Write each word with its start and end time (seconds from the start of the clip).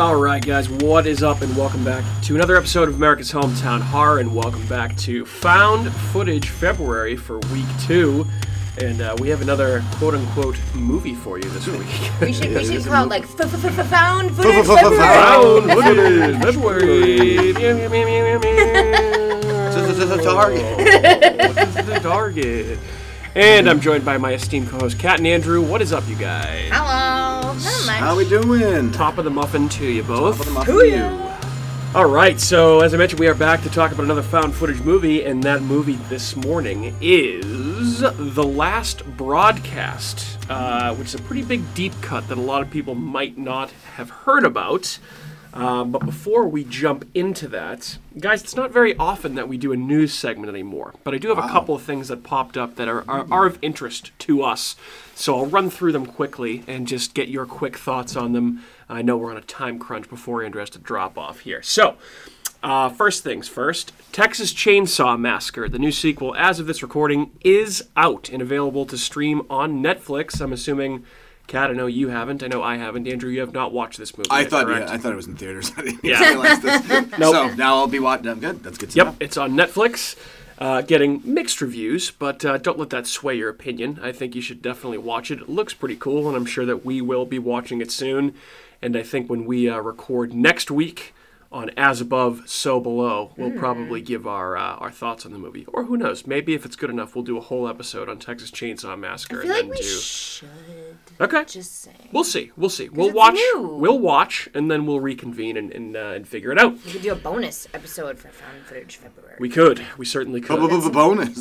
All 0.00 0.16
right, 0.16 0.44
guys, 0.44 0.68
what 0.68 1.06
is 1.06 1.22
up, 1.22 1.42
and 1.42 1.54
welcome 1.56 1.84
back 1.84 2.04
to 2.22 2.34
another 2.34 2.56
episode 2.56 2.88
of 2.88 2.94
America's 2.94 3.30
Hometown 3.32 3.80
Horror, 3.80 4.18
and 4.18 4.34
welcome 4.34 4.66
back 4.66 4.96
to 4.98 5.24
Found 5.26 5.92
Footage 5.92 6.48
February 6.48 7.16
for 7.16 7.38
week 7.52 7.66
two. 7.80 8.26
And 8.78 9.02
uh, 9.02 9.16
we 9.20 9.28
have 9.28 9.42
another 9.42 9.82
quote 9.96 10.14
unquote 10.14 10.56
movie 10.74 11.14
for 11.14 11.38
you 11.38 11.48
this 11.50 11.66
week. 11.66 11.86
We 12.20 12.32
should 12.32 12.54
we 12.54 12.64
should 12.64 12.84
call 12.84 13.04
it 13.04 13.08
like 13.08 13.24
f- 13.24 13.40
f- 13.40 13.64
f- 13.78 13.86
found 13.88 14.30
footage 14.36 14.66
February. 14.66 14.96
Found 14.98 15.72
Footage 15.72 16.42
February. 16.42 17.52
Target. 20.22 20.78
This 21.54 21.76
is 21.76 21.86
the 21.86 21.98
target. 22.02 22.78
And 23.34 23.68
I'm 23.70 23.80
joined 23.80 24.04
by 24.04 24.18
my 24.18 24.32
esteemed 24.34 24.68
co-host 24.68 24.98
Kat 24.98 25.18
and 25.18 25.26
Andrew. 25.26 25.62
What 25.62 25.80
is 25.82 25.92
up, 25.92 26.06
you 26.08 26.16
guys? 26.16 26.68
Hello. 26.72 27.52
Not 27.52 27.56
much. 27.86 27.96
How 27.96 28.10
are 28.10 28.16
we 28.16 28.28
doing? 28.28 28.90
Top 28.92 29.18
of 29.18 29.24
the 29.24 29.30
muffin 29.30 29.68
to 29.70 29.86
you 29.86 30.02
both. 30.02 30.38
Top 30.38 30.46
of 30.46 30.52
the 30.52 30.58
muffin 30.58 30.74
Who 30.74 30.80
to 30.82 30.88
ya? 30.88 31.29
All 31.92 32.06
right, 32.06 32.38
so 32.38 32.82
as 32.82 32.94
I 32.94 32.98
mentioned, 32.98 33.18
we 33.18 33.26
are 33.26 33.34
back 33.34 33.62
to 33.62 33.68
talk 33.68 33.90
about 33.90 34.04
another 34.04 34.22
found 34.22 34.54
footage 34.54 34.80
movie, 34.80 35.24
and 35.24 35.42
that 35.42 35.62
movie 35.62 35.96
this 36.08 36.36
morning 36.36 36.94
is 37.00 37.98
The 37.98 38.44
Last 38.44 39.04
Broadcast, 39.16 40.38
uh, 40.48 40.94
which 40.94 41.08
is 41.08 41.14
a 41.16 41.22
pretty 41.22 41.42
big 41.42 41.74
deep 41.74 41.92
cut 42.00 42.28
that 42.28 42.38
a 42.38 42.40
lot 42.40 42.62
of 42.62 42.70
people 42.70 42.94
might 42.94 43.36
not 43.36 43.72
have 43.96 44.08
heard 44.08 44.44
about. 44.44 45.00
Um, 45.52 45.90
but 45.90 46.04
before 46.04 46.46
we 46.46 46.62
jump 46.62 47.08
into 47.12 47.48
that, 47.48 47.98
guys, 48.16 48.44
it's 48.44 48.54
not 48.54 48.70
very 48.70 48.96
often 48.96 49.34
that 49.34 49.48
we 49.48 49.58
do 49.58 49.72
a 49.72 49.76
news 49.76 50.14
segment 50.14 50.48
anymore. 50.48 50.94
But 51.02 51.14
I 51.14 51.18
do 51.18 51.28
have 51.28 51.38
a 51.38 51.48
couple 51.48 51.74
of 51.74 51.82
things 51.82 52.06
that 52.06 52.22
popped 52.22 52.56
up 52.56 52.76
that 52.76 52.86
are, 52.86 53.04
are, 53.10 53.26
are 53.32 53.46
of 53.46 53.58
interest 53.62 54.12
to 54.20 54.44
us. 54.44 54.76
So 55.16 55.36
I'll 55.36 55.46
run 55.46 55.68
through 55.68 55.90
them 55.90 56.06
quickly 56.06 56.62
and 56.68 56.86
just 56.86 57.14
get 57.14 57.26
your 57.28 57.46
quick 57.46 57.76
thoughts 57.76 58.14
on 58.14 58.32
them. 58.32 58.62
I 58.90 59.02
know 59.02 59.16
we're 59.16 59.30
on 59.30 59.36
a 59.36 59.42
time 59.42 59.78
crunch 59.78 60.08
before 60.08 60.42
Andrew 60.44 60.60
has 60.60 60.70
to 60.70 60.78
drop 60.78 61.16
off 61.16 61.40
here. 61.40 61.62
So, 61.62 61.96
uh, 62.62 62.88
first 62.90 63.22
things 63.24 63.48
first 63.48 63.92
Texas 64.12 64.52
Chainsaw 64.52 65.18
Massacre, 65.18 65.68
the 65.68 65.78
new 65.78 65.92
sequel, 65.92 66.34
as 66.36 66.60
of 66.60 66.66
this 66.66 66.82
recording, 66.82 67.30
is 67.42 67.82
out 67.96 68.28
and 68.28 68.42
available 68.42 68.84
to 68.86 68.98
stream 68.98 69.42
on 69.48 69.82
Netflix. 69.82 70.40
I'm 70.40 70.52
assuming. 70.52 71.04
Kat, 71.46 71.68
I 71.70 71.72
know 71.72 71.88
you 71.88 72.10
haven't. 72.10 72.44
I 72.44 72.46
know 72.46 72.62
I 72.62 72.76
haven't. 72.76 73.08
Andrew, 73.08 73.28
you 73.28 73.40
have 73.40 73.52
not 73.52 73.72
watched 73.72 73.98
this 73.98 74.16
movie. 74.16 74.30
I 74.30 74.42
yet, 74.42 74.50
thought 74.50 74.66
correct? 74.66 74.86
yeah, 74.88 74.94
I 74.94 74.98
thought 74.98 75.12
it 75.12 75.16
was 75.16 75.26
in 75.26 75.34
theaters. 75.34 75.72
I 75.76 75.82
didn't 75.82 76.04
Yeah. 76.04 76.28
realize 76.28 76.60
this. 76.60 76.86
Nope. 77.18 77.34
So 77.34 77.54
now 77.54 77.74
I'll 77.74 77.88
be 77.88 77.98
watching. 77.98 78.38
Good. 78.38 78.62
That's 78.62 78.78
good 78.78 78.90
to 78.90 78.96
Yep, 78.96 79.06
know. 79.06 79.16
it's 79.18 79.36
on 79.36 79.52
Netflix. 79.54 80.14
Uh, 80.60 80.82
getting 80.82 81.20
mixed 81.24 81.60
reviews, 81.60 82.10
but 82.12 82.44
uh, 82.44 82.56
don't 82.58 82.78
let 82.78 82.90
that 82.90 83.06
sway 83.08 83.34
your 83.34 83.48
opinion. 83.48 83.98
I 84.00 84.12
think 84.12 84.36
you 84.36 84.42
should 84.42 84.62
definitely 84.62 84.98
watch 84.98 85.30
it. 85.32 85.40
It 85.40 85.48
looks 85.48 85.74
pretty 85.74 85.96
cool, 85.96 86.28
and 86.28 86.36
I'm 86.36 86.44
sure 86.46 86.64
that 86.66 86.84
we 86.84 87.00
will 87.00 87.24
be 87.26 87.38
watching 87.40 87.80
it 87.80 87.90
soon. 87.90 88.34
And 88.82 88.96
I 88.96 89.02
think 89.02 89.28
when 89.28 89.44
we 89.44 89.68
uh, 89.68 89.78
record 89.80 90.32
next 90.32 90.70
week 90.70 91.14
on 91.52 91.68
As 91.76 92.00
Above, 92.00 92.42
So 92.48 92.78
Below, 92.78 93.32
we'll 93.36 93.50
probably 93.58 94.00
give 94.00 94.24
our 94.26 94.56
uh, 94.56 94.76
our 94.76 94.90
thoughts 94.92 95.26
on 95.26 95.32
the 95.32 95.38
movie. 95.38 95.64
Or 95.66 95.84
who 95.84 95.96
knows? 95.96 96.24
Maybe 96.26 96.54
if 96.54 96.64
it's 96.64 96.76
good 96.76 96.90
enough, 96.90 97.14
we'll 97.16 97.24
do 97.24 97.36
a 97.36 97.40
whole 97.40 97.66
episode 97.66 98.08
on 98.08 98.18
Texas 98.20 98.50
Chainsaw 98.52 98.96
Massacre. 98.98 99.40
I 99.40 99.42
feel 99.42 99.50
and 99.50 99.58
like 99.58 99.62
then 99.62 99.70
we 99.70 99.76
do. 99.78 99.98
should. 100.00 100.48
okay. 101.20 101.44
Just 101.46 101.80
saying. 101.82 102.08
We'll 102.12 102.22
see. 102.24 102.52
We'll 102.56 102.70
see. 102.70 102.88
We'll 102.88 103.12
watch. 103.12 103.34
new. 103.34 103.76
We'll 103.80 103.98
watch, 103.98 104.48
and 104.54 104.70
then 104.70 104.86
we'll 104.86 105.00
reconvene 105.00 105.56
and 105.56 105.72
and, 105.72 105.96
uh, 105.96 106.12
and 106.14 106.28
figure 106.28 106.52
it 106.52 106.58
out. 106.58 106.74
We 106.84 106.92
could 106.92 107.02
do 107.02 107.12
a 107.12 107.16
bonus 107.16 107.66
episode 107.74 108.18
for 108.18 108.28
found 108.28 108.64
footage 108.66 108.96
February. 108.96 109.36
We 109.40 109.48
could. 109.48 109.84
We 109.98 110.06
certainly 110.06 110.40
could. 110.40 110.60
Bonus. 110.60 110.88
Bonus. 110.88 111.36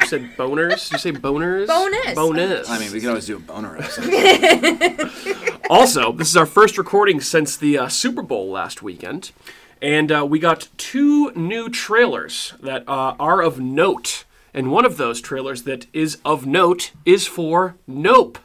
You 0.00 0.06
said 0.06 0.36
boners? 0.36 0.82
Did 0.84 0.92
you 0.92 0.98
say 0.98 1.12
boners? 1.12 1.66
Bonus. 1.66 2.14
Bonus. 2.14 2.68
I 2.68 2.78
mean, 2.78 2.92
we 2.92 3.00
could 3.00 3.08
always 3.08 3.26
do 3.26 3.36
a 3.36 3.40
boner 3.40 3.78
episode. 3.78 5.48
Also, 5.70 6.12
this 6.12 6.28
is 6.28 6.36
our 6.36 6.46
first 6.46 6.76
recording 6.76 7.20
since 7.20 7.56
the 7.56 7.78
uh, 7.78 7.88
Super 7.88 8.22
Bowl 8.22 8.50
last 8.50 8.82
weekend, 8.82 9.32
and 9.80 10.12
uh, 10.12 10.26
we 10.28 10.38
got 10.38 10.68
two 10.76 11.30
new 11.32 11.68
trailers 11.68 12.54
that 12.60 12.86
uh, 12.88 13.14
are 13.18 13.40
of 13.40 13.58
note. 13.58 14.24
And 14.52 14.70
one 14.70 14.84
of 14.84 14.98
those 14.98 15.20
trailers 15.20 15.62
that 15.62 15.86
is 15.92 16.18
of 16.24 16.44
note 16.44 16.92
is 17.06 17.26
for 17.26 17.76
Nope, 17.86 18.38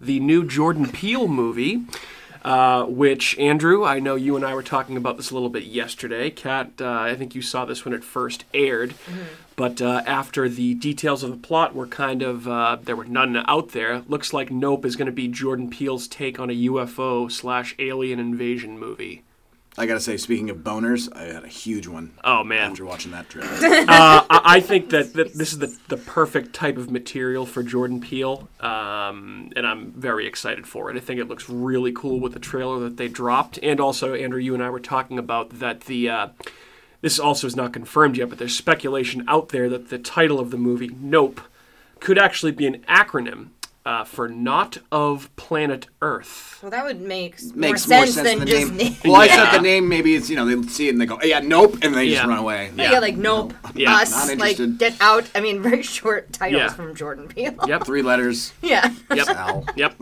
the 0.00 0.20
new 0.20 0.46
Jordan 0.46 0.90
Peele 0.90 1.28
movie. 1.28 1.82
Uh, 2.42 2.84
which 2.86 3.38
Andrew, 3.38 3.84
I 3.84 3.98
know 3.98 4.14
you 4.14 4.34
and 4.34 4.46
I 4.46 4.54
were 4.54 4.62
talking 4.62 4.96
about 4.96 5.18
this 5.18 5.30
a 5.30 5.34
little 5.34 5.50
bit 5.50 5.64
yesterday. 5.64 6.30
Kat, 6.30 6.70
uh, 6.80 6.88
I 6.88 7.14
think 7.14 7.34
you 7.34 7.42
saw 7.42 7.66
this 7.66 7.84
when 7.84 7.92
it 7.92 8.02
first 8.02 8.46
aired, 8.54 8.94
but 9.60 9.82
uh, 9.82 10.02
after 10.06 10.48
the 10.48 10.72
details 10.72 11.22
of 11.22 11.30
the 11.30 11.36
plot 11.36 11.74
were 11.74 11.86
kind 11.86 12.22
of 12.22 12.48
uh, 12.48 12.78
there 12.82 12.96
were 12.96 13.04
none 13.04 13.36
out 13.46 13.72
there. 13.72 14.00
Looks 14.08 14.32
like 14.32 14.50
Nope 14.50 14.86
is 14.86 14.96
going 14.96 15.04
to 15.04 15.12
be 15.12 15.28
Jordan 15.28 15.68
Peele's 15.68 16.08
take 16.08 16.40
on 16.40 16.48
a 16.48 16.54
UFO 16.54 17.30
slash 17.30 17.74
alien 17.78 18.18
invasion 18.18 18.78
movie. 18.78 19.22
I 19.76 19.84
gotta 19.84 20.00
say, 20.00 20.16
speaking 20.16 20.48
of 20.48 20.58
boners, 20.58 21.14
I 21.14 21.24
had 21.24 21.44
a 21.44 21.48
huge 21.48 21.86
one 21.86 22.14
Oh 22.24 22.42
man, 22.42 22.70
after 22.70 22.86
watching 22.86 23.12
that 23.12 23.28
trailer. 23.28 23.50
uh, 23.52 24.24
I 24.30 24.40
I 24.44 24.60
think 24.60 24.88
that, 24.90 25.12
that 25.12 25.34
this 25.34 25.52
is 25.52 25.58
the, 25.58 25.76
the 25.88 25.98
perfect 25.98 26.54
type 26.54 26.78
of 26.78 26.90
material 26.90 27.44
for 27.44 27.62
Jordan 27.62 28.00
Peele, 28.00 28.48
um, 28.60 29.52
and 29.56 29.66
I'm 29.66 29.92
very 29.92 30.26
excited 30.26 30.66
for 30.66 30.90
it. 30.90 30.96
I 30.96 31.00
think 31.00 31.20
it 31.20 31.28
looks 31.28 31.50
really 31.50 31.92
cool 31.92 32.18
with 32.18 32.32
the 32.32 32.40
trailer 32.40 32.80
that 32.80 32.96
they 32.96 33.08
dropped, 33.08 33.58
and 33.62 33.78
also 33.78 34.14
Andrew, 34.14 34.40
you 34.40 34.54
and 34.54 34.62
I 34.62 34.70
were 34.70 34.80
talking 34.80 35.18
about 35.18 35.58
that 35.58 35.82
the. 35.82 36.08
Uh, 36.08 36.28
this 37.00 37.18
also 37.18 37.46
is 37.46 37.56
not 37.56 37.72
confirmed 37.72 38.16
yet, 38.16 38.28
but 38.28 38.38
there's 38.38 38.56
speculation 38.56 39.24
out 39.26 39.50
there 39.50 39.68
that 39.68 39.88
the 39.88 39.98
title 39.98 40.38
of 40.38 40.50
the 40.50 40.56
movie, 40.56 40.90
Nope, 41.00 41.40
could 41.98 42.18
actually 42.18 42.52
be 42.52 42.66
an 42.66 42.84
acronym 42.88 43.48
uh, 43.86 44.04
for 44.04 44.28
Not 44.28 44.76
of 44.92 45.34
Planet 45.36 45.86
Earth. 46.02 46.58
Well, 46.62 46.70
that 46.70 46.84
would 46.84 47.00
make 47.00 47.42
more 47.42 47.52
Makes 47.56 47.84
sense, 47.84 47.88
more 47.88 48.06
sense 48.06 48.14
than 48.16 48.24
than 48.24 48.38
the 48.40 48.44
just 48.46 48.72
name. 48.72 48.76
name. 48.76 48.96
Well, 49.04 49.16
I 49.16 49.24
Yeah. 49.24 49.50
said 49.50 49.58
the 49.58 49.62
name. 49.62 49.88
Maybe 49.88 50.14
it's 50.14 50.28
you 50.28 50.36
know 50.36 50.44
they 50.44 50.68
see 50.68 50.88
it 50.88 50.90
and 50.90 51.00
they 51.00 51.06
go, 51.06 51.18
oh, 51.20 51.24
yeah, 51.26 51.40
nope, 51.40 51.78
and 51.82 51.94
they 51.94 52.04
Yeah. 52.04 52.16
just 52.18 52.28
run 52.28 52.38
away. 52.38 52.70
yeah. 52.76 52.98
like 52.98 53.16
nope, 53.16 53.54
Yeah. 53.74 53.94
us, 53.96 54.10
Not 54.10 54.26
like 54.38 54.60
interested. 54.60 54.78
get 54.78 54.96
out. 55.00 55.24
I 55.34 55.40
mean, 55.40 55.62
very 55.70 55.82
short 55.82 56.30
titles 56.32 56.60
Yeah. 56.60 56.68
from 56.68 56.94
Jordan 56.94 57.28
Peele. 57.28 57.54
Yep. 57.66 57.84
Three 57.86 58.02
letters. 58.02 58.52
Yeah. 58.60 58.92
Yep. 59.14 59.28
Al. 59.28 59.64
Yep. 59.76 59.94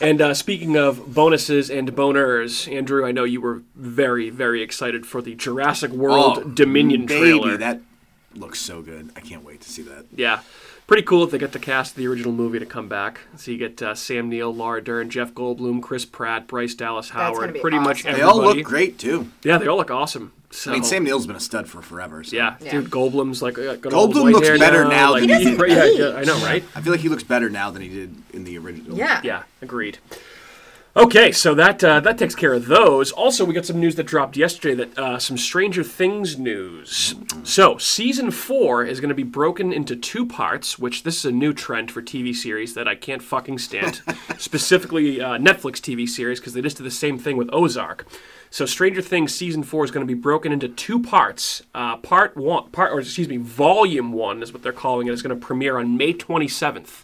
And 0.00 0.20
uh, 0.20 0.34
speaking 0.34 0.76
of 0.76 1.14
bonuses 1.14 1.70
and 1.70 1.92
boners, 1.94 2.70
Andrew, 2.72 3.06
I 3.06 3.12
know 3.12 3.22
you 3.24 3.40
were 3.40 3.62
very, 3.76 4.30
very 4.30 4.62
excited 4.62 5.06
for 5.06 5.22
the 5.22 5.36
Jurassic 5.36 5.92
World 5.92 6.38
Oh, 6.38 6.48
Dominion 6.48 7.06
baby, 7.06 7.20
trailer. 7.38 7.56
that 7.56 7.80
looks 8.34 8.58
so 8.60 8.82
good. 8.82 9.10
I 9.14 9.20
can't 9.20 9.44
wait 9.44 9.60
to 9.60 9.70
see 9.70 9.82
that. 9.82 10.06
Yeah. 10.16 10.40
Pretty 10.86 11.02
cool 11.04 11.24
if 11.24 11.30
they 11.30 11.38
get 11.38 11.52
the 11.52 11.58
cast 11.58 11.92
of 11.92 11.96
the 11.96 12.06
original 12.06 12.32
movie 12.32 12.58
to 12.58 12.66
come 12.66 12.88
back. 12.88 13.20
So 13.36 13.50
you 13.50 13.56
get 13.56 13.80
uh, 13.80 13.94
Sam 13.94 14.28
Neill, 14.28 14.54
Laura 14.54 14.82
Dern, 14.82 15.08
Jeff 15.08 15.32
Goldblum, 15.32 15.80
Chris 15.82 16.04
Pratt, 16.04 16.46
Bryce 16.46 16.74
Dallas 16.74 17.10
gonna 17.10 17.24
Howard, 17.24 17.54
be 17.54 17.60
pretty 17.60 17.78
much 17.78 18.04
awesome. 18.04 18.18
They 18.18 18.22
all 18.22 18.42
look 18.42 18.62
great 18.62 18.98
too. 18.98 19.30
Yeah, 19.42 19.58
they 19.58 19.66
all 19.68 19.76
look 19.76 19.90
awesome. 19.90 20.32
So, 20.50 20.70
I 20.70 20.74
mean, 20.74 20.84
Sam 20.84 21.02
Neill's 21.04 21.26
been 21.26 21.36
a 21.36 21.40
stud 21.40 21.66
for 21.66 21.80
forever. 21.80 22.22
So. 22.24 22.36
Yeah, 22.36 22.56
Yeah. 22.60 22.72
dude, 22.72 22.90
Goldblum's 22.90 23.40
like 23.40 23.58
uh, 23.58 23.76
got 23.76 23.90
Goldblum 23.92 24.32
looks 24.32 24.58
better 24.58 24.84
now 24.84 25.12
like, 25.12 25.22
than 25.22 25.30
he 25.30 25.44
doesn't 25.56 25.68
yeah, 25.70 25.84
yeah, 25.86 26.16
I 26.16 26.24
know, 26.24 26.36
right? 26.44 26.62
I 26.74 26.82
feel 26.82 26.92
like 26.92 27.00
he 27.00 27.08
looks 27.08 27.22
better 27.22 27.48
now 27.48 27.70
than 27.70 27.80
he 27.80 27.88
did 27.88 28.14
in 28.34 28.44
the 28.44 28.58
original. 28.58 28.98
Yeah. 28.98 29.20
Yeah, 29.24 29.42
agreed. 29.62 29.96
Okay, 30.94 31.32
so 31.32 31.54
that 31.54 31.82
uh, 31.82 32.00
that 32.00 32.18
takes 32.18 32.34
care 32.34 32.52
of 32.52 32.66
those. 32.66 33.12
Also, 33.12 33.46
we 33.46 33.54
got 33.54 33.64
some 33.64 33.80
news 33.80 33.94
that 33.94 34.02
dropped 34.02 34.36
yesterday 34.36 34.74
that 34.74 34.98
uh, 34.98 35.18
some 35.18 35.38
Stranger 35.38 35.82
Things 35.82 36.38
news. 36.38 37.14
So, 37.44 37.78
season 37.78 38.30
four 38.30 38.84
is 38.84 39.00
going 39.00 39.08
to 39.08 39.14
be 39.14 39.22
broken 39.22 39.72
into 39.72 39.96
two 39.96 40.26
parts, 40.26 40.78
which 40.78 41.02
this 41.02 41.16
is 41.16 41.24
a 41.24 41.32
new 41.32 41.54
trend 41.54 41.90
for 41.90 42.02
TV 42.02 42.34
series 42.34 42.74
that 42.74 42.86
I 42.86 42.94
can't 42.94 43.22
fucking 43.22 43.56
stand. 43.56 44.02
Specifically, 44.38 45.18
uh, 45.18 45.38
Netflix 45.38 45.76
TV 45.76 46.06
series 46.06 46.40
because 46.40 46.52
they 46.52 46.60
just 46.60 46.76
did 46.76 46.84
the 46.84 46.90
same 46.90 47.18
thing 47.18 47.38
with 47.38 47.48
Ozark. 47.54 48.06
So, 48.50 48.66
Stranger 48.66 49.00
Things 49.00 49.34
season 49.34 49.62
four 49.62 49.86
is 49.86 49.90
going 49.90 50.06
to 50.06 50.14
be 50.14 50.20
broken 50.20 50.52
into 50.52 50.68
two 50.68 51.00
parts. 51.00 51.62
Uh, 51.74 51.96
part 51.96 52.36
one, 52.36 52.68
part 52.68 52.92
or 52.92 53.00
excuse 53.00 53.28
me, 53.28 53.38
volume 53.38 54.12
one 54.12 54.42
is 54.42 54.52
what 54.52 54.62
they're 54.62 54.72
calling 54.72 55.06
it. 55.06 55.12
Is 55.12 55.22
going 55.22 55.34
to 55.34 55.46
premiere 55.46 55.78
on 55.78 55.96
May 55.96 56.12
twenty 56.12 56.48
seventh. 56.48 57.02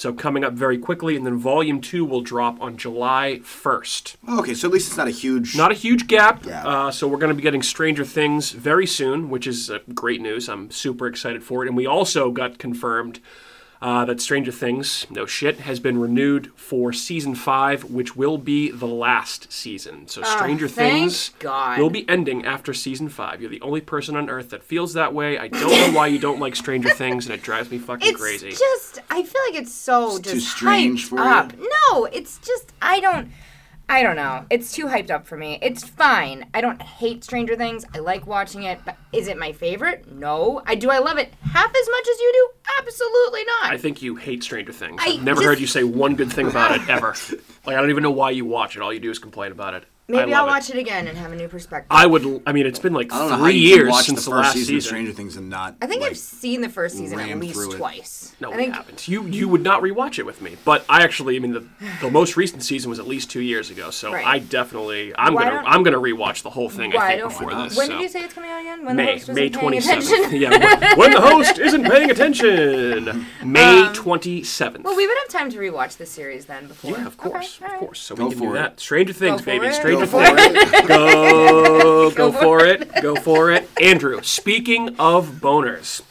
So 0.00 0.14
coming 0.14 0.44
up 0.44 0.54
very 0.54 0.78
quickly, 0.78 1.14
and 1.14 1.26
then 1.26 1.36
Volume 1.36 1.78
Two 1.78 2.06
will 2.06 2.22
drop 2.22 2.58
on 2.58 2.78
July 2.78 3.40
first. 3.40 4.16
Okay, 4.26 4.54
so 4.54 4.66
at 4.66 4.72
least 4.72 4.88
it's 4.88 4.96
not 4.96 5.08
a 5.08 5.10
huge. 5.10 5.54
Not 5.54 5.72
a 5.72 5.74
huge 5.74 6.06
gap. 6.06 6.46
Yeah. 6.46 6.66
Uh, 6.66 6.90
so 6.90 7.06
we're 7.06 7.18
going 7.18 7.28
to 7.28 7.34
be 7.34 7.42
getting 7.42 7.62
Stranger 7.62 8.06
Things 8.06 8.52
very 8.52 8.86
soon, 8.86 9.28
which 9.28 9.46
is 9.46 9.68
uh, 9.68 9.80
great 9.92 10.22
news. 10.22 10.48
I'm 10.48 10.70
super 10.70 11.06
excited 11.06 11.44
for 11.44 11.62
it. 11.62 11.68
And 11.68 11.76
we 11.76 11.84
also 11.84 12.30
got 12.30 12.56
confirmed 12.56 13.20
uh, 13.82 14.04
that 14.04 14.20
Stranger 14.20 14.52
Things, 14.52 15.06
no 15.08 15.24
shit, 15.24 15.60
has 15.60 15.80
been 15.80 15.98
renewed 15.98 16.50
for 16.54 16.92
season 16.92 17.34
five, 17.34 17.84
which 17.84 18.14
will 18.14 18.36
be 18.36 18.70
the 18.70 18.86
last 18.86 19.50
season. 19.50 20.06
So 20.06 20.22
Stranger 20.22 20.66
Ah, 20.66 20.68
Things 20.68 21.30
God. 21.38 21.78
will 21.78 21.88
be 21.88 22.06
ending 22.08 22.44
after 22.44 22.74
season 22.74 23.08
five. 23.08 23.40
You're 23.40 23.50
the 23.50 23.60
only 23.62 23.80
person 23.80 24.16
on 24.16 24.28
earth 24.28 24.50
that 24.50 24.62
feels 24.62 24.92
that 24.92 25.14
way. 25.14 25.38
I 25.38 25.48
don't 25.48 25.70
know 25.70 25.92
why 25.98 26.08
you 26.08 26.18
don't 26.18 26.38
like 26.40 26.56
Stranger 26.56 26.90
Things, 26.90 27.24
and 27.24 27.34
it 27.34 27.42
drives 27.42 27.70
me 27.70 27.78
fucking 27.78 28.06
It's 28.10 28.20
crazy. 28.20 28.50
just 28.50 28.98
I 29.10 29.22
feel 29.22 29.40
like 29.50 29.62
it's 29.62 29.72
so 29.72 30.16
It's 30.16 30.20
just 30.20 30.34
too 30.34 30.40
strange 30.40 31.06
hyped 31.06 31.08
for 31.08 31.16
you? 31.16 31.22
up. 31.24 31.52
No, 31.92 32.04
it's 32.04 32.38
just 32.38 32.72
I 32.82 33.00
don't 33.00 33.30
I 33.90 34.04
don't 34.04 34.14
know. 34.14 34.46
It's 34.50 34.70
too 34.70 34.86
hyped 34.86 35.10
up 35.10 35.26
for 35.26 35.36
me. 35.36 35.58
It's 35.60 35.82
fine. 35.82 36.46
I 36.54 36.60
don't 36.60 36.80
hate 36.80 37.24
Stranger 37.24 37.56
Things. 37.56 37.84
I 37.92 37.98
like 37.98 38.24
watching 38.24 38.62
it, 38.62 38.78
but 38.84 38.96
is 39.12 39.26
it 39.26 39.36
my 39.36 39.50
favorite? 39.50 40.10
No. 40.12 40.62
I 40.64 40.76
do 40.76 40.90
I 40.90 40.98
love 40.98 41.18
it 41.18 41.34
half 41.42 41.68
as 41.74 41.88
much 41.90 42.06
as 42.08 42.20
you 42.20 42.32
do? 42.32 42.70
Absolutely 42.78 43.44
not. 43.44 43.72
I 43.72 43.78
think 43.78 44.00
you 44.00 44.14
hate 44.14 44.44
Stranger 44.44 44.72
Things. 44.72 45.02
I 45.04 45.14
I've 45.14 45.24
never 45.24 45.40
just- 45.40 45.46
heard 45.48 45.58
you 45.58 45.66
say 45.66 45.82
one 45.82 46.14
good 46.14 46.32
thing 46.32 46.46
about 46.46 46.70
it 46.76 46.88
ever. 46.88 47.16
like 47.66 47.76
I 47.76 47.80
don't 47.80 47.90
even 47.90 48.04
know 48.04 48.12
why 48.12 48.30
you 48.30 48.44
watch 48.44 48.76
it. 48.76 48.82
All 48.82 48.92
you 48.92 49.00
do 49.00 49.10
is 49.10 49.18
complain 49.18 49.50
about 49.50 49.74
it. 49.74 49.84
Maybe 50.10 50.34
I 50.34 50.38
I'll 50.38 50.46
love 50.46 50.54
watch 50.56 50.70
it. 50.70 50.76
again 50.76 51.06
and 51.08 51.16
have 51.18 51.32
a 51.32 51.36
new 51.36 51.48
perspective. 51.48 51.88
I 51.90 52.06
would. 52.06 52.42
I 52.46 52.52
mean, 52.52 52.66
it's 52.66 52.78
been 52.78 52.92
like 52.92 53.12
I 53.12 53.18
know 53.18 53.28
how 53.36 53.38
three 53.44 53.54
you 53.54 53.76
years 53.76 53.88
watch 53.90 54.06
since 54.06 54.24
the 54.24 54.30
the, 54.30 54.36
first 54.36 54.44
last 54.46 54.52
season 54.54 54.66
season. 54.66 54.76
of 54.76 54.82
Stranger 54.84 55.12
Things 55.12 55.36
and 55.36 55.48
not. 55.50 55.76
I 55.82 55.86
think 55.86 56.02
like, 56.02 56.10
I've 56.12 56.18
seen 56.18 56.60
the 56.60 56.68
first 56.68 56.96
season 56.96 57.18
at 57.20 57.38
least 57.38 57.54
through 57.54 57.72
it. 57.72 57.76
twice. 57.78 58.34
No, 58.40 58.48
I 58.52 58.56
we 58.56 58.62
think 58.64 58.74
haven't. 58.74 59.08
You 59.08 59.24
you 59.24 59.48
would 59.48 59.62
not 59.62 59.82
rewatch 59.82 60.18
it 60.18 60.26
with 60.26 60.40
me. 60.42 60.56
But 60.64 60.84
I 60.88 61.02
actually, 61.02 61.36
I 61.36 61.38
mean, 61.40 61.52
the 61.52 61.64
the 62.00 62.10
most 62.20 62.36
recent 62.36 62.62
season 62.62 62.90
was 62.90 62.98
at 62.98 63.06
least 63.06 63.30
two 63.30 63.40
years 63.42 63.70
ago. 63.70 63.90
So 63.90 64.12
Right. 64.12 64.26
I 64.26 64.38
definitely, 64.38 65.12
I'm 65.16 65.34
Why 65.34 65.44
gonna 65.44 65.54
don't- 65.56 65.66
I'm 65.66 65.82
gonna 65.82 65.98
rewatch 65.98 66.42
the 66.42 66.50
whole 66.50 66.68
thing. 66.70 66.92
I 66.92 66.96
why 66.96 67.08
think 67.08 67.20
don't 67.20 67.28
before 67.30 67.46
when 67.48 67.58
this. 67.64 67.76
did 67.76 67.86
so. 67.88 67.98
you 68.00 68.08
say 68.08 68.24
it's 68.24 68.34
coming 68.34 68.50
out 68.50 68.60
again? 68.60 68.84
When 68.84 68.96
the 68.96 69.02
May 69.02 69.12
host 69.12 69.28
wasn't 69.28 69.36
May 69.36 69.48
paying 69.50 69.60
twenty 69.60 69.78
attention? 69.78 70.08
seventh. 70.08 70.32
yeah, 70.32 70.50
when, 70.50 70.98
when 70.98 71.10
the 71.12 71.20
host 71.20 71.58
isn't 71.58 71.84
paying 71.84 72.10
attention. 72.10 73.26
May 73.44 73.88
twenty 73.92 74.42
seventh. 74.42 74.84
Um, 74.86 74.90
Well, 74.90 74.96
we 74.96 75.06
would 75.06 75.16
have 75.18 75.28
time 75.28 75.50
to 75.50 75.58
rewatch 75.58 75.96
this 75.96 76.10
series 76.10 76.46
then 76.46 76.66
before. 76.66 76.92
yeah, 76.92 77.06
of 77.06 77.16
course, 77.16 77.56
Okay, 77.60 77.64
of 77.66 77.70
right. 77.72 77.80
course. 77.80 78.00
So 78.00 78.14
Go 78.16 78.28
we 78.28 78.34
can 78.34 78.40
do 78.46 78.52
that. 78.54 78.80
Stranger 78.80 79.12
Things, 79.12 79.42
baby. 79.42 79.70
Stranger 79.72 79.99
Go 80.00 80.06
for 80.06 80.22
it. 80.24 80.88
Go, 80.88 82.10
go 82.14 82.30
Go 82.30 82.32
for 82.32 82.64
it. 82.64 82.90
Go 83.02 83.16
for 83.16 83.50
it. 83.50 83.68
Andrew, 83.80 84.20
speaking 84.22 84.96
of 84.98 85.32
boners, 85.40 86.02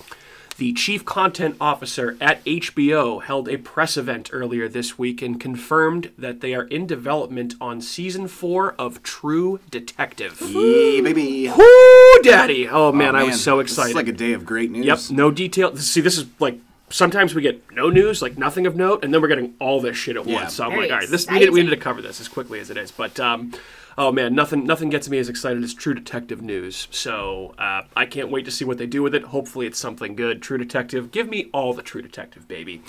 the 0.58 0.74
chief 0.74 1.06
content 1.06 1.56
officer 1.62 2.18
at 2.20 2.44
HBO 2.46 3.24
held 3.24 3.48
a 3.50 3.58
press 3.58 3.96
event 3.98 4.30
earlier 4.34 4.68
this 4.68 4.98
week 5.00 5.22
and 5.22 5.40
confirmed 5.40 6.12
that 6.18 6.42
they 6.42 6.54
are 6.54 6.64
in 6.64 6.86
development 6.86 7.56
on 7.62 7.82
season 7.82 8.28
four 8.28 8.74
of 8.78 9.02
True 9.02 9.60
Detective. 9.72 10.38
Yeah, 10.42 11.02
baby. 11.02 11.50
Woo, 11.50 12.22
daddy! 12.24 12.68
Oh 12.68 12.92
man, 12.92 13.16
I 13.16 13.20
Man, 13.20 13.28
was 13.30 13.42
so 13.44 13.60
excited. 13.60 13.90
It's 13.92 13.96
like 13.96 14.08
a 14.08 14.12
day 14.12 14.34
of 14.34 14.46
great 14.46 14.70
news. 14.72 14.86
Yep, 14.86 15.00
no 15.18 15.32
detail. 15.32 15.76
See, 15.78 16.02
this 16.02 16.18
is 16.18 16.26
like 16.40 16.60
sometimes 16.90 17.34
we 17.36 17.42
get 17.42 17.72
no 17.72 17.90
news, 17.90 18.22
like 18.22 18.38
nothing 18.38 18.66
of 18.68 18.76
note, 18.76 19.04
and 19.06 19.14
then 19.14 19.22
we're 19.22 19.28
getting 19.30 19.54
all 19.60 19.80
this 19.80 19.96
shit 19.96 20.18
at 20.18 20.26
Yeah. 20.26 20.42
once. 20.42 20.56
So 20.56 20.66
I'm 20.66 20.72
Very 20.72 20.82
like, 20.84 20.92
all 20.92 20.98
right, 21.00 21.10
this 21.10 21.28
we 21.28 21.34
need, 21.36 21.40
we 21.40 21.46
exciting. 21.46 21.66
need 21.66 21.76
to 21.76 21.82
cover 21.82 22.02
this 22.02 22.20
as 22.20 22.28
quickly 22.28 22.60
as 22.60 22.70
it 22.70 22.76
is. 22.78 22.92
But 22.92 23.18
um, 23.20 23.54
oh 24.00 24.12
man, 24.14 24.34
nothing 24.34 24.64
nothing 24.64 24.90
gets 24.90 25.10
me 25.10 25.20
as 25.20 25.30
excited 25.30 25.62
as 25.62 25.74
True 25.74 25.94
Detective 25.94 26.42
news. 26.42 26.88
So 26.90 27.54
uh, 27.60 27.84
I 27.96 28.06
can't 28.06 28.32
wait 28.32 28.46
to 28.46 28.52
see 28.52 28.66
what 28.66 28.80
they 28.80 28.88
do 28.88 29.04
with 29.04 29.14
it. 29.14 29.24
Hopefully, 29.26 29.68
it's 29.68 29.78
something 29.78 30.16
good. 30.16 30.42
True 30.42 30.58
Detective, 30.58 31.12
give 31.12 31.30
me 31.30 31.50
all 31.54 31.74
the 31.74 31.84
True 31.84 32.02
Detective, 32.02 32.48
baby. 32.48 32.82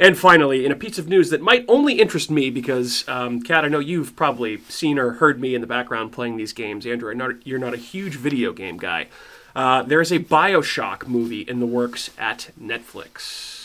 And 0.00 0.16
finally, 0.16 0.64
in 0.64 0.70
a 0.70 0.76
piece 0.76 0.98
of 0.98 1.08
news 1.08 1.30
that 1.30 1.40
might 1.40 1.64
only 1.66 1.94
interest 1.94 2.30
me 2.30 2.50
because, 2.50 3.08
um, 3.08 3.42
Kat, 3.42 3.64
I 3.64 3.68
know 3.68 3.80
you've 3.80 4.14
probably 4.14 4.58
seen 4.68 4.96
or 4.96 5.14
heard 5.14 5.40
me 5.40 5.56
in 5.56 5.60
the 5.60 5.66
background 5.66 6.12
playing 6.12 6.36
these 6.36 6.52
games. 6.52 6.86
Andrew, 6.86 7.12
know 7.14 7.36
you're 7.42 7.58
not 7.58 7.74
a 7.74 7.78
huge 7.78 8.14
video 8.14 8.52
game 8.52 8.76
guy. 8.76 9.08
Uh, 9.56 9.82
there 9.82 10.00
is 10.00 10.12
a 10.12 10.20
Bioshock 10.20 11.08
movie 11.08 11.40
in 11.40 11.58
the 11.58 11.66
works 11.66 12.10
at 12.16 12.50
Netflix. 12.60 13.57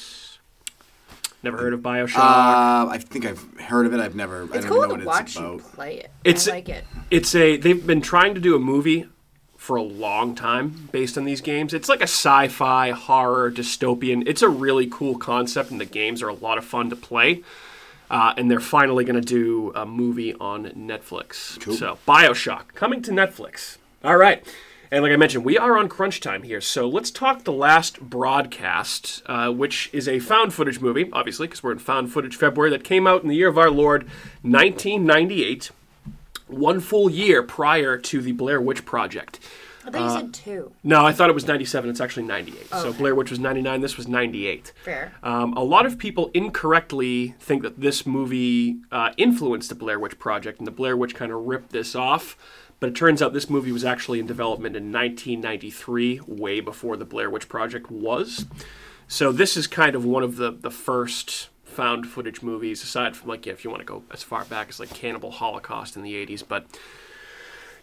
Never 1.43 1.57
heard 1.57 1.73
of 1.73 1.81
Bioshock? 1.81 2.15
Uh, 2.17 2.87
I 2.89 2.97
think 2.99 3.25
I've 3.25 3.43
heard 3.59 3.85
of 3.85 3.93
it. 3.93 3.99
I've 3.99 4.15
never. 4.15 4.43
I 4.43 4.45
It's 4.45 4.53
don't 4.65 4.67
cool 4.69 4.81
know 4.81 4.87
to 4.87 4.93
what 4.95 5.05
watch 5.05 5.21
it's 5.27 5.35
you 5.35 5.45
about. 5.55 5.73
play 5.73 5.95
it. 5.97 6.09
It's- 6.23 6.47
I 6.47 6.51
like 6.51 6.69
it. 6.69 6.85
it's 7.11 7.35
a 7.35 7.57
they've 7.57 7.85
been 7.85 8.01
trying 8.01 8.33
to 8.35 8.39
do 8.41 8.55
a 8.55 8.59
movie 8.59 9.07
for 9.57 9.75
a 9.77 9.81
long 9.81 10.35
time 10.35 10.89
based 10.91 11.17
on 11.17 11.25
these 11.25 11.41
games. 11.41 11.73
It's 11.73 11.87
like 11.89 11.99
a 12.01 12.03
sci-fi 12.03 12.91
horror 12.91 13.51
dystopian. 13.51 14.23
It's 14.25 14.41
a 14.41 14.49
really 14.49 14.87
cool 14.87 15.17
concept, 15.17 15.71
and 15.71 15.79
the 15.79 15.85
games 15.85 16.21
are 16.21 16.27
a 16.29 16.33
lot 16.33 16.57
of 16.57 16.65
fun 16.65 16.89
to 16.89 16.95
play. 16.95 17.43
Uh, 18.09 18.33
and 18.37 18.51
they're 18.51 18.59
finally 18.59 19.03
going 19.05 19.19
to 19.19 19.21
do 19.27 19.71
a 19.73 19.85
movie 19.85 20.33
on 20.35 20.65
Netflix. 20.71 21.59
Cool. 21.61 21.73
So 21.75 21.97
Bioshock 22.07 22.67
coming 22.75 23.01
to 23.03 23.11
Netflix. 23.11 23.77
All 24.03 24.17
right. 24.17 24.45
And 24.93 25.01
like 25.01 25.11
I 25.11 25.15
mentioned, 25.15 25.43
we 25.43 25.57
are 25.57 25.75
on 25.75 25.89
crunch 25.89 26.19
time 26.21 26.43
here. 26.43 26.61
So 26.61 26.87
let's 26.87 27.09
talk 27.09 27.45
the 27.45 27.51
last 27.51 27.99
broadcast, 27.99 29.23
uh, 29.25 29.49
which 29.49 29.89
is 29.91 30.07
a 30.07 30.19
found 30.19 30.53
footage 30.53 30.79
movie, 30.81 31.09
obviously, 31.11 31.47
because 31.47 31.63
we're 31.63 31.71
in 31.71 31.79
found 31.79 32.13
footage 32.13 32.35
February, 32.35 32.69
that 32.69 32.83
came 32.83 33.07
out 33.07 33.23
in 33.23 33.27
the 33.27 33.35
year 33.35 33.47
of 33.47 33.57
our 33.57 33.71
Lord, 33.71 34.03
1998 34.43 35.71
one 36.45 36.79
full 36.79 37.09
year 37.09 37.41
prior 37.41 37.97
to 37.97 38.21
the 38.21 38.33
Blair 38.33 38.61
Witch 38.61 38.85
Project. 38.85 39.39
I 39.85 39.89
thought 39.89 40.01
you 40.01 40.19
said 40.21 40.33
two. 40.33 40.71
No, 40.83 41.03
I 41.05 41.11
thought 41.11 41.29
it 41.29 41.33
was 41.33 41.47
97. 41.47 41.89
It's 41.89 41.99
actually 41.99 42.23
98. 42.23 42.69
So 42.69 42.89
Okay. 42.89 42.97
Blair 42.99 43.15
Witch 43.15 43.31
was 43.31 43.39
99. 43.39 43.81
This 43.81 43.97
was 43.97 44.07
98. 44.07 44.71
Fair. 44.83 45.11
Um, 45.23 45.53
a 45.53 45.63
lot 45.63 45.85
of 45.85 45.97
people 45.97 46.29
incorrectly 46.33 47.35
think 47.39 47.63
that 47.63 47.81
this 47.81 48.05
movie 48.05 48.77
uh, 48.91 49.11
influenced 49.17 49.69
the 49.69 49.75
Blair 49.75 49.99
Witch 49.99 50.17
Project, 50.19 50.59
and 50.59 50.67
the 50.67 50.71
Blair 50.71 50.95
Witch 50.95 51.15
kind 51.15 51.31
of 51.31 51.45
ripped 51.45 51.71
this 51.71 51.95
off. 51.95 52.37
But 52.83 52.89
it 52.89 52.95
turns 52.95 53.21
out 53.21 53.31
this 53.31 53.49
movie 53.49 53.71
was 53.71 53.85
actually 53.85 54.19
in 54.19 54.27
development 54.27 54.75
in 54.75 54.91
1993, 54.91 56.19
way 56.27 56.59
before 56.59 56.97
the 56.97 57.05
Blair 57.05 57.29
Witch 57.29 57.47
Project 57.47 57.89
was. 57.89 58.45
So 59.07 59.31
this 59.31 59.55
is 59.55 59.67
kind 59.67 59.95
of 59.95 60.03
one 60.03 60.21
of 60.21 60.35
the, 60.35 60.51
the 60.51 60.69
first 60.69 61.47
found 61.63 62.09
footage 62.09 62.41
movies, 62.41 62.83
aside 62.83 63.15
from 63.15 63.29
like 63.29 63.45
yeah, 63.45 63.53
if 63.53 63.63
you 63.63 63.69
want 63.69 63.79
to 63.79 63.85
go 63.85 64.03
as 64.11 64.21
far 64.21 64.43
back 64.43 64.67
as 64.67 64.81
like 64.81 64.89
Cannibal 64.89 65.31
Holocaust 65.31 65.95
in 65.95 66.03
the 66.03 66.13
80s. 66.13 66.43
But 66.45 66.65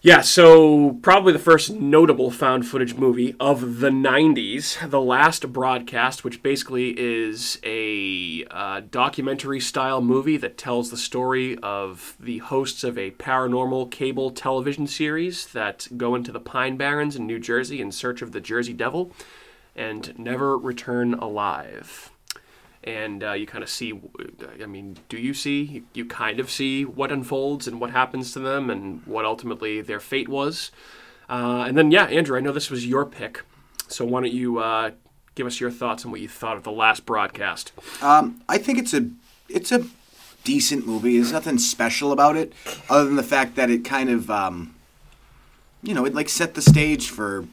yeah, 0.03 0.23
so 0.23 0.99
probably 1.03 1.35
the 1.35 1.39
first 1.39 1.73
notable 1.73 2.31
found 2.31 2.67
footage 2.67 2.95
movie 2.95 3.35
of 3.39 3.81
the 3.81 3.91
90s, 3.91 4.89
The 4.89 5.01
Last 5.01 5.53
Broadcast, 5.53 6.25
which 6.25 6.43
basically 6.43 6.95
is 6.99 7.59
a 7.63 8.47
uh, 8.51 8.81
documentary 8.91 9.61
style 9.61 10.01
movie 10.01 10.39
that 10.39 10.57
tells 10.57 10.91
the 10.91 10.97
story 10.97 11.59
of 11.59 12.17
the 12.19 12.39
hosts 12.39 12.83
of 12.83 12.97
a 12.97 13.11
paranormal 13.11 13.91
cable 13.91 14.31
television 14.31 14.87
series 14.87 15.47
that 15.49 15.87
go 15.99 16.15
into 16.15 16.33
the 16.33 16.41
Pine 16.41 16.79
Barrens 16.79 17.15
in 17.15 17.27
New 17.27 17.39
Jersey 17.39 17.83
in 17.83 17.93
search 17.93 18.23
of 18.23 18.33
the 18.33 18.41
Jersey 18.41 18.73
Devil 18.73 19.13
and 19.77 20.19
never 20.19 20.57
return 20.57 21.13
alive 21.13 22.11
and 22.85 23.23
uh, 23.23 23.33
you 23.33 23.47
kind 23.47 23.63
of 23.63 23.69
see 23.69 23.99
i 24.63 24.67
mean 24.67 24.97
do 25.09 25.19
you 25.19 25.35
see 25.35 25.83
you, 25.93 26.05
kind 26.05 26.41
of 26.41 26.51
see 26.51 26.85
what 26.85 27.13
unfolds 27.13 27.67
and 27.69 27.81
what 27.81 27.91
happens 27.91 28.33
to 28.33 28.39
them 28.39 28.71
and 28.71 29.03
what 29.07 29.25
ultimately 29.25 29.81
their 29.81 30.01
fate 30.01 30.29
was 30.29 30.71
uh, 31.29 31.65
and 31.67 31.77
then 31.77 31.91
yeah 31.91 32.05
andrew 32.05 32.37
i 32.37 32.41
know 32.41 32.53
this 32.53 32.71
was 32.71 32.87
your 32.87 33.05
pick 33.05 33.43
so 33.89 34.05
why 34.05 34.21
don't 34.21 34.33
you 34.33 34.59
uh, 34.59 34.91
give 35.35 35.47
us 35.47 35.61
your 35.61 35.71
thoughts 35.71 36.05
on 36.05 36.11
what 36.11 36.21
you 36.21 36.29
thought 36.29 36.57
of 36.57 36.63
the 36.63 36.73
last 36.73 37.05
broadcast 37.05 37.73
Um, 38.03 38.41
I 38.49 38.59
think 38.59 38.79
it's 38.79 38.95
a 38.95 39.09
it's 39.49 39.73
a 39.73 39.85
decent 40.45 40.87
movie. 40.87 41.17
There's 41.19 41.33
nothing 41.33 41.59
special 41.59 42.13
about 42.13 42.37
it, 42.37 42.53
other 42.89 43.05
than 43.05 43.17
the 43.17 43.23
fact 43.23 43.57
that 43.57 43.69
it 43.69 43.85
kind 43.85 44.09
of 44.09 44.31
um, 44.31 44.75
you 45.83 45.93
know 45.93 46.05
it 46.07 46.15
like 46.15 46.29
set 46.29 46.55
the 46.55 46.63
stage 46.63 47.11
for 47.11 47.47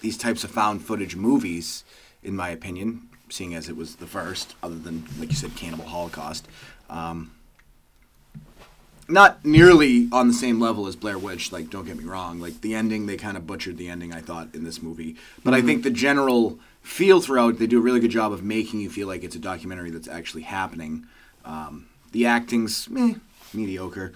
these 0.00 0.16
types 0.18 0.42
of 0.44 0.50
found 0.50 0.82
footage 0.82 1.14
movies, 1.14 1.84
in 2.22 2.34
my 2.34 2.48
opinion. 2.50 3.08
Seeing 3.28 3.54
as 3.54 3.68
it 3.68 3.76
was 3.76 3.96
the 3.96 4.06
first, 4.06 4.54
other 4.62 4.76
than 4.76 5.04
like 5.18 5.30
you 5.30 5.36
said, 5.36 5.56
Cannibal 5.56 5.86
Holocaust. 5.86 6.46
Um, 6.88 7.32
not 9.08 9.44
nearly 9.44 10.08
on 10.10 10.28
the 10.28 10.34
same 10.34 10.60
level 10.60 10.86
as 10.86 10.96
Blair 10.96 11.18
Witch. 11.18 11.52
Like, 11.52 11.70
don't 11.70 11.86
get 11.86 11.96
me 11.96 12.04
wrong. 12.04 12.40
Like 12.40 12.60
the 12.60 12.74
ending, 12.74 13.06
they 13.06 13.16
kind 13.16 13.36
of 13.36 13.46
butchered 13.46 13.76
the 13.76 13.88
ending. 13.88 14.12
I 14.12 14.20
thought 14.20 14.54
in 14.54 14.64
this 14.64 14.82
movie, 14.82 15.16
but 15.44 15.54
I 15.54 15.62
think 15.62 15.82
the 15.82 15.90
general 15.90 16.58
feel 16.82 17.20
throughout, 17.20 17.58
they 17.58 17.66
do 17.66 17.78
a 17.78 17.82
really 17.82 18.00
good 18.00 18.10
job 18.10 18.32
of 18.32 18.42
making 18.42 18.80
you 18.80 18.90
feel 18.90 19.08
like 19.08 19.24
it's 19.24 19.36
a 19.36 19.40
documentary 19.40 19.90
that's 19.90 20.08
actually 20.08 20.42
happening. 20.42 21.06
Um, 21.44 21.86
the 22.12 22.26
acting's 22.26 22.88
meh, 22.88 23.14
mediocre. 23.52 24.12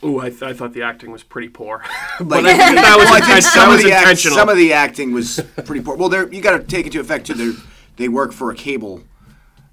Oh, 0.00 0.20
I, 0.20 0.30
th- 0.30 0.42
I 0.42 0.52
thought 0.52 0.74
the 0.74 0.82
acting 0.82 1.10
was 1.10 1.24
pretty 1.24 1.48
poor 1.48 1.82
Like, 2.20 2.28
but 2.28 2.46
I 2.46 2.56
think 2.56 2.76
that 2.76 2.96
was, 2.96 3.06
well, 3.10 3.20
I 3.22 3.26
think 3.26 3.42
some 3.42 3.72
of 3.72 3.82
the 3.82 3.92
act, 3.92 4.18
some 4.18 4.48
of 4.48 4.56
the 4.56 4.72
acting 4.72 5.12
was 5.12 5.40
pretty 5.64 5.80
poor. 5.80 5.96
Well, 5.96 6.08
they're, 6.08 6.32
you 6.32 6.40
got 6.40 6.56
to 6.56 6.62
take 6.62 6.86
it 6.86 6.94
into 6.94 7.00
effect 7.00 7.26
too. 7.26 7.34
They 7.34 7.60
they 7.98 8.08
work 8.08 8.32
for 8.32 8.50
a 8.50 8.54
cable 8.54 9.02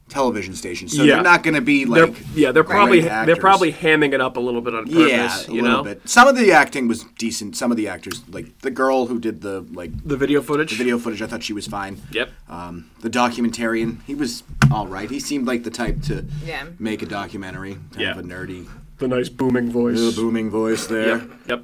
television 0.08 0.53
station, 0.53 0.88
so 0.88 1.01
Yeah. 1.01 1.15
they're 1.15 1.24
not 1.24 1.41
going 1.41 1.55
to 1.55 1.62
be 1.62 1.84
they're, 1.84 2.05
like 2.08 2.15
yeah 2.36 2.51
they're 2.51 2.63
probably 2.63 3.01
great 3.01 3.25
they're 3.25 3.36
probably 3.36 3.74
hamming 3.74 4.13
it 4.13 4.22
up 4.22 4.38
a 4.38 4.39
little 4.39 4.62
bit 4.62 4.75
on 4.75 4.86
purpose 4.86 5.10
yeah, 5.10 5.41
a 5.41 5.51
you 5.51 5.63
little 5.63 5.77
know 5.77 5.84
bit. 5.84 6.08
Some 6.08 6.27
of 6.27 6.36
the 6.38 6.51
acting 6.51 6.88
was 6.88 7.05
decent. 7.17 7.58
Some 7.58 7.72
of 7.72 7.77
the 7.77 7.88
actors, 7.88 8.22
like 8.29 8.60
the 8.60 8.70
girl 8.70 9.08
who 9.08 9.20
did 9.20 9.41
the 9.41 9.62
like 9.74 9.91
the 10.08 10.15
video 10.15 10.41
footage 10.44 10.70
the 10.70 10.75
video 10.77 11.00
footage, 11.00 11.24
I 11.24 11.27
thought 11.27 11.41
she 11.41 11.53
was 11.53 11.65
fine. 11.65 12.00
yep 12.12 12.29
Um, 12.48 12.91
the 13.01 13.10
documentarian, 13.10 14.03
he 14.05 14.13
was 14.13 14.44
all 14.72 14.86
right. 14.86 15.10
He 15.10 15.20
seemed 15.20 15.48
like 15.48 15.63
the 15.63 15.72
type 15.72 16.01
to 16.03 16.24
Yeah. 16.46 16.65
make 16.77 17.01
a 17.01 17.08
documentary. 17.08 17.74
Kind 17.74 18.01
Yeah. 18.01 18.12
of 18.12 18.20
a 18.20 18.24
nerdy, 18.24 18.67
the 19.00 19.08
nice 19.08 19.29
booming 19.29 19.72
voice 19.72 20.00
The 20.00 20.22
booming 20.22 20.51
voice 20.51 20.86
there. 20.86 21.17
yep 21.17 21.29
yep 21.50 21.63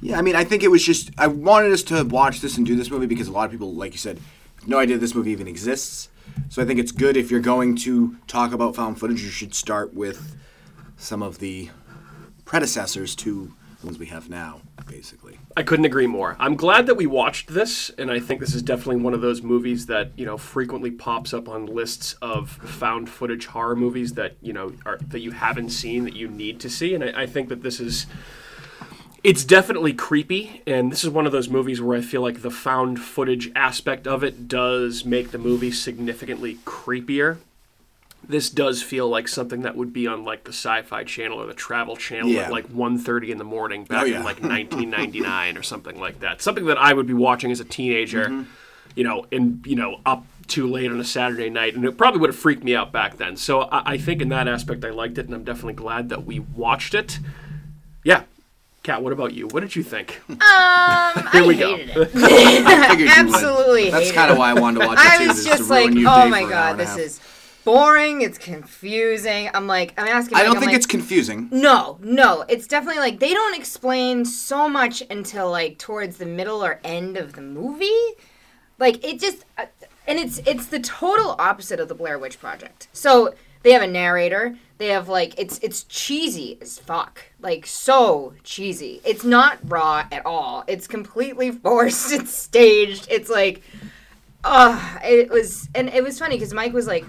Yeah, 0.00 0.18
I 0.18 0.22
mean, 0.22 0.36
I 0.36 0.44
think 0.44 0.62
it 0.62 0.70
was 0.70 0.84
just 0.84 1.10
I 1.18 1.26
wanted 1.28 1.72
us 1.72 1.82
to 1.84 2.04
watch 2.04 2.40
this 2.42 2.56
and 2.58 2.66
do 2.66 2.76
this 2.76 2.90
movie 2.90 3.06
because 3.06 3.26
a 3.28 3.32
lot 3.32 3.46
of 3.46 3.50
people, 3.52 3.72
like 3.74 3.92
you 3.92 3.98
said, 3.98 4.16
have 4.18 4.26
no 4.68 4.78
idea 4.78 4.98
this 4.98 5.14
movie 5.14 5.30
even 5.30 5.48
exists. 5.48 6.08
So 6.48 6.62
I 6.62 6.64
think 6.64 6.78
it's 6.78 6.92
good 6.92 7.16
if 7.16 7.30
you're 7.30 7.40
going 7.40 7.76
to 7.76 8.16
talk 8.26 8.52
about 8.52 8.76
found 8.76 8.98
footage, 9.00 9.22
you 9.22 9.30
should 9.30 9.54
start 9.54 9.94
with 9.94 10.36
some 10.96 11.22
of 11.22 11.38
the 11.38 11.70
predecessors 12.44 13.14
to 13.16 13.52
the 13.80 13.86
ones 13.86 13.98
we 13.98 14.06
have 14.06 14.28
now, 14.28 14.60
basically. 14.88 15.38
I 15.56 15.62
couldn't 15.62 15.84
agree 15.84 16.06
more. 16.06 16.36
I'm 16.40 16.56
glad 16.56 16.86
that 16.86 16.96
we 16.96 17.06
watched 17.06 17.48
this, 17.48 17.90
and 17.96 18.10
I 18.10 18.18
think 18.18 18.40
this 18.40 18.54
is 18.54 18.62
definitely 18.62 18.96
one 18.96 19.14
of 19.14 19.20
those 19.20 19.42
movies 19.42 19.86
that 19.86 20.10
you 20.16 20.26
know 20.26 20.36
frequently 20.36 20.90
pops 20.90 21.32
up 21.32 21.48
on 21.48 21.66
lists 21.66 22.14
of 22.20 22.50
found 22.50 23.08
footage 23.08 23.46
horror 23.46 23.76
movies 23.76 24.14
that 24.14 24.36
you 24.40 24.52
know 24.52 24.72
are 24.84 24.98
that 25.08 25.20
you 25.20 25.30
haven't 25.30 25.70
seen 25.70 26.04
that 26.04 26.16
you 26.16 26.28
need 26.28 26.58
to 26.60 26.70
see, 26.70 26.94
and 26.94 27.04
I, 27.04 27.22
I 27.22 27.26
think 27.26 27.48
that 27.48 27.62
this 27.62 27.80
is. 27.80 28.06
It's 29.24 29.44
definitely 29.44 29.92
creepy, 29.94 30.62
and 30.66 30.92
this 30.92 31.02
is 31.02 31.10
one 31.10 31.26
of 31.26 31.32
those 31.32 31.48
movies 31.48 31.80
where 31.82 31.96
I 31.98 32.00
feel 32.00 32.22
like 32.22 32.42
the 32.42 32.50
found 32.52 33.00
footage 33.00 33.50
aspect 33.56 34.06
of 34.06 34.22
it 34.22 34.46
does 34.46 35.04
make 35.04 35.32
the 35.32 35.38
movie 35.38 35.72
significantly 35.72 36.58
creepier. 36.64 37.38
This 38.28 38.48
does 38.48 38.82
feel 38.82 39.08
like 39.08 39.26
something 39.26 39.62
that 39.62 39.76
would 39.76 39.92
be 39.92 40.06
on 40.06 40.24
like 40.24 40.44
the 40.44 40.52
Sci-Fi 40.52 41.02
Channel 41.04 41.40
or 41.42 41.46
the 41.46 41.54
Travel 41.54 41.96
Channel 41.96 42.28
Yeah. 42.30 42.42
at 42.42 42.52
like 42.52 42.68
1.30 42.68 43.30
in 43.30 43.38
the 43.38 43.44
morning 43.44 43.84
back 43.84 44.02
Oh, 44.02 44.06
in 44.06 44.22
like 44.22 44.40
1999 44.42 45.56
or 45.56 45.62
something 45.62 45.98
like 45.98 46.20
that. 46.20 46.40
Something 46.40 46.66
that 46.66 46.78
I 46.78 46.92
would 46.92 47.06
be 47.06 47.14
watching 47.14 47.50
as 47.50 47.58
a 47.60 47.64
teenager, 47.64 48.26
Mm-hmm. 48.26 48.42
you 48.94 49.04
know, 49.04 49.26
and 49.32 49.64
you 49.66 49.76
know, 49.76 50.00
up 50.06 50.24
too 50.46 50.66
late 50.68 50.90
on 50.90 50.98
a 51.00 51.04
Saturday 51.04 51.50
night, 51.50 51.74
and 51.74 51.84
it 51.84 51.96
probably 51.98 52.20
would 52.20 52.30
have 52.30 52.36
freaked 52.38 52.62
me 52.64 52.74
out 52.74 52.92
back 52.92 53.16
then. 53.16 53.36
So 53.36 53.62
I, 53.62 53.92
I 53.94 53.98
think 53.98 54.22
in 54.22 54.28
that 54.30 54.46
aspect, 54.48 54.84
I 54.84 54.90
liked 54.90 55.18
it, 55.18 55.26
and 55.26 55.34
I'm 55.34 55.44
definitely 55.44 55.74
glad 55.74 56.08
that 56.08 56.24
we 56.24 56.38
watched 56.38 56.94
it. 56.94 57.18
Yeah, 58.04 58.22
Kat, 58.88 59.02
what 59.02 59.12
about 59.12 59.34
you? 59.34 59.48
What 59.48 59.60
did 59.60 59.76
you 59.76 59.82
think? 59.82 60.18
Um, 60.30 60.38
Here 60.40 60.48
I 60.50 61.44
we 61.46 61.56
go. 61.58 61.74
it. 61.74 61.90
I 62.14 62.88
figured 62.88 62.98
you 63.00 63.04
would. 63.04 63.34
Absolutely 63.34 63.90
That's 63.90 64.12
kind 64.12 64.30
of 64.30 64.38
why 64.38 64.48
I 64.48 64.54
wanted 64.54 64.80
to 64.80 64.86
watch 64.86 64.98
it 65.02 65.06
I 65.06 65.18
too. 65.18 65.28
was 65.28 65.38
is 65.40 65.44
just 65.44 65.68
to 65.68 65.74
ruin 65.74 66.02
like, 66.02 66.06
oh 66.06 66.28
my 66.30 66.40
for 66.40 66.46
an 66.46 66.52
hour 66.54 66.70
god, 66.70 66.78
this 66.78 66.96
is 66.96 67.20
boring. 67.64 68.22
It's 68.22 68.38
confusing. 68.38 69.50
I'm 69.52 69.66
like, 69.66 69.92
I'm 70.00 70.08
asking. 70.08 70.38
I 70.38 70.42
don't 70.42 70.54
I'm 70.54 70.60
think 70.60 70.70
like, 70.70 70.76
it's 70.76 70.86
confusing. 70.86 71.50
No, 71.52 71.98
no, 72.00 72.46
it's 72.48 72.66
definitely 72.66 73.00
like 73.00 73.18
they 73.18 73.34
don't 73.34 73.54
explain 73.54 74.24
so 74.24 74.70
much 74.70 75.02
until 75.10 75.50
like 75.50 75.76
towards 75.76 76.16
the 76.16 76.24
middle 76.24 76.64
or 76.64 76.80
end 76.82 77.18
of 77.18 77.34
the 77.34 77.42
movie. 77.42 77.92
Like 78.78 79.04
it 79.04 79.20
just, 79.20 79.44
uh, 79.58 79.66
and 80.06 80.18
it's 80.18 80.38
it's 80.46 80.68
the 80.68 80.80
total 80.80 81.36
opposite 81.38 81.78
of 81.78 81.88
the 81.88 81.94
Blair 81.94 82.18
Witch 82.18 82.40
Project. 82.40 82.88
So 82.94 83.34
they 83.64 83.72
have 83.72 83.82
a 83.82 83.86
narrator. 83.86 84.56
They 84.78 84.88
have 84.88 85.08
like 85.08 85.34
it's 85.38 85.58
it's 85.58 85.82
cheesy 85.84 86.56
as 86.60 86.78
fuck, 86.78 87.22
like 87.40 87.66
so 87.66 88.34
cheesy. 88.44 89.00
It's 89.04 89.24
not 89.24 89.58
raw 89.64 90.06
at 90.12 90.24
all. 90.24 90.64
It's 90.68 90.86
completely 90.86 91.50
forced. 91.64 92.12
It's 92.12 92.32
staged. 92.32 93.08
It's 93.10 93.28
like, 93.28 93.62
uh 94.44 94.98
it 95.04 95.30
was, 95.30 95.68
and 95.74 95.88
it 95.88 96.02
was 96.04 96.18
funny 96.18 96.36
because 96.36 96.54
Mike 96.54 96.72
was 96.72 96.86
like, 96.86 97.04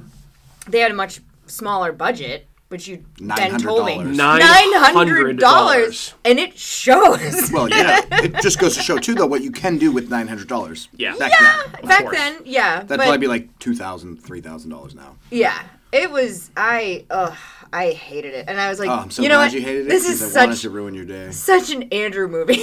they 0.67 0.79
had 0.79 0.91
a 0.91 0.95
much 0.95 1.21
smaller 1.45 1.91
budget, 1.91 2.47
which 2.69 2.87
you 2.87 3.03
then 3.19 3.59
told 3.59 3.85
me 3.85 3.97
$900. 3.97 4.15
Nine 4.15 4.39
nine 4.39 4.73
hundred 4.93 5.37
dollars, 5.39 6.13
and 6.25 6.39
it 6.39 6.57
shows. 6.57 7.51
Well, 7.53 7.69
yeah. 7.69 8.01
it 8.11 8.35
just 8.41 8.59
goes 8.59 8.75
to 8.77 8.81
show 8.83 8.97
too, 8.97 9.13
though, 9.15 9.25
what 9.27 9.41
you 9.41 9.51
can 9.51 9.77
do 9.77 9.91
with 9.91 10.09
nine 10.09 10.27
hundred 10.27 10.47
dollars. 10.47 10.87
Yeah. 10.95 11.15
Back 11.17 11.31
yeah, 11.39 11.63
then. 11.73 11.85
back 11.87 12.01
course. 12.03 12.17
then, 12.17 12.37
yeah, 12.45 12.75
That'd 12.77 12.87
but 12.89 12.99
probably 12.99 13.17
be 13.19 13.27
like 13.27 13.59
two 13.59 13.75
thousand, 13.75 14.17
three 14.23 14.41
thousand 14.41 14.71
dollars 14.71 14.93
now. 14.95 15.15
yeah, 15.31 15.63
it 15.91 16.11
was. 16.11 16.51
I, 16.57 17.05
ugh, 17.09 17.35
I 17.73 17.91
hated 17.91 18.33
it, 18.33 18.45
and 18.47 18.59
I 18.59 18.69
was 18.69 18.79
like, 18.79 18.89
Oh, 18.89 18.93
I'm 18.93 19.11
so 19.11 19.21
you 19.21 19.29
know 19.29 19.35
glad 19.35 19.45
what? 19.47 19.53
you 19.53 19.61
hated 19.61 19.85
it. 19.85 19.89
This 19.89 20.05
'cause 20.07 20.21
is 20.21 20.35
I 20.35 20.41
wanted 20.45 20.55
such 20.55 20.61
to 20.63 20.69
ruin 20.69 20.93
your 20.95 21.05
day. 21.05 21.31
such 21.31 21.71
an 21.71 21.83
Andrew 21.91 22.27
movie. 22.27 22.61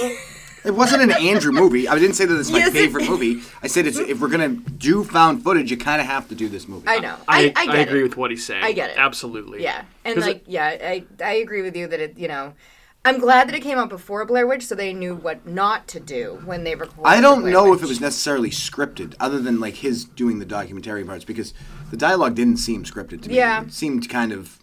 It 0.65 0.71
wasn't 0.75 1.03
an 1.03 1.11
Andrew 1.11 1.53
movie. 1.53 1.87
I 1.87 1.97
didn't 1.97 2.15
say 2.15 2.25
that 2.25 2.37
it's 2.37 2.51
my 2.51 2.57
Yes, 2.57 2.73
favorite 2.73 3.03
is. 3.03 3.09
movie. 3.09 3.41
I 3.63 3.67
said 3.67 3.87
it's 3.87 3.97
if 3.99 4.19
we're 4.19 4.27
gonna 4.27 4.49
do 4.49 5.05
found 5.05 5.41
footage, 5.41 5.71
you 5.71 5.77
kind 5.77 6.01
of 6.01 6.07
have 6.07 6.27
to 6.27 6.35
do 6.35 6.49
this 6.49 6.67
movie. 6.67 6.87
I 6.89 6.99
know. 6.99 7.15
I, 7.25 7.53
I, 7.55 7.61
I 7.61 7.65
get 7.67 7.87
agree 7.87 8.01
it. 8.01 8.03
with 8.03 8.17
what 8.17 8.31
he's 8.31 8.45
saying. 8.45 8.63
I 8.63 8.73
get 8.73 8.89
it. 8.89 8.97
Absolutely. 8.97 9.63
Yeah, 9.63 9.83
and 10.03 10.19
like, 10.19 10.37
it- 10.37 10.43
yeah, 10.47 10.65
I 10.65 11.03
I 11.23 11.33
agree 11.35 11.61
with 11.61 11.75
you 11.77 11.87
that 11.87 11.99
it, 12.01 12.17
you 12.17 12.27
know. 12.27 12.53
I'm 13.05 13.19
glad 13.19 13.47
that 13.47 13.55
it 13.55 13.61
came 13.61 13.77
out 13.77 13.89
before 13.89 14.25
Blair 14.25 14.45
Witch, 14.45 14.65
so 14.65 14.75
they 14.75 14.93
knew 14.93 15.15
what 15.15 15.47
not 15.47 15.87
to 15.89 15.99
do 15.99 16.41
when 16.43 16.63
they 16.65 16.75
recorded. 16.75 17.07
I 17.07 17.21
don't 17.21 17.41
Blair 17.41 17.53
know 17.53 17.73
if 17.73 17.81
it 17.81 17.87
was 17.87 18.01
necessarily 18.01 18.49
scripted, 18.49 19.15
other 19.19 19.39
than 19.39 19.59
like 19.59 19.75
his 19.75 20.03
doing 20.03 20.39
the 20.39 20.45
documentary 20.45 21.05
parts, 21.05 21.23
because 21.23 21.53
the 21.89 21.97
dialogue 21.97 22.35
didn't 22.35 22.57
seem 22.57 22.83
scripted 22.83 23.21
to 23.23 23.29
me. 23.29 23.35
Yeah. 23.35 23.63
It 23.63 23.71
seemed 23.71 24.09
kind 24.09 24.33
of 24.33 24.59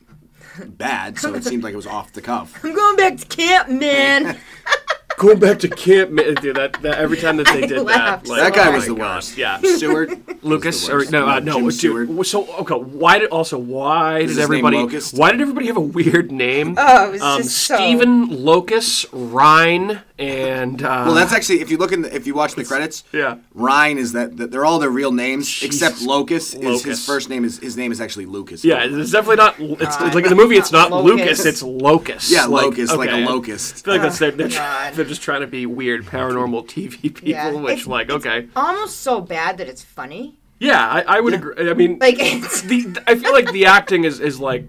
bad, 0.67 1.19
so 1.19 1.35
it 1.35 1.45
seemed 1.45 1.63
like 1.63 1.73
it 1.73 1.77
was 1.77 1.87
off 1.87 2.13
the 2.13 2.23
cuff. 2.23 2.59
I'm 2.65 2.75
going 2.75 2.97
back 2.97 3.17
to 3.17 3.27
camp, 3.27 3.71
man. 3.71 4.39
Going 5.17 5.39
back 5.39 5.59
to 5.61 5.69
camp, 5.69 6.11
man, 6.11 6.35
dude, 6.35 6.57
that, 6.57 6.81
that 6.83 6.99
every 6.99 7.17
time 7.19 7.37
that 7.37 7.47
they 7.47 7.65
I 7.65 7.67
did 7.67 7.79
that, 7.79 7.85
laughed 7.85 8.29
like, 8.29 8.41
That 8.41 8.55
guy 8.55 8.69
oh 8.69 8.73
was 8.73 8.87
the 8.87 8.95
God, 8.95 9.17
worst. 9.17 9.37
Yeah, 9.37 9.61
Stewart, 9.63 10.11
Lucas 10.45 10.87
the 10.87 10.95
or 10.95 11.05
no, 11.07 11.29
uh, 11.29 11.41
no, 11.41 11.55
Jim 11.55 11.65
dude, 11.65 11.75
Stewart. 11.75 12.27
So 12.27 12.47
okay, 12.59 12.75
why 12.75 13.19
did 13.19 13.31
also 13.31 13.59
why 13.59 14.21
did 14.21 14.29
his 14.29 14.37
name 14.39 14.45
everybody 14.45 14.77
Locust? 14.79 15.17
why 15.17 15.31
did 15.31 15.41
everybody 15.41 15.67
have 15.67 15.77
a 15.77 15.81
weird 15.81 16.33
name? 16.33 16.75
Oh, 16.77 17.09
it 17.09 17.13
was 17.13 17.23
um, 17.23 17.43
just 17.43 17.57
so- 17.57 17.77
Stephen 17.77 18.45
Locus 18.45 19.07
Rhine 19.13 20.03
and 20.19 20.83
uh, 20.83 21.05
Well, 21.07 21.15
that's 21.15 21.33
actually 21.33 21.61
if 21.61 21.71
you 21.71 21.77
look 21.77 21.93
in 21.93 22.03
the, 22.03 22.15
if 22.15 22.27
you 22.27 22.35
watch 22.35 22.55
the 22.55 22.65
credits, 22.65 23.05
yeah. 23.13 23.39
Ryan 23.53 23.99
is 23.99 24.13
that, 24.13 24.37
that 24.37 24.51
they're 24.51 24.65
all 24.65 24.79
their 24.79 24.91
real 24.91 25.11
names 25.13 25.63
except 25.63 25.97
Jesus. 25.97 26.07
Locus 26.07 26.55
is 26.55 26.65
Locus. 26.65 26.83
his 26.85 27.07
first 27.07 27.29
name 27.29 27.45
is 27.45 27.59
his 27.59 27.77
name 27.77 27.91
is 27.91 28.01
actually 28.01 28.27
Lucas. 28.27 28.65
Yeah, 28.65 28.85
it's 28.85 29.11
definitely 29.11 29.37
not. 29.37 29.57
It's 29.59 30.01
like 30.01 30.25
in 30.25 30.31
the 30.31 30.37
movie. 30.37 30.57
It's 30.57 30.73
not 30.73 30.91
Locust. 30.91 31.19
Lucas. 31.19 31.45
It's 31.47 31.63
Locus. 31.63 32.31
Yeah, 32.31 32.47
like, 32.47 32.67
locust, 32.67 32.97
like 32.97 33.11
a 33.11 33.13
okay. 33.13 33.27
locust. 33.27 33.75
I 33.75 33.79
feel 33.79 33.95
like 33.95 34.03
that's 34.03 34.19
they're, 34.19 34.31
they're, 34.31 34.49
God. 34.49 34.95
They're 35.05 35.11
just 35.11 35.23
trying 35.23 35.43
to 35.43 35.47
be 35.47 35.67
weird 35.67 36.07
paranormal 36.07 36.67
TV 36.67 36.91
people, 37.15 37.29
Yeah. 37.29 37.51
which 37.53 37.73
It's- 37.73 37.87
like 37.87 38.11
okay, 38.11 38.49
Almost 38.57 39.01
so 39.01 39.21
bad 39.21 39.59
that 39.59 39.69
it's 39.69 39.83
funny. 39.83 40.37
yeah, 40.59 40.89
I, 40.89 41.03
I 41.17 41.21
would 41.21 41.35
agree. 41.35 41.71
I 41.71 41.75
mean, 41.75 41.99
Like 42.01 42.17
it's 42.19 42.63
the 42.63 43.03
I 43.07 43.15
feel 43.17 43.33
like 43.33 43.51
the 43.53 43.67
acting 43.67 44.05
is 44.05 44.19
is 44.21 44.41
like 44.41 44.65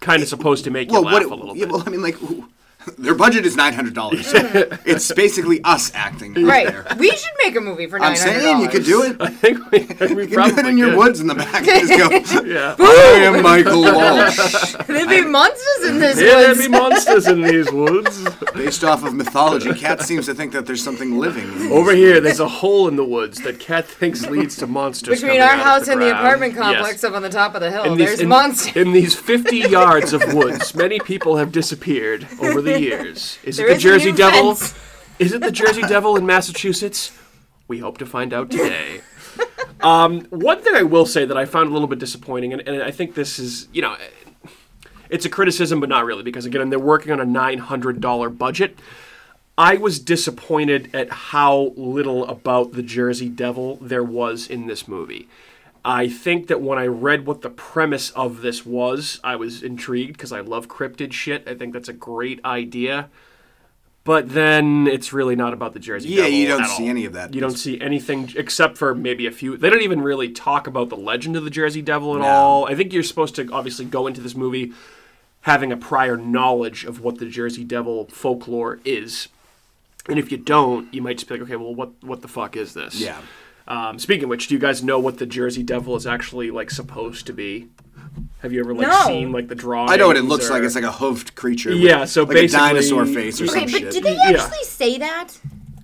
kind 0.00 0.22
of 0.22 0.28
supposed 0.28 0.64
to 0.64 0.70
make 0.70 0.88
you 0.88 0.94
Well, 0.94 1.02
laugh 1.04 1.14
what? 1.14 1.22
a 1.22 1.34
little 1.34 1.54
bit. 1.54 1.60
yeah, 1.60 1.66
well, 1.72 1.82
I 1.86 1.90
mean, 1.90 2.02
like, 2.02 2.20
ooh, 2.22 2.48
their 2.98 3.14
budget 3.14 3.46
is 3.46 3.56
nine 3.56 3.72
hundred 3.74 3.94
dollars. 3.94 4.26
it's 4.84 5.12
basically 5.12 5.60
us 5.64 5.92
acting. 5.94 6.36
out 6.36 6.44
right. 6.44 6.66
there. 6.66 6.86
We 6.98 7.10
should 7.10 7.30
make 7.44 7.56
a 7.56 7.60
movie 7.60 7.86
for 7.86 7.98
nine 7.98 8.12
I'm 8.12 8.18
hundred 8.18 8.40
saying 8.40 8.60
you 8.60 8.68
could 8.68 8.84
do 8.84 9.02
it. 9.02 9.16
I 9.20 9.28
think 9.28 9.70
we, 9.70 9.78
we 9.80 9.84
You 9.84 9.88
can 10.28 10.34
probably 10.34 10.54
do 10.54 10.58
it 10.60 10.66
in 10.66 10.78
your 10.78 10.96
woods 10.96 11.20
in 11.20 11.26
the 11.26 11.34
back. 11.34 11.64
Just 11.64 11.98
go. 11.98 12.42
Yeah. 12.52 12.74
I 12.78 13.20
am 13.24 13.42
Michael 13.42 13.82
Walsh. 13.82 14.36
There'd 14.86 15.08
be 15.08 15.22
monsters 15.22 15.84
in 15.88 15.98
this 16.00 16.18
Yeah, 16.20 16.26
there 16.40 16.48
woods. 16.48 16.60
be 16.60 16.68
monsters 16.68 17.26
in 17.28 17.40
these 17.42 17.70
woods. 17.72 18.26
Based 18.54 18.84
off 18.84 19.04
of 19.04 19.14
mythology, 19.14 19.72
Cat 19.74 20.02
seems 20.02 20.26
to 20.26 20.34
think 20.34 20.52
that 20.52 20.66
there's 20.66 20.82
something 20.82 21.18
living. 21.18 21.44
in 21.44 21.72
Over 21.72 21.94
here, 21.94 22.20
there's 22.20 22.40
a 22.40 22.48
hole 22.48 22.88
in 22.88 22.96
the 22.96 23.04
woods 23.04 23.38
that 23.42 23.58
Cat 23.60 23.86
thinks 23.86 24.26
leads 24.28 24.56
to 24.56 24.66
monsters. 24.66 25.20
Between 25.20 25.38
coming 25.38 25.42
our 25.42 25.50
out 25.50 25.58
of 25.58 25.64
house 25.64 25.86
the 25.86 25.92
and 25.92 26.02
the 26.02 26.06
ground. 26.10 26.18
apartment 26.26 26.54
Yes. 26.54 26.62
complex 26.62 27.04
up 27.04 27.14
on 27.14 27.22
the 27.22 27.30
top 27.30 27.54
of 27.54 27.60
the 27.60 27.70
hill, 27.70 27.84
In 27.84 27.96
these- 27.96 28.06
there's 28.08 28.20
in- 28.20 28.28
monsters. 28.28 28.76
In 28.76 28.92
these 28.92 29.14
50 29.14 29.58
yards 29.58 30.12
of 30.12 30.34
woods, 30.34 30.74
many 30.74 30.98
people 31.00 31.36
have 31.36 31.52
disappeared 31.52 32.26
over 32.40 32.60
the 32.60 32.71
years. 32.80 33.38
Is 33.44 33.58
it 33.58 33.68
the 33.68 33.78
Jersey 33.78 34.12
Devil? 34.12 34.54
fence. 34.54 34.74
Is 35.18 35.32
it 35.32 35.40
the 35.40 35.52
Jersey 35.52 35.82
Devil 35.88 36.16
in 36.16 36.26
Massachusetts? 36.26 37.16
We 37.68 37.78
hope 37.78 37.98
to 37.98 38.06
find 38.06 38.32
out 38.32 38.50
today. 38.50 39.00
Um, 39.80 40.22
one 40.30 40.60
thing 40.60 40.74
I 40.74 40.82
will 40.84 41.06
say 41.06 41.24
that 41.24 41.36
I 41.36 41.44
found 41.44 41.70
a 41.70 41.72
little 41.72 41.88
bit 41.88 41.98
disappointing, 41.98 42.52
and, 42.52 42.62
and 42.68 42.82
I 42.82 42.90
think 42.90 43.14
this 43.14 43.38
is, 43.38 43.68
you 43.72 43.82
know, 43.82 43.96
it's 45.10 45.24
a 45.24 45.28
criticism, 45.28 45.80
but 45.80 45.88
not 45.88 46.04
really, 46.04 46.22
because 46.22 46.46
again, 46.46 46.70
they're 46.70 46.78
working 46.78 47.12
on 47.12 47.20
a 47.20 47.26
$900 47.26 48.38
budget. 48.38 48.78
I 49.58 49.76
was 49.76 49.98
disappointed 49.98 50.94
at 50.94 51.10
how 51.10 51.72
little 51.76 52.26
about 52.26 52.72
the 52.72 52.82
Jersey 52.82 53.28
Devil 53.28 53.76
there 53.76 54.04
was 54.04 54.46
in 54.48 54.66
this 54.66 54.88
movie. 54.88 55.28
I 55.84 56.08
think 56.08 56.46
that 56.46 56.60
when 56.60 56.78
I 56.78 56.86
read 56.86 57.26
what 57.26 57.42
the 57.42 57.50
premise 57.50 58.10
of 58.10 58.40
this 58.42 58.64
was, 58.64 59.18
I 59.24 59.34
was 59.36 59.62
intrigued 59.62 60.12
because 60.12 60.32
I 60.32 60.40
love 60.40 60.68
cryptid 60.68 61.12
shit. 61.12 61.46
I 61.48 61.54
think 61.54 61.72
that's 61.72 61.88
a 61.88 61.92
great 61.92 62.44
idea. 62.44 63.08
But 64.04 64.30
then 64.30 64.88
it's 64.88 65.12
really 65.12 65.36
not 65.36 65.52
about 65.52 65.74
the 65.74 65.78
Jersey 65.80 66.08
Devil. 66.08 66.24
Yeah, 66.24 66.24
Devil. 66.24 66.38
you 66.40 66.48
don't 66.48 66.62
at 66.62 66.76
see 66.76 66.82
all. 66.84 66.88
any 66.90 67.04
of 67.04 67.12
that. 67.12 67.34
You 67.34 67.40
don't 67.40 67.56
see 67.56 67.80
anything 67.80 68.32
except 68.36 68.76
for 68.76 68.94
maybe 68.96 69.26
a 69.26 69.30
few. 69.30 69.56
They 69.56 69.70
don't 69.70 69.82
even 69.82 70.00
really 70.02 70.30
talk 70.30 70.66
about 70.66 70.88
the 70.88 70.96
legend 70.96 71.36
of 71.36 71.44
the 71.44 71.50
Jersey 71.50 71.82
Devil 71.82 72.14
at 72.16 72.20
No. 72.22 72.26
all. 72.26 72.66
I 72.66 72.74
think 72.74 72.92
you're 72.92 73.04
supposed 73.04 73.36
to 73.36 73.48
obviously 73.52 73.84
go 73.84 74.06
into 74.08 74.20
this 74.20 74.34
movie 74.34 74.72
having 75.42 75.70
a 75.72 75.76
prior 75.76 76.16
knowledge 76.16 76.84
of 76.84 77.00
what 77.00 77.18
the 77.18 77.26
Jersey 77.26 77.62
Devil 77.64 78.06
folklore 78.06 78.80
is. 78.84 79.28
And 80.08 80.18
if 80.18 80.32
you 80.32 80.38
don't, 80.38 80.92
you 80.92 81.00
might 81.00 81.18
just 81.18 81.28
be 81.28 81.34
like, 81.34 81.42
okay, 81.42 81.56
well, 81.56 81.74
what 81.74 81.90
what 82.02 82.22
the 82.22 82.28
fuck 82.28 82.56
is 82.56 82.74
this? 82.74 83.00
Yeah. 83.00 83.20
Um, 83.68 83.98
speaking 83.98 84.24
of 84.24 84.30
which, 84.30 84.48
do 84.48 84.54
you 84.54 84.60
guys 84.60 84.82
know 84.82 84.98
what 84.98 85.18
the 85.18 85.26
Jersey 85.26 85.62
Devil 85.62 85.96
is 85.96 86.06
actually 86.06 86.50
like 86.50 86.70
supposed 86.70 87.26
to 87.26 87.32
be? 87.32 87.68
Have 88.40 88.52
you 88.52 88.60
ever 88.60 88.74
like 88.74 88.88
No. 88.88 89.02
seen 89.06 89.30
like 89.32 89.48
the 89.48 89.54
drawing? 89.54 89.88
I 89.90 89.96
know 89.96 90.08
what 90.08 90.16
it 90.16 90.22
looks 90.24 90.50
like. 90.50 90.62
It's 90.64 90.74
like 90.74 90.84
a 90.84 90.90
hoofed 90.92 91.34
creature. 91.36 91.70
with, 91.70 91.78
Yeah, 91.78 92.04
so 92.04 92.22
like 92.24 92.32
basically- 92.34 92.64
a 92.64 92.68
dinosaur 92.68 93.06
face 93.06 93.40
or 93.40 93.44
Okay, 93.44 93.52
some 93.52 93.62
Okay, 93.62 93.72
shit. 93.72 93.82
but 93.84 93.92
did 93.92 94.02
they 94.02 94.14
Yeah. 94.14 94.30
actually 94.42 94.64
say 94.64 94.98
that? 94.98 95.28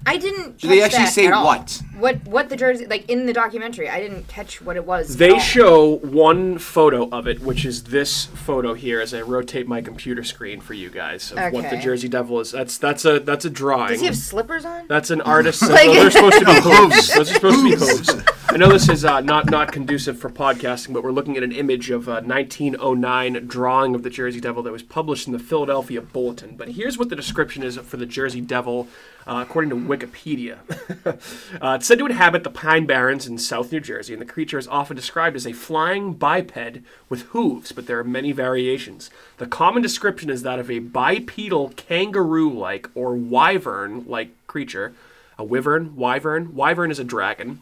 I 0.06 0.16
didn't. 0.16 0.58
Did 0.58 0.70
they 0.70 0.82
actually 0.82 1.04
that 1.04 1.12
say 1.12 1.28
what? 1.30 1.82
What? 1.98 2.24
What 2.26 2.48
the 2.48 2.56
jersey? 2.56 2.86
Like 2.86 3.08
in 3.10 3.26
the 3.26 3.32
documentary, 3.32 3.88
I 3.90 4.00
didn't 4.00 4.26
catch 4.28 4.62
what 4.62 4.76
it 4.76 4.86
was. 4.86 5.12
at 5.12 5.18
They 5.18 5.30
all. 5.32 5.38
show 5.38 5.96
one 5.98 6.56
photo 6.58 7.08
of 7.10 7.26
it, 7.26 7.40
which 7.40 7.64
is 7.66 7.84
this 7.84 8.26
photo 8.26 8.72
here, 8.74 9.00
as 9.00 9.12
I 9.12 9.20
rotate 9.20 9.66
my 9.68 9.82
computer 9.82 10.24
screen 10.24 10.60
for 10.60 10.72
you 10.74 10.88
guys 10.88 11.30
of 11.32 11.52
what 11.52 11.62
the 11.64 11.68
Okay. 11.76 11.80
Jersey 11.80 12.08
Devil 12.08 12.40
is. 12.40 12.52
That's 12.52 12.78
that's 12.78 13.04
a 13.04 13.20
that's 13.20 13.44
a 13.44 13.50
drawing. 13.50 13.88
Does 13.90 14.00
he 14.00 14.06
have 14.06 14.16
slippers 14.16 14.64
on? 14.64 14.86
That's 14.88 15.10
an 15.10 15.20
artist. 15.22 15.60
Like- 15.62 15.86
well, 15.88 15.94
they're 15.94 16.10
supposed 16.10 16.38
to 16.38 16.44
be 16.46 16.52
hooves. 16.62 17.14
Those 17.14 17.30
are 17.30 17.34
supposed 17.34 17.58
to 17.58 17.64
be 17.64 17.74
hooves. 17.76 18.10
I 18.50 18.56
know 18.56 18.70
this 18.72 18.88
is 18.88 19.04
uh, 19.04 19.20
not 19.20 19.50
not 19.50 19.72
conducive 19.72 20.18
for 20.18 20.30
podcasting, 20.30 20.94
but 20.94 21.02
we're 21.04 21.12
looking 21.12 21.36
at 21.36 21.42
an 21.42 21.52
image 21.52 21.90
of 21.90 22.08
a 22.08 22.22
1909 22.22 23.46
drawing 23.46 23.94
of 23.94 24.02
the 24.02 24.08
Jersey 24.08 24.40
Devil 24.40 24.62
that 24.62 24.72
was 24.72 24.82
published 24.82 25.26
in 25.26 25.34
the 25.34 25.38
Philadelphia 25.38 26.00
Bulletin. 26.00 26.56
But 26.56 26.68
here's 26.68 26.96
what 26.96 27.10
the 27.10 27.14
description 27.14 27.62
is 27.62 27.76
for 27.76 27.98
the 27.98 28.06
Jersey 28.06 28.40
Devil, 28.40 28.88
uh, 29.26 29.44
according 29.46 29.68
to 29.68 29.76
Wikipedia. 29.76 30.60
uh, 31.62 31.74
it's 31.74 31.86
said 31.86 31.98
to 31.98 32.06
inhabit 32.06 32.42
the 32.42 32.50
Pine 32.50 32.86
Barrens 32.86 33.26
in 33.26 33.36
South 33.36 33.70
New 33.70 33.80
Jersey, 33.80 34.14
and 34.14 34.22
the 34.22 34.26
creature 34.26 34.58
is 34.58 34.66
often 34.66 34.96
described 34.96 35.36
as 35.36 35.46
a 35.46 35.52
flying 35.52 36.14
biped 36.14 36.78
with 37.10 37.22
hooves, 37.28 37.72
but 37.72 37.86
there 37.86 37.98
are 37.98 38.04
many 38.04 38.32
variations. 38.32 39.10
The 39.36 39.46
common 39.46 39.82
description 39.82 40.30
is 40.30 40.42
that 40.42 40.58
of 40.58 40.70
a 40.70 40.78
bipedal 40.78 41.74
kangaroo-like 41.76 42.88
or 42.94 43.14
wyvern-like 43.14 44.30
creature. 44.46 44.94
A 45.38 45.44
wyvern, 45.44 45.94
wyvern, 45.94 46.54
wyvern 46.54 46.90
is 46.90 46.98
a 46.98 47.04
dragon 47.04 47.60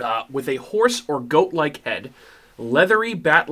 uh, 0.00 0.24
with 0.30 0.48
a 0.48 0.56
horse 0.56 1.02
or 1.08 1.20
goat 1.20 1.52
like 1.52 1.84
head, 1.84 2.12
leathery 2.56 3.14
bat 3.14 3.48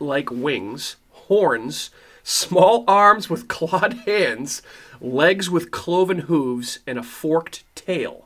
like 0.00 0.30
wings, 0.30 0.96
horns, 1.10 1.90
small 2.22 2.84
arms 2.88 3.28
with 3.28 3.48
clawed 3.48 3.94
hands, 4.06 4.62
legs 5.00 5.50
with 5.50 5.70
cloven 5.70 6.20
hooves, 6.20 6.78
and 6.86 6.98
a 6.98 7.02
forked 7.02 7.64
tail. 7.74 8.23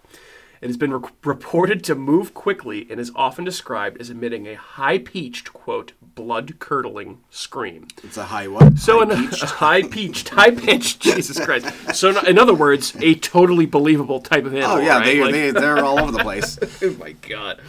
It 0.60 0.66
has 0.66 0.76
been 0.76 0.92
re- 0.92 1.08
reported 1.24 1.84
to 1.84 1.94
move 1.94 2.34
quickly 2.34 2.86
and 2.90 2.98
is 2.98 3.12
often 3.14 3.44
described 3.44 4.00
as 4.00 4.10
emitting 4.10 4.46
a 4.48 4.54
high 4.56 4.98
pitched, 4.98 5.52
quote, 5.52 5.92
blood 6.02 6.58
curdling 6.58 7.20
scream. 7.30 7.86
It's 8.02 8.16
a 8.16 8.24
high 8.24 8.48
what? 8.48 8.78
So, 8.78 9.06
high 9.06 9.82
pitched, 9.82 10.32
a 10.32 10.34
high 10.34 10.50
pitched, 10.66 11.00
Jesus 11.14 11.38
Christ. 11.38 11.94
So, 11.94 12.10
in- 12.10 12.26
in 12.26 12.38
other 12.38 12.54
words, 12.54 12.96
a 13.00 13.14
totally 13.14 13.66
believable 13.66 14.20
type 14.20 14.44
of 14.46 14.54
animal. 14.54 14.76
oh 14.76 14.80
yeah, 14.80 14.96
right? 14.98 15.04
they, 15.04 15.20
Like- 15.22 15.32
they 15.32 15.50
they're 15.52 15.84
all 15.84 16.00
over 16.00 16.10
the 16.12 16.18
place. 16.24 16.58
oh 16.82 16.90
my 16.98 17.12
god. 17.12 17.60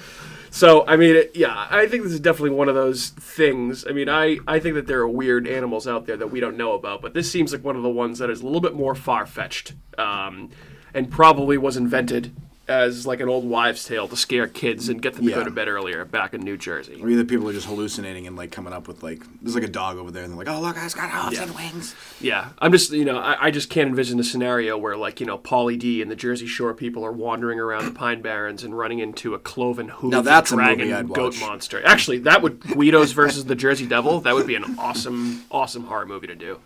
So 0.51 0.83
I 0.87 0.95
mean, 0.97 1.15
it, 1.15 1.31
yeah, 1.35 1.67
I 1.69 1.85
think 1.87 2.01
this 2.03 2.11
is 2.11 2.19
definitely 2.19 2.55
one 2.57 2.69
of 2.69 2.73
those 2.75 3.09
things. 3.09 3.85
I 3.87 3.91
mean, 3.91 4.09
I 4.09 4.39
I 4.47 4.59
think 4.59 4.73
that 4.75 4.87
there 4.87 4.99
are 5.01 5.07
weird 5.07 5.47
animals 5.47 5.87
out 5.87 6.07
there 6.07 6.17
that 6.17 6.31
we 6.31 6.39
don't 6.39 6.57
know 6.57 6.73
about, 6.73 7.03
but 7.03 7.13
this 7.13 7.31
seems 7.31 7.53
like 7.53 7.63
one 7.63 7.75
of 7.75 7.83
the 7.83 7.89
ones 7.89 8.17
that 8.17 8.31
is 8.31 8.41
a 8.41 8.45
little 8.45 8.59
bit 8.61 8.73
more 8.73 8.95
far 8.95 9.27
fetched, 9.27 9.73
um, 9.99 10.49
and 10.91 11.11
probably 11.11 11.55
was 11.59 11.77
invented 11.77 12.35
as 12.69 13.05
like 13.07 13.19
an 13.19 13.27
old 13.27 13.43
wives' 13.43 13.83
tale 13.83 14.07
to 14.07 14.15
scare 14.15 14.47
kids 14.47 14.87
and 14.87 15.01
get 15.01 15.15
them 15.15 15.25
to 15.25 15.31
go 15.31 15.39
Yeah. 15.39 15.43
to 15.43 15.51
bed 15.51 15.67
earlier 15.67 16.05
back 16.05 16.33
in 16.33 16.41
New 16.41 16.55
Jersey. 16.55 16.99
Or 17.01 17.09
either 17.09 17.25
people 17.25 17.49
are 17.49 17.53
just 17.53 17.67
hallucinating 17.67 18.27
and 18.27 18.35
like 18.37 18.51
coming 18.51 18.71
up 18.71 18.87
with 18.87 19.01
like 19.03 19.23
there's 19.41 19.55
like 19.55 19.63
a 19.63 19.67
dog 19.67 19.97
over 19.97 20.11
there 20.11 20.23
and 20.23 20.31
they're 20.31 20.37
like, 20.37 20.47
oh 20.47 20.61
look, 20.61 20.77
it's 20.79 20.93
got 20.93 21.09
hooves 21.09 21.39
and 21.39 21.53
wings. 21.55 21.95
Yeah, 22.21 22.49
I'm 22.59 22.71
just 22.71 22.91
you 22.91 23.03
know 23.03 23.17
I, 23.17 23.47
I 23.47 23.51
just 23.51 23.69
can't 23.69 23.89
envision 23.89 24.19
a 24.19 24.23
scenario 24.23 24.77
where 24.77 24.95
like 24.95 25.19
you 25.19 25.25
know 25.25 25.37
Pauly 25.37 25.77
D 25.77 26.01
and 26.01 26.09
the 26.11 26.15
Jersey 26.15 26.47
Shore 26.47 26.73
people 26.73 27.03
are 27.03 27.11
wandering 27.11 27.59
around 27.59 27.85
the 27.85 27.91
Pine 27.91 28.21
Barrens 28.21 28.63
and 28.63 28.77
running 28.77 28.99
into 28.99 29.33
a 29.33 29.39
cloven 29.39 29.89
hooved 29.89 30.11
Now 30.11 30.21
that's 30.21 30.51
a 30.51 30.55
movie 30.55 30.75
dragon 30.75 30.93
I'd 30.93 31.07
goat 31.09 31.33
watch. 31.33 31.41
monster. 31.41 31.81
Actually, 31.85 32.19
that 32.19 32.41
would 32.41 32.59
Guidos 32.61 33.11
versus 33.13 33.45
the 33.45 33.55
Jersey 33.55 33.87
Devil. 33.87 34.21
That 34.21 34.35
would 34.35 34.47
be 34.47 34.55
an 34.55 34.75
awesome 34.77 35.43
awesome 35.49 35.85
horror 35.85 36.05
movie 36.05 36.27
to 36.27 36.35
do. 36.35 36.59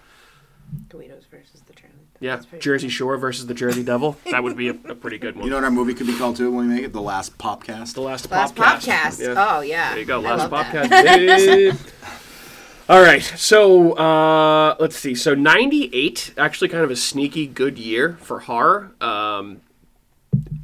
Guidos 0.90 1.24
versus 1.30 1.62
the 1.68 1.74
Charlie. 1.74 1.93
Yeah, 2.20 2.36
That's 2.36 2.46
pretty 2.46 2.64
Jersey 2.64 2.90
Shore 2.90 3.18
versus 3.18 3.48
the 3.48 3.54
Jersey 3.54 3.84
Devil. 3.84 4.18
That 4.32 4.44
would 4.44 4.56
be 4.56 4.70
a, 4.70 4.72
a 4.72 4.96
pretty 4.96 5.18
good 5.18 5.36
one. 5.36 5.44
You 5.46 5.50
know 5.50 5.58
what 5.58 5.66
our 5.66 5.72
movie 5.72 5.94
could 5.94 6.08
be 6.08 6.18
called 6.18 6.38
too 6.38 6.52
when 6.52 6.68
we 6.68 6.74
make 6.76 6.84
it? 6.86 6.94
The 6.94 7.02
Last 7.02 7.38
Popcast. 7.38 7.94
the 7.96 8.02
last 8.02 8.30
Last 8.32 8.56
podcast. 8.56 8.80
podcast. 8.88 9.20
Yeah. 9.22 9.46
Oh 9.58 9.62
yeah. 9.62 9.90
There 9.92 10.00
you 10.00 10.06
go, 10.06 10.20
I 10.20 10.36
last 10.36 10.52
love 10.52 10.66
podcast. 10.66 11.90
All 12.90 13.02
right, 13.02 13.24
so 13.24 13.94
uh, 13.94 14.76
let's 14.80 14.98
see. 14.98 15.16
So 15.16 15.34
'98, 15.36 16.34
actually, 16.38 16.68
kind 16.68 16.84
of 16.84 16.92
a 16.92 16.98
sneaky 16.98 17.48
good 17.48 17.78
year 17.80 18.18
for 18.22 18.40
horror. 18.40 18.92
Um, 19.00 19.62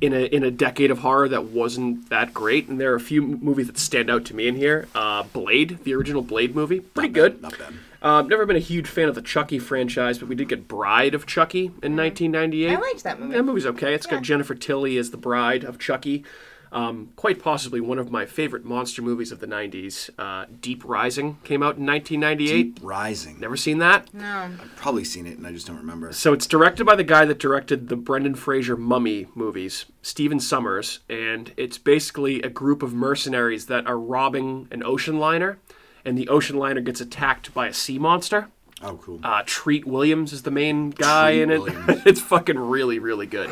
in 0.02 0.14
a 0.14 0.26
in 0.26 0.44
a 0.44 0.52
decade 0.52 0.92
of 0.92 1.00
horror 1.00 1.30
that 1.30 1.46
wasn't 1.46 2.10
that 2.10 2.34
great, 2.34 2.68
and 2.68 2.80
there 2.80 2.92
are 2.92 2.96
a 2.96 3.00
few 3.00 3.22
movies 3.22 3.68
that 3.68 3.78
stand 3.78 4.10
out 4.10 4.26
to 4.26 4.36
me 4.36 4.48
in 4.50 4.56
here. 4.56 4.88
Uh, 4.94 5.24
Blade, 5.24 5.80
the 5.84 5.94
original 5.94 6.22
Blade 6.22 6.54
movie, 6.56 6.82
pretty 6.82 7.10
Not 7.10 7.14
good. 7.14 7.42
bad, 7.42 7.52
Not 7.52 7.58
bad. 7.60 7.74
Um, 8.02 8.28
never 8.30 8.46
been 8.46 8.56
a 8.56 8.60
huge 8.60 8.88
fan 8.88 9.10
of 9.10 9.16
the 9.16 9.22
Chucky 9.22 9.60
franchise, 9.60 10.20
but 10.20 10.28
we 10.30 10.36
did 10.36 10.48
get 10.50 10.68
Bride 10.68 11.14
of 11.14 11.26
Chucky 11.26 11.66
in 11.84 11.96
1998. 11.98 12.72
I 12.72 12.80
liked 12.80 13.04
that 13.04 13.20
movie. 13.20 13.34
That 13.34 13.44
movie's 13.44 13.66
okay. 13.66 13.94
It's 13.94 14.06
Yeah. 14.08 14.14
got 14.14 14.24
Jennifer 14.24 14.56
Tilly 14.56 14.98
as 14.98 15.12
the 15.12 15.18
bride 15.18 15.64
of 15.64 15.78
Chucky. 15.80 16.24
Um, 16.72 17.10
quite 17.16 17.42
possibly 17.42 17.82
one 17.82 17.98
of 17.98 18.12
my 18.12 18.28
favorite 18.28 18.64
monster 18.64 19.02
movies 19.02 19.32
of 19.32 19.40
the 19.40 19.48
90s. 19.48 20.12
Uh, 20.20 20.46
Deep 20.62 20.84
Rising 20.86 21.40
came 21.44 21.64
out 21.64 21.78
in 21.78 21.86
1998. 21.86 22.76
Deep 22.76 22.80
Rising. 22.84 23.40
Never 23.40 23.58
seen 23.58 23.80
that? 23.80 24.14
No. 24.14 24.52
I've 24.62 24.76
probably 24.76 25.04
seen 25.04 25.26
it 25.26 25.40
and 25.40 25.48
I 25.48 25.52
just 25.52 25.66
don't 25.66 25.78
remember. 25.78 26.14
So 26.14 26.32
it's 26.32 26.46
directed 26.46 26.86
by 26.86 26.96
the 26.96 27.04
guy 27.04 27.26
that 27.26 27.40
directed 27.40 27.90
the 27.90 27.96
Brendan 27.96 28.36
Fraser 28.36 28.78
Mummy 28.78 29.26
movies, 29.34 29.86
Stephen 30.04 30.38
Sommers, 30.40 31.00
and 31.10 31.52
it's 31.58 31.80
basically 31.80 32.40
a 32.44 32.50
group 32.50 32.84
of 32.84 32.94
mercenaries 32.94 33.66
that 33.66 33.88
are 33.88 33.98
robbing 33.98 34.68
an 34.70 34.84
ocean 34.84 35.18
liner, 35.18 35.58
and 36.06 36.18
the 36.18 36.28
ocean 36.30 36.58
liner 36.58 36.82
gets 36.82 37.02
attacked 37.02 37.54
by 37.54 37.68
a 37.68 37.74
sea 37.74 38.00
monster. 38.00 38.48
Oh, 38.82 38.96
cool. 38.96 39.20
Uh, 39.24 39.44
Treat 39.46 39.86
Williams 39.86 40.32
is 40.32 40.44
the 40.44 40.52
main 40.52 40.92
guy 40.92 41.34
Treat 41.34 41.42
in 41.44 41.52
it. 41.52 42.02
It's 42.06 42.22
fucking 42.22 42.58
really, 42.58 42.98
really 43.00 43.26
good. 43.26 43.50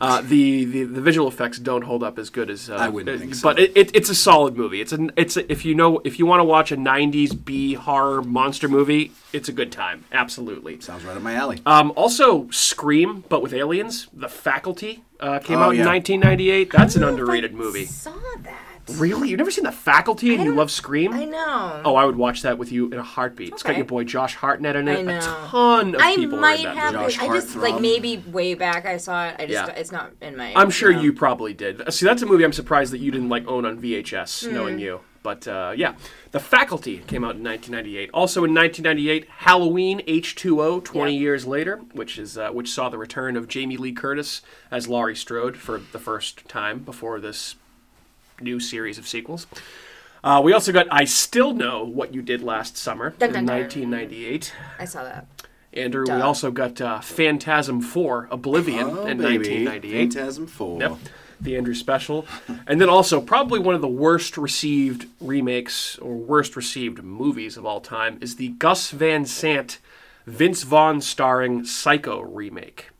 Uh, 0.00 0.20
the, 0.22 0.64
the 0.64 0.82
the 0.82 1.00
visual 1.00 1.28
effects 1.28 1.60
don't 1.60 1.82
hold 1.82 2.02
up 2.02 2.18
as 2.18 2.28
good 2.28 2.50
as 2.50 2.68
uh, 2.68 2.74
I 2.74 2.88
wouldn't 2.88 3.14
uh, 3.16 3.20
think 3.20 3.36
so. 3.36 3.42
but 3.48 3.60
it, 3.60 3.70
it, 3.76 3.94
it's 3.94 4.10
a 4.10 4.14
solid 4.16 4.56
movie. 4.56 4.80
It's 4.80 4.90
an 4.92 5.12
it's 5.16 5.36
a, 5.36 5.50
if 5.50 5.64
you 5.64 5.76
know 5.76 6.00
if 6.04 6.18
you 6.18 6.26
want 6.26 6.40
to 6.40 6.44
watch 6.44 6.72
a 6.72 6.76
'90s 6.76 7.44
B 7.44 7.74
horror 7.74 8.20
monster 8.20 8.66
movie, 8.68 9.12
it's 9.32 9.48
a 9.48 9.52
good 9.52 9.70
time. 9.70 10.04
Absolutely. 10.10 10.80
Sounds 10.80 11.04
right 11.04 11.16
up 11.16 11.22
my 11.22 11.34
alley. 11.34 11.62
Um, 11.64 11.92
also, 11.94 12.50
Scream, 12.50 13.22
but 13.28 13.40
with 13.40 13.54
aliens. 13.54 14.08
The 14.12 14.28
Faculty 14.28 15.04
uh, 15.20 15.38
came 15.38 15.58
Oh, 15.58 15.66
out 15.66 15.76
in 15.76 15.86
1998. 15.86 16.72
That's 16.72 16.96
an 16.96 17.04
I 17.04 17.06
don't 17.06 17.16
know 17.16 17.22
if 17.22 17.28
underrated 17.28 17.52
I 17.52 17.54
movie. 17.54 17.86
Saw 17.86 18.12
that. 18.42 18.73
Really, 18.92 19.30
you've 19.30 19.38
never 19.38 19.50
seen 19.50 19.64
The 19.64 19.72
Faculty 19.72 20.34
and 20.34 20.44
you 20.44 20.54
love 20.54 20.70
Scream? 20.70 21.12
I 21.14 21.24
know. 21.24 21.80
Oh, 21.86 21.94
I 21.94 22.04
would 22.04 22.16
watch 22.16 22.42
that 22.42 22.58
with 22.58 22.70
you 22.70 22.86
in 22.90 22.98
a 22.98 23.02
heartbeat. 23.02 23.52
It's 23.54 23.62
got 23.62 23.70
Okay. 23.70 23.78
your 23.78 23.86
boy 23.86 24.04
Josh 24.04 24.34
Hartnett 24.34 24.76
in 24.76 24.88
it. 24.88 24.98
I 24.98 25.02
know. 25.02 25.18
A 25.18 25.20
ton 25.22 25.94
of 25.94 26.00
I 26.02 26.16
people 26.16 26.38
are 26.38 26.40
might 26.42 26.58
in 26.58 26.64
that 26.66 26.76
have. 26.76 26.92
movie. 26.94 27.04
Josh 27.06 27.18
I 27.20 27.26
just 27.34 27.48
Hartthrob. 27.56 27.62
like 27.62 27.80
maybe 27.80 28.18
way 28.30 28.52
back 28.54 28.84
I 28.84 28.98
saw 28.98 29.26
it. 29.28 29.36
I 29.38 29.46
just 29.46 29.68
Yeah. 29.68 29.74
it's 29.74 29.90
not 29.90 30.12
in 30.20 30.36
my. 30.36 30.52
I'm 30.54 30.68
sure 30.70 30.92
no. 30.92 31.00
you 31.00 31.12
probably 31.14 31.54
did. 31.54 31.82
See, 31.92 32.04
that's 32.04 32.20
a 32.22 32.26
movie 32.26 32.44
I'm 32.44 32.52
surprised 32.52 32.92
that 32.92 32.98
you 32.98 33.10
didn't 33.10 33.30
like 33.30 33.46
own 33.48 33.64
on 33.64 33.78
VHS, 33.78 34.46
Hmm. 34.46 34.54
knowing 34.54 34.78
you. 34.78 35.00
But 35.22 35.48
uh, 35.48 35.72
yeah, 35.74 35.94
The 36.32 36.38
Faculty 36.40 36.98
came 37.06 37.24
out 37.24 37.36
in 37.36 37.42
1998. 37.42 38.10
Also 38.12 38.44
in 38.44 38.52
1998, 38.52 39.26
Halloween 39.38 40.02
H2O, 40.06 40.84
20 40.84 41.14
Yeah. 41.14 41.18
years 41.20 41.46
later, 41.46 41.80
which 41.94 42.18
is 42.18 42.36
uh, 42.36 42.50
which 42.50 42.68
saw 42.70 42.90
the 42.90 42.98
return 42.98 43.34
of 43.34 43.48
Jamie 43.48 43.78
Lee 43.78 43.92
Curtis 43.92 44.42
as 44.70 44.86
Laurie 44.88 45.16
Strode 45.16 45.56
for 45.56 45.80
the 45.92 45.98
first 45.98 46.46
time 46.46 46.80
before 46.80 47.18
this 47.20 47.54
new 48.40 48.60
series 48.60 48.98
of 48.98 49.06
sequels. 49.06 49.46
Uh, 50.22 50.40
we 50.42 50.54
also 50.54 50.72
got 50.72 50.86
I 50.90 51.04
Still 51.04 51.52
Know 51.52 51.84
What 51.84 52.14
You 52.14 52.22
Did 52.22 52.42
Last 52.42 52.78
Summer 52.78 53.10
Dun, 53.18 53.28
in 53.28 53.34
dun, 53.34 53.46
dun. 53.46 53.60
1998. 53.60 54.54
I 54.78 54.84
saw 54.86 55.04
that. 55.04 55.26
Andrew, 55.74 56.04
we 56.06 56.12
also 56.12 56.50
got 56.50 56.80
uh, 56.80 57.00
Phantasm 57.00 57.80
4 57.80 58.28
Oblivion 58.30 58.86
oh, 58.90 59.06
in 59.06 59.18
baby. 59.18 59.64
1998. 59.64 60.14
Phantasm 60.14 60.46
4. 60.46 60.80
Yep. 60.80 60.96
The 61.40 61.56
Andrew 61.56 61.74
special. 61.74 62.26
And 62.66 62.80
then 62.80 62.88
also, 62.88 63.20
probably 63.20 63.58
one 63.58 63.74
of 63.74 63.80
the 63.80 63.88
worst 63.88 64.38
received 64.38 65.08
remakes 65.20 65.98
or 65.98 66.14
worst 66.14 66.56
received 66.56 67.02
movies 67.02 67.56
of 67.56 67.66
all 67.66 67.80
time 67.80 68.18
is 68.20 68.36
the 68.36 68.48
Gus 68.50 68.92
Van 68.92 69.26
Sant, 69.26 69.78
Vince 70.26 70.62
Vaughn 70.62 71.00
starring 71.00 71.64
Psycho 71.64 72.20
remake. 72.20 72.90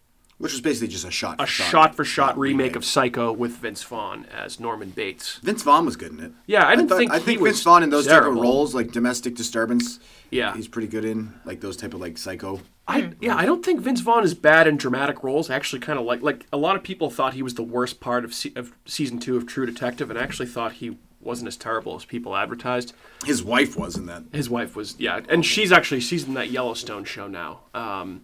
Which 0.45 0.53
was 0.53 0.61
basically 0.61 0.89
just 0.89 1.07
a 1.07 1.11
shot 1.11 1.37
A 1.41 1.47
shot 1.47 1.95
for 1.95 2.05
shot 2.05 2.39
remake 2.39 2.77
of 2.77 2.85
Psycho 2.85 3.33
with 3.33 3.53
Vince 3.57 3.83
Vaughn 3.83 4.27
as 4.27 4.61
Norman 4.61 4.91
Bates. 4.91 5.39
Vince 5.43 5.63
Vaughn 5.63 5.87
was 5.87 5.97
good 5.97 6.13
in 6.13 6.21
it. 6.21 6.33
Yeah, 6.47 6.67
I 6.69 6.77
didn't 6.77 6.91
thought- 6.91 6.99
think 6.99 7.13
I 7.13 7.19
think 7.19 7.41
Vince 7.43 7.63
Vaughn 7.63 7.83
in 7.83 7.89
those 7.89 8.05
type 8.07 8.21
terrible. 8.21 8.43
of 8.43 8.43
roles, 8.43 8.75
like 8.75 8.93
domestic 8.93 9.35
disturbance, 9.37 9.99
Yeah. 10.31 10.55
he's 10.55 10.69
pretty 10.69 10.89
good 10.89 11.07
in 11.07 11.33
like 11.47 11.63
those 11.63 11.79
type 11.79 11.95
of 11.95 12.01
like 12.03 12.19
psycho. 12.19 12.61
I 12.87 13.13
yeah, 13.23 13.35
I 13.35 13.47
don't 13.47 13.65
think 13.65 13.81
Vince 13.81 14.01
Vaughn 14.03 14.23
is 14.23 14.35
bad 14.35 14.67
in 14.67 14.77
dramatic 14.77 15.25
roles. 15.25 15.49
I 15.49 15.55
actually 15.55 15.81
kind 15.81 15.99
of 15.99 16.05
like 16.05 16.21
like 16.21 16.45
a 16.53 16.59
lot 16.59 16.77
of 16.77 16.83
people 16.83 17.09
thought 17.09 17.33
he 17.33 17.43
was 17.43 17.55
the 17.55 17.63
worst 17.63 17.99
part 18.01 18.23
of, 18.27 18.35
se- 18.35 18.53
of 18.55 18.73
season 18.85 19.19
two 19.19 19.39
of 19.39 19.47
True 19.47 19.65
Detective, 19.65 20.11
and 20.11 20.19
I 20.19 20.23
actually 20.23 20.49
thought 20.49 20.73
he 20.73 20.99
wasn't 21.23 21.49
as 21.49 21.57
terrible 21.57 21.97
as 21.97 22.05
people 22.05 22.37
advertised. 22.37 22.93
His 23.25 23.43
wife 23.43 23.79
was 23.79 23.97
in 23.97 24.05
that. 24.07 24.25
His 24.31 24.51
wife 24.51 24.77
was 24.77 24.95
yeah, 24.99 25.21
and 25.31 25.43
she's 25.47 25.73
actually 25.73 26.01
she's 26.01 26.25
in 26.29 26.35
that 26.35 26.51
Yellowstone 26.51 27.05
show 27.05 27.29
now. 27.29 27.61
Um, 27.73 28.21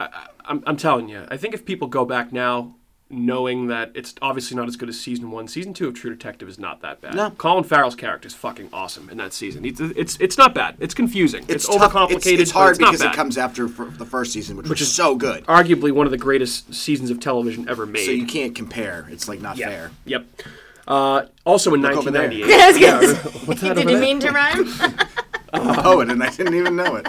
I, 0.00 0.04
I, 0.04 0.26
I'm 0.46 0.62
I'm 0.66 0.76
telling 0.76 1.08
you, 1.08 1.24
I 1.30 1.36
think 1.36 1.54
if 1.54 1.64
people 1.64 1.86
go 1.88 2.04
back 2.04 2.32
now, 2.32 2.74
knowing 3.12 3.66
that 3.66 3.90
it's 3.94 4.14
obviously 4.22 4.56
not 4.56 4.68
as 4.68 4.76
good 4.76 4.88
as 4.88 4.98
season 4.98 5.30
one, 5.30 5.46
season 5.48 5.74
two 5.74 5.88
of 5.88 5.94
True 5.94 6.10
Detective 6.10 6.48
is 6.48 6.58
not 6.58 6.80
that 6.82 7.00
bad. 7.00 7.14
No. 7.14 7.30
Colin 7.30 7.64
Farrell's 7.64 7.94
character 7.96 8.26
is 8.28 8.34
fucking 8.34 8.68
awesome 8.72 9.10
in 9.10 9.18
that 9.18 9.32
season. 9.32 9.64
It's 9.64 9.80
it's, 9.80 10.16
it's 10.20 10.38
not 10.38 10.54
bad. 10.54 10.76
It's 10.80 10.94
confusing. 10.94 11.44
It's, 11.48 11.66
tough- 11.66 11.92
overcomplicated. 11.92 12.32
It's, 12.32 12.42
it's 12.42 12.50
hard 12.50 12.70
it's 12.72 12.80
not 12.80 12.92
because 12.92 13.04
bad. 13.04 13.12
it 13.12 13.16
comes 13.16 13.36
after 13.38 13.68
fir- 13.68 13.90
the 13.90 14.06
first 14.06 14.32
season, 14.32 14.56
which, 14.56 14.68
was 14.68 14.92
so 14.92 15.14
good. 15.16 15.44
arguably 15.46 15.92
one 15.92 16.06
of 16.06 16.12
the 16.12 16.18
greatest 16.18 16.72
seasons 16.74 17.10
of 17.10 17.20
television 17.20 17.68
ever 17.68 17.84
made. 17.86 18.06
So 18.06 18.12
you 18.12 18.26
can't 18.26 18.54
compare. 18.54 19.06
It's 19.10 19.28
like 19.28 19.40
not 19.40 19.56
yeah. 19.56 19.68
fair. 19.68 19.90
Yep. 20.06 20.26
Uh, 20.88 21.26
also 21.46 21.72
in 21.74 21.82
Look 21.82 21.92
over 21.96 22.10
there. 22.10 22.28
1998. 22.28 22.60
I 22.60 22.98
was 22.98 23.14
gonna 23.22 23.30
say, 23.30 23.46
What's 23.46 23.60
that 23.60 23.68
Did 23.76 23.78
over 23.86 23.90
you 23.90 23.96
there? 23.96 24.00
mean 24.00 24.20
to 24.20 24.30
rhyme? 24.30 24.64
Poet, 25.52 26.10
and 26.10 26.22
I 26.22 26.30
didn't 26.30 26.54
even 26.54 26.76
know 26.76 26.96
it. 26.96 27.06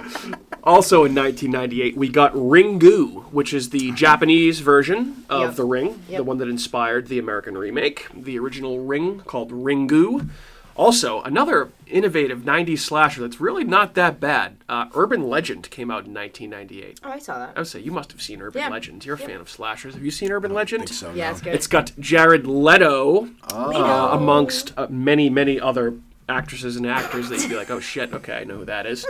Also 0.64 1.06
in 1.06 1.16
1998, 1.16 1.98
we 1.98 2.08
got 2.10 2.34
Ringu, 2.34 3.24
which 3.32 3.54
is 3.54 3.70
the 3.72 3.92
Japanese 3.92 4.60
version 4.60 5.26
of 5.30 5.42
Yep. 5.42 5.56
The 5.56 5.66
Ring, 5.66 6.04
the 6.10 6.24
one 6.24 6.38
that 6.38 6.48
inspired 6.48 7.08
the 7.08 7.20
American 7.20 7.58
remake. 7.58 8.08
The 8.14 8.38
original 8.40 8.80
Ring 8.80 9.20
called 9.22 9.52
Ringu. 9.52 10.30
Also, 10.74 11.22
another 11.24 11.70
innovative 11.86 12.40
90s 12.40 12.80
slasher 12.80 13.22
that's 13.22 13.42
really 13.42 13.64
not 13.66 13.94
that 13.96 14.20
bad. 14.22 14.56
Uh, 14.70 14.86
Urban 14.96 15.22
Legend 15.30 15.70
came 15.70 15.92
out 15.92 16.06
in 16.06 16.14
1998. 16.14 17.02
Oh, 17.04 17.10
I 17.12 17.20
saw 17.20 17.38
that. 17.40 17.44
I 17.50 17.54
that. 17.54 17.58
would 17.58 17.68
say 17.68 17.82
you 17.82 17.92
must 17.92 18.12
have 18.14 18.22
seen 18.22 18.42
Urban 18.42 18.62
Yeah. 18.62 18.70
Legend. 18.70 19.06
You're 19.06 19.18
a 19.18 19.20
Yeah. 19.20 19.28
fan 19.28 19.42
of 19.42 19.50
slashers. 19.50 19.96
Have 19.96 20.04
you 20.04 20.12
seen 20.12 20.32
Urban 20.32 20.54
Legend? 20.54 20.86
Think 20.86 20.94
so. 20.98 21.12
Yeah, 21.14 21.26
no. 21.26 21.32
it's 21.32 21.42
good. 21.42 21.54
It's 21.56 21.68
got 21.68 21.92
Jared 22.00 22.48
Leto 22.48 23.28
Oh. 23.52 23.74
uh, 23.84 24.16
amongst 24.16 24.74
uh, 24.78 24.88
many, 24.90 25.30
many 25.30 25.60
other 25.60 25.94
actresses 26.30 26.76
and 26.78 26.86
actors 26.88 27.30
that 27.30 27.40
you'd 27.42 27.50
be 27.50 27.56
like, 27.56 27.70
oh 27.70 27.80
shit, 27.80 28.14
okay, 28.14 28.38
I 28.38 28.44
know 28.44 28.58
who 28.58 28.66
that 28.66 28.86
is. 28.86 29.06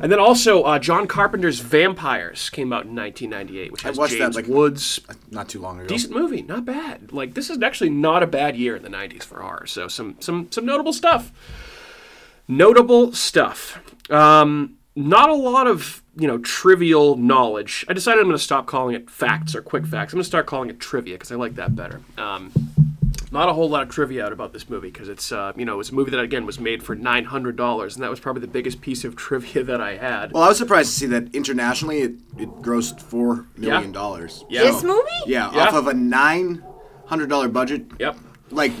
And 0.00 0.10
then 0.10 0.18
also, 0.18 0.62
uh, 0.62 0.78
John 0.78 1.06
Carpenter's 1.06 1.60
Vampires 1.60 2.48
came 2.50 2.72
out 2.72 2.86
in 2.86 2.94
1998, 2.94 3.72
which 3.72 3.82
has 3.82 3.98
watched 3.98 4.12
that, 4.12 4.18
James 4.18 4.36
like- 4.36 4.46
Woods. 4.46 5.00
Not 5.30 5.48
too 5.48 5.60
long 5.60 5.78
ago. 5.78 5.86
Decent 5.88 6.14
movie, 6.14 6.42
not 6.42 6.64
bad. 6.64 7.12
Like 7.12 7.34
this 7.34 7.50
is 7.50 7.62
actually 7.62 7.90
not 7.90 8.22
a 8.22 8.26
bad 8.26 8.56
year 8.56 8.76
in 8.76 8.82
the 8.82 8.88
90s 8.88 9.24
for 9.24 9.40
horror. 9.40 9.66
So 9.66 9.88
some 9.88 10.16
some 10.20 10.48
some 10.50 10.64
notable 10.64 10.92
stuff. 10.92 11.32
Notable 12.48 13.12
stuff. 13.12 13.78
Um, 14.10 14.76
not 14.94 15.28
a 15.30 15.34
lot 15.34 15.66
of 15.66 16.02
you 16.16 16.26
know 16.26 16.38
trivial 16.38 17.16
knowledge. 17.16 17.84
I 17.88 17.92
decided 17.92 18.20
I'm 18.20 18.26
going 18.26 18.36
to 18.36 18.42
stop 18.42 18.66
calling 18.66 18.94
it 18.94 19.08
facts 19.08 19.54
or 19.54 19.62
quick 19.62 19.86
facts. 19.86 20.12
I'm 20.12 20.18
going 20.18 20.22
to 20.24 20.28
start 20.28 20.46
calling 20.46 20.68
it 20.70 20.80
trivia 20.80 21.14
because 21.14 21.32
I 21.32 21.36
like 21.36 21.54
that 21.54 21.74
better. 21.74 22.00
Um, 22.18 22.52
not 23.32 23.48
a 23.48 23.52
whole 23.52 23.68
lot 23.68 23.82
of 23.82 23.88
trivia 23.88 24.26
out 24.26 24.32
about 24.32 24.52
this 24.52 24.68
movie 24.68 24.90
because 24.90 25.08
it's 25.08 25.32
uh, 25.32 25.52
you 25.56 25.64
know 25.64 25.80
it's 25.80 25.90
a 25.90 25.94
movie 25.94 26.10
that 26.10 26.20
again 26.20 26.46
was 26.46 26.60
made 26.60 26.82
for 26.82 26.94
nine 26.94 27.24
hundred 27.24 27.56
dollars 27.56 27.94
and 27.96 28.04
that 28.04 28.10
was 28.10 28.20
probably 28.20 28.40
the 28.40 28.46
biggest 28.46 28.80
piece 28.80 29.04
of 29.04 29.16
trivia 29.26 29.64
that 29.64 29.80
I 29.80 29.96
had. 29.96 30.32
Well, 30.32 30.42
I 30.42 30.48
was 30.48 30.58
surprised 30.58 30.92
to 30.92 30.98
see 30.98 31.06
that 31.06 31.34
internationally 31.34 32.00
it, 32.02 32.12
it 32.38 32.48
grossed 32.62 33.00
four 33.00 33.46
million 33.56 33.92
dollars. 33.92 34.44
Yeah. 34.48 34.62
This 34.62 34.82
movie? 34.82 35.08
Yeah, 35.26 35.52
Yeah. 35.54 35.68
off 35.68 35.74
of 35.74 35.86
a 35.88 35.94
nine 35.94 36.62
hundred 37.06 37.28
dollar 37.28 37.48
budget. 37.48 37.86
Yep. 37.98 38.16
Like 38.50 38.72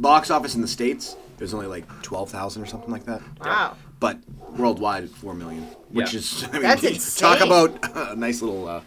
box 0.00 0.30
office 0.30 0.54
in 0.54 0.60
the 0.60 0.68
states, 0.68 1.16
it 1.36 1.40
was 1.40 1.54
only 1.54 1.66
like 1.66 1.84
twelve 2.02 2.30
thousand 2.30 2.62
or 2.62 2.66
something 2.66 2.90
like 2.90 3.04
that. 3.04 3.22
Wow. 3.40 3.76
But 4.00 4.18
worldwide, 4.58 5.08
four 5.08 5.32
million, 5.34 5.62
which 5.88 6.12
Yeah. 6.12 6.18
is 6.18 6.44
I 6.52 6.52
mean, 6.52 6.62
That's 6.62 7.16
talk 7.18 7.40
insane. 7.40 7.46
about 7.48 7.96
a 8.12 8.16
nice 8.16 8.42
little. 8.42 8.68
Uh, 8.68 8.82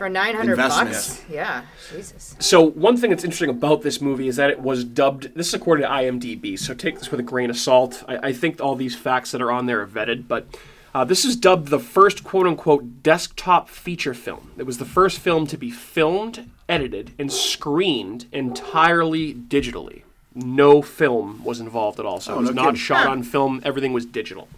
For 0.00 0.08
900 0.08 0.52
Investment. 0.52 0.88
bucks? 0.92 1.22
Yeah. 1.28 1.60
Jesus. 1.94 2.34
So 2.38 2.62
one 2.62 2.96
thing 2.96 3.10
that's 3.10 3.22
interesting 3.22 3.50
about 3.50 3.82
this 3.82 4.00
movie 4.00 4.28
is 4.28 4.36
that 4.36 4.48
it 4.48 4.58
was 4.58 4.82
dubbed. 4.82 5.34
This 5.34 5.48
is 5.48 5.52
according 5.52 5.84
to 5.84 5.90
IMDb, 5.92 6.58
so 6.58 6.72
take 6.72 6.98
this 6.98 7.10
with 7.10 7.20
a 7.20 7.22
grain 7.22 7.50
of 7.50 7.58
salt. 7.58 8.02
I, 8.08 8.28
I 8.28 8.32
think 8.32 8.62
all 8.62 8.76
these 8.76 8.96
facts 8.96 9.30
that 9.32 9.42
are 9.42 9.52
on 9.52 9.66
there 9.66 9.82
are 9.82 9.86
vetted, 9.86 10.26
but 10.26 10.46
uh, 10.94 11.04
this 11.04 11.26
is 11.26 11.36
dubbed 11.36 11.68
the 11.68 11.78
first 11.78 12.24
"quote-unquote" 12.24 13.02
desktop 13.02 13.68
feature 13.68 14.14
film. 14.14 14.52
It 14.56 14.62
was 14.62 14.78
the 14.78 14.86
first 14.86 15.18
film 15.18 15.46
to 15.48 15.58
be 15.58 15.70
filmed, 15.70 16.48
edited, 16.66 17.12
and 17.18 17.30
screened 17.30 18.24
entirely 18.32 19.34
digitally. 19.34 20.04
No 20.34 20.80
film 20.80 21.44
was 21.44 21.60
involved 21.60 22.00
at 22.00 22.06
all, 22.06 22.20
so 22.20 22.32
Oh, 22.32 22.38
it 22.38 22.40
was 22.40 22.50
no 22.54 22.62
not 22.62 22.64
kidding. 22.68 22.76
shot 22.80 23.04
Huh. 23.04 23.10
on 23.10 23.22
film. 23.22 23.60
Everything 23.66 23.92
was 23.92 24.06
digital. 24.06 24.48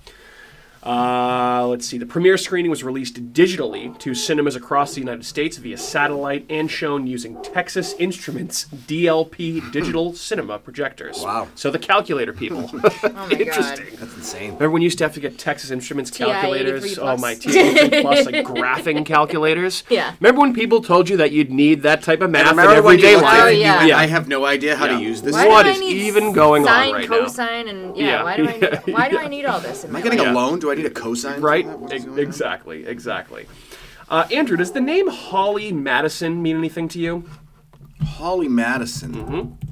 Uh, 0.82 1.64
let's 1.68 1.86
see. 1.86 1.96
The 1.96 2.06
premiere 2.06 2.36
screening 2.36 2.70
was 2.70 2.82
released 2.82 3.32
digitally 3.32 3.96
to 4.00 4.14
cinemas 4.14 4.56
across 4.56 4.94
the 4.94 5.00
United 5.00 5.24
States 5.24 5.56
via 5.56 5.76
satellite 5.78 6.44
and 6.50 6.68
shown 6.70 7.06
using 7.06 7.40
Texas 7.42 7.94
Instruments 8.00 8.64
DLP 8.66 9.70
digital 9.72 10.12
cinema 10.14 10.58
projectors. 10.58 11.20
Wow. 11.22 11.48
So 11.54 11.70
the 11.70 11.78
calculator 11.78 12.32
people. 12.32 12.68
Oh 13.04 13.26
my 13.26 13.30
Interesting. 13.30 13.86
god. 13.90 13.98
that's 13.98 14.14
insane. 14.16 14.44
Remember 14.54 14.70
when 14.70 14.82
you 14.82 14.86
used 14.86 14.98
to 14.98 15.04
have 15.04 15.14
to 15.14 15.20
get 15.20 15.38
Texas 15.38 15.70
Instruments 15.70 16.10
TI-83 16.10 16.26
calculators? 16.40 16.98
Oh 16.98 17.16
my 17.16 17.34
TI-83 17.42 18.00
plus, 18.02 18.26
like 18.26 18.44
graphing 18.44 19.04
calculators. 19.04 19.82
Yeah. 19.90 20.14
Remember 20.20 20.40
when 20.40 20.54
people 20.54 20.82
told 20.82 21.08
you 21.08 21.16
that 21.18 21.30
you'd 21.32 21.50
need 21.50 21.82
that 21.82 22.02
type 22.02 22.20
of 22.22 22.30
math 22.30 22.52
in 22.52 22.58
everyday 22.58 23.12
you 23.12 23.20
life? 23.20 23.34
it 23.34 23.52
and 23.52 23.58
you 23.58 23.64
Oh, 23.66 23.76
went, 23.76 23.88
yeah. 23.88 23.98
I 23.98 24.06
have 24.06 24.28
no 24.28 24.44
idea 24.44 24.76
how 24.76 24.86
Yeah. 24.86 24.98
to 24.98 25.02
use 25.02 25.22
this. 25.22 25.34
Why 25.34 25.46
What 25.48 25.64
do 25.64 25.70
I 25.70 25.72
is 25.74 25.80
need 25.80 25.96
even 25.96 26.32
going 26.32 26.62
on 26.62 26.68
sine, 26.68 26.92
right 26.94 27.08
now? 27.10 27.18
cosine, 27.20 27.68
and 27.68 27.96
yeah, 27.96 28.04
Yeah. 28.06 28.22
why 28.24 28.36
do 28.36 28.48
I 28.48 28.52
need 28.52 28.62
Yeah. 28.62 28.80
why 28.94 29.08
do 29.08 29.18
I 29.18 29.28
need 29.28 29.44
all 29.44 29.60
this? 29.60 29.84
Am 29.84 29.94
I 29.96 30.00
getting 30.00 30.20
a 30.20 30.32
loan? 30.32 30.58
Do 30.58 30.70
I 30.72 30.74
need 30.76 30.86
a 30.86 30.90
cosine? 30.90 31.34
for 31.34 31.40
Right? 31.40 31.66
that? 31.66 31.78
What's 31.78 31.92
Ex- 31.92 32.06
on? 32.06 32.18
exactly, 32.18 32.86
exactly. 32.86 33.46
Uh, 34.08 34.26
Andrew, 34.32 34.56
does 34.56 34.72
the 34.72 34.80
name 34.80 35.08
Holly 35.08 35.72
Madison 35.72 36.42
mean 36.42 36.56
anything 36.56 36.88
to 36.88 36.98
you? 36.98 37.24
Holly 38.02 38.48
Madison. 38.48 39.14
Mm-hmm. 39.14 39.68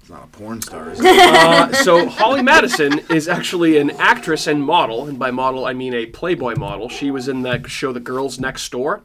It's 0.00 0.10
not 0.10 0.24
a 0.24 0.26
porn 0.28 0.60
star, 0.62 0.90
is 0.90 0.98
it? 1.00 1.06
Uh, 1.06 1.72
so 1.74 2.08
Holly 2.08 2.42
Madison 2.42 2.98
is 3.10 3.28
actually 3.28 3.78
an 3.78 3.90
actress 3.92 4.46
and 4.46 4.62
model, 4.62 5.06
and 5.06 5.18
by 5.18 5.30
model 5.30 5.64
I 5.64 5.74
mean 5.74 5.94
a 5.94 6.06
Playboy 6.06 6.56
model. 6.56 6.88
She 6.88 7.10
was 7.10 7.28
in 7.28 7.42
the 7.42 7.62
show 7.68 7.92
The 7.92 8.00
Girls 8.00 8.40
Next 8.40 8.68
Door. 8.72 9.02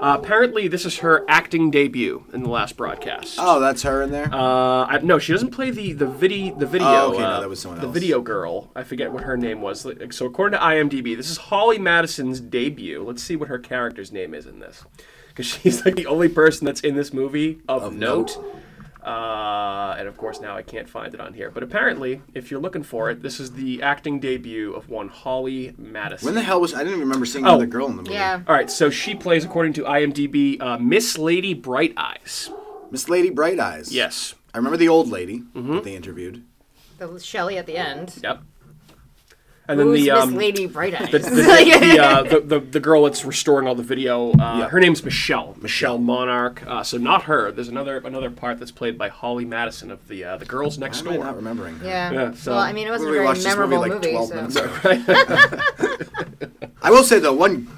Uh, 0.00 0.16
apparently, 0.18 0.66
this 0.66 0.86
is 0.86 0.98
her 0.98 1.24
acting 1.28 1.70
debut 1.70 2.24
in 2.32 2.42
the 2.42 2.48
last 2.48 2.76
broadcast. 2.76 3.36
oh, 3.38 3.60
that's 3.60 3.82
her 3.82 4.02
in 4.02 4.10
there. 4.10 4.32
Uh, 4.32 4.86
I, 4.86 4.98
no, 5.02 5.18
she 5.18 5.32
doesn't 5.32 5.50
play 5.50 5.70
the 5.70 5.92
the 5.92 6.06
video. 6.06 6.54
The 6.58 6.66
video. 6.66 6.86
Oh, 6.88 7.08
okay, 7.12 7.18
no, 7.18 7.24
uh, 7.26 7.40
that 7.40 7.48
was 7.48 7.60
someone 7.60 7.80
The 7.80 7.86
else. 7.86 7.94
video 7.94 8.20
girl. 8.22 8.70
I 8.74 8.82
forget 8.82 9.12
what 9.12 9.24
her 9.24 9.36
name 9.36 9.60
was. 9.60 9.86
So 10.10 10.24
according 10.26 10.58
to 10.58 10.64
IMDb, 10.64 11.16
this 11.16 11.28
is 11.30 11.36
Holly 11.36 11.78
Madison's 11.78 12.40
debut. 12.40 13.04
Let's 13.06 13.22
see 13.22 13.36
what 13.36 13.48
her 13.48 13.58
character's 13.58 14.10
name 14.10 14.32
is 14.34 14.46
in 14.46 14.58
this, 14.60 14.84
because 15.28 15.44
she's 15.46 15.84
like 15.84 15.96
the 15.96 16.06
only 16.06 16.28
person 16.30 16.64
that's 16.64 16.80
in 16.80 16.94
this 16.96 17.12
movie 17.12 17.60
of, 17.68 17.82
Of 17.82 17.94
note. 17.94 18.36
note. 18.38 18.54
Uh, 19.02 19.94
and 19.98 20.06
of 20.08 20.16
course, 20.16 20.40
now 20.40 20.56
I 20.56 20.62
can't 20.62 20.88
find 20.88 21.12
it 21.14 21.20
on 21.20 21.32
here. 21.34 21.50
But 21.50 21.62
apparently, 21.62 22.22
if 22.34 22.50
you're 22.50 22.60
looking 22.60 22.82
for 22.82 23.10
it, 23.10 23.22
this 23.22 23.40
is 23.40 23.52
the 23.52 23.82
acting 23.82 24.20
debut 24.20 24.72
of 24.74 24.88
one 24.88 25.08
Holly 25.08 25.74
Madison. 25.78 26.26
when 26.26 26.34
the 26.34 26.42
hell 26.42 26.60
was 26.60 26.74
I 26.74 26.78
didn't 26.78 26.94
even 26.94 27.00
remember 27.00 27.26
seeing 27.26 27.44
Oh. 27.46 27.50
another 27.50 27.66
girl 27.66 27.86
in 27.88 27.96
the 27.96 28.02
movie. 28.02 28.14
Yeah. 28.14 28.42
All 28.46 28.54
right, 28.54 28.70
so 28.70 28.90
she 28.90 29.14
plays, 29.14 29.44
according 29.44 29.72
to 29.74 29.82
IMDb, 29.84 30.60
uh, 30.60 30.78
Miss 30.78 31.18
Lady 31.18 31.54
Bright 31.54 31.94
Eyes. 31.96 32.50
Miss 32.90 33.08
Lady 33.08 33.30
Bright 33.30 33.58
Eyes. 33.60 33.92
Yes. 33.94 34.34
I 34.52 34.58
remember 34.58 34.76
the 34.76 34.88
old 34.88 35.08
lady 35.08 35.40
Mm-hmm. 35.54 35.74
that 35.76 35.84
they 35.84 35.94
interviewed. 35.94 36.42
The 36.98 37.18
Shelley 37.18 37.56
at 37.56 37.66
the 37.66 37.76
end. 37.78 38.18
Yep. 38.22 38.40
And 39.70 39.78
then 39.78 39.86
Who's 39.86 40.04
the 40.04 40.10
Miss 40.10 40.22
um, 40.24 40.34
Lady 40.34 40.66
Bright 40.66 41.00
Eyes? 41.00 41.10
the, 41.12 41.18
the, 41.20 41.30
the, 41.30 41.98
uh, 42.02 42.22
the, 42.24 42.40
the, 42.40 42.58
the 42.60 42.80
girl 42.80 43.04
that's 43.04 43.24
restoring 43.24 43.66
all 43.68 43.74
the 43.76 43.82
video. 43.84 44.32
Uh, 44.32 44.58
Yeah. 44.58 44.68
Her 44.68 44.80
name's 44.80 45.04
Michelle. 45.04 45.56
Michelle 45.60 45.96
Monarch. 45.98 46.62
Uh, 46.66 46.82
so 46.82 46.96
not 46.98 47.22
her. 47.24 47.52
There's 47.52 47.68
another 47.68 47.98
another 47.98 48.30
part 48.30 48.58
that's 48.58 48.72
played 48.72 48.98
by 48.98 49.08
Holly 49.08 49.44
Madison 49.44 49.90
of 49.90 50.08
the 50.08 50.24
uh, 50.24 50.36
the 50.38 50.44
girls 50.44 50.76
Why 50.78 50.86
next 50.86 51.02
am 51.02 51.08
I 51.08 51.16
not 51.18 51.24
door. 51.26 51.34
remembering? 51.34 51.76
her? 51.78 51.86
yeah. 51.86 52.10
Yeah, 52.10 52.34
so- 52.34 52.50
well, 52.52 52.60
I 52.60 52.72
mean, 52.72 52.88
it 52.88 52.90
wasn't 52.90 53.10
We 53.10 53.16
a 53.18 53.20
very 53.20 53.26
watched 53.26 53.42
this 53.44 53.56
movie 53.56 53.76
memorable 53.76 53.94
like 53.94 54.10
12 54.10 54.28
so. 54.28 54.34
minutes 54.34 54.56
ago. 56.56 56.70
I 56.82 56.90
will 56.90 57.04
say 57.04 57.18
though, 57.20 57.32
one 57.34 57.68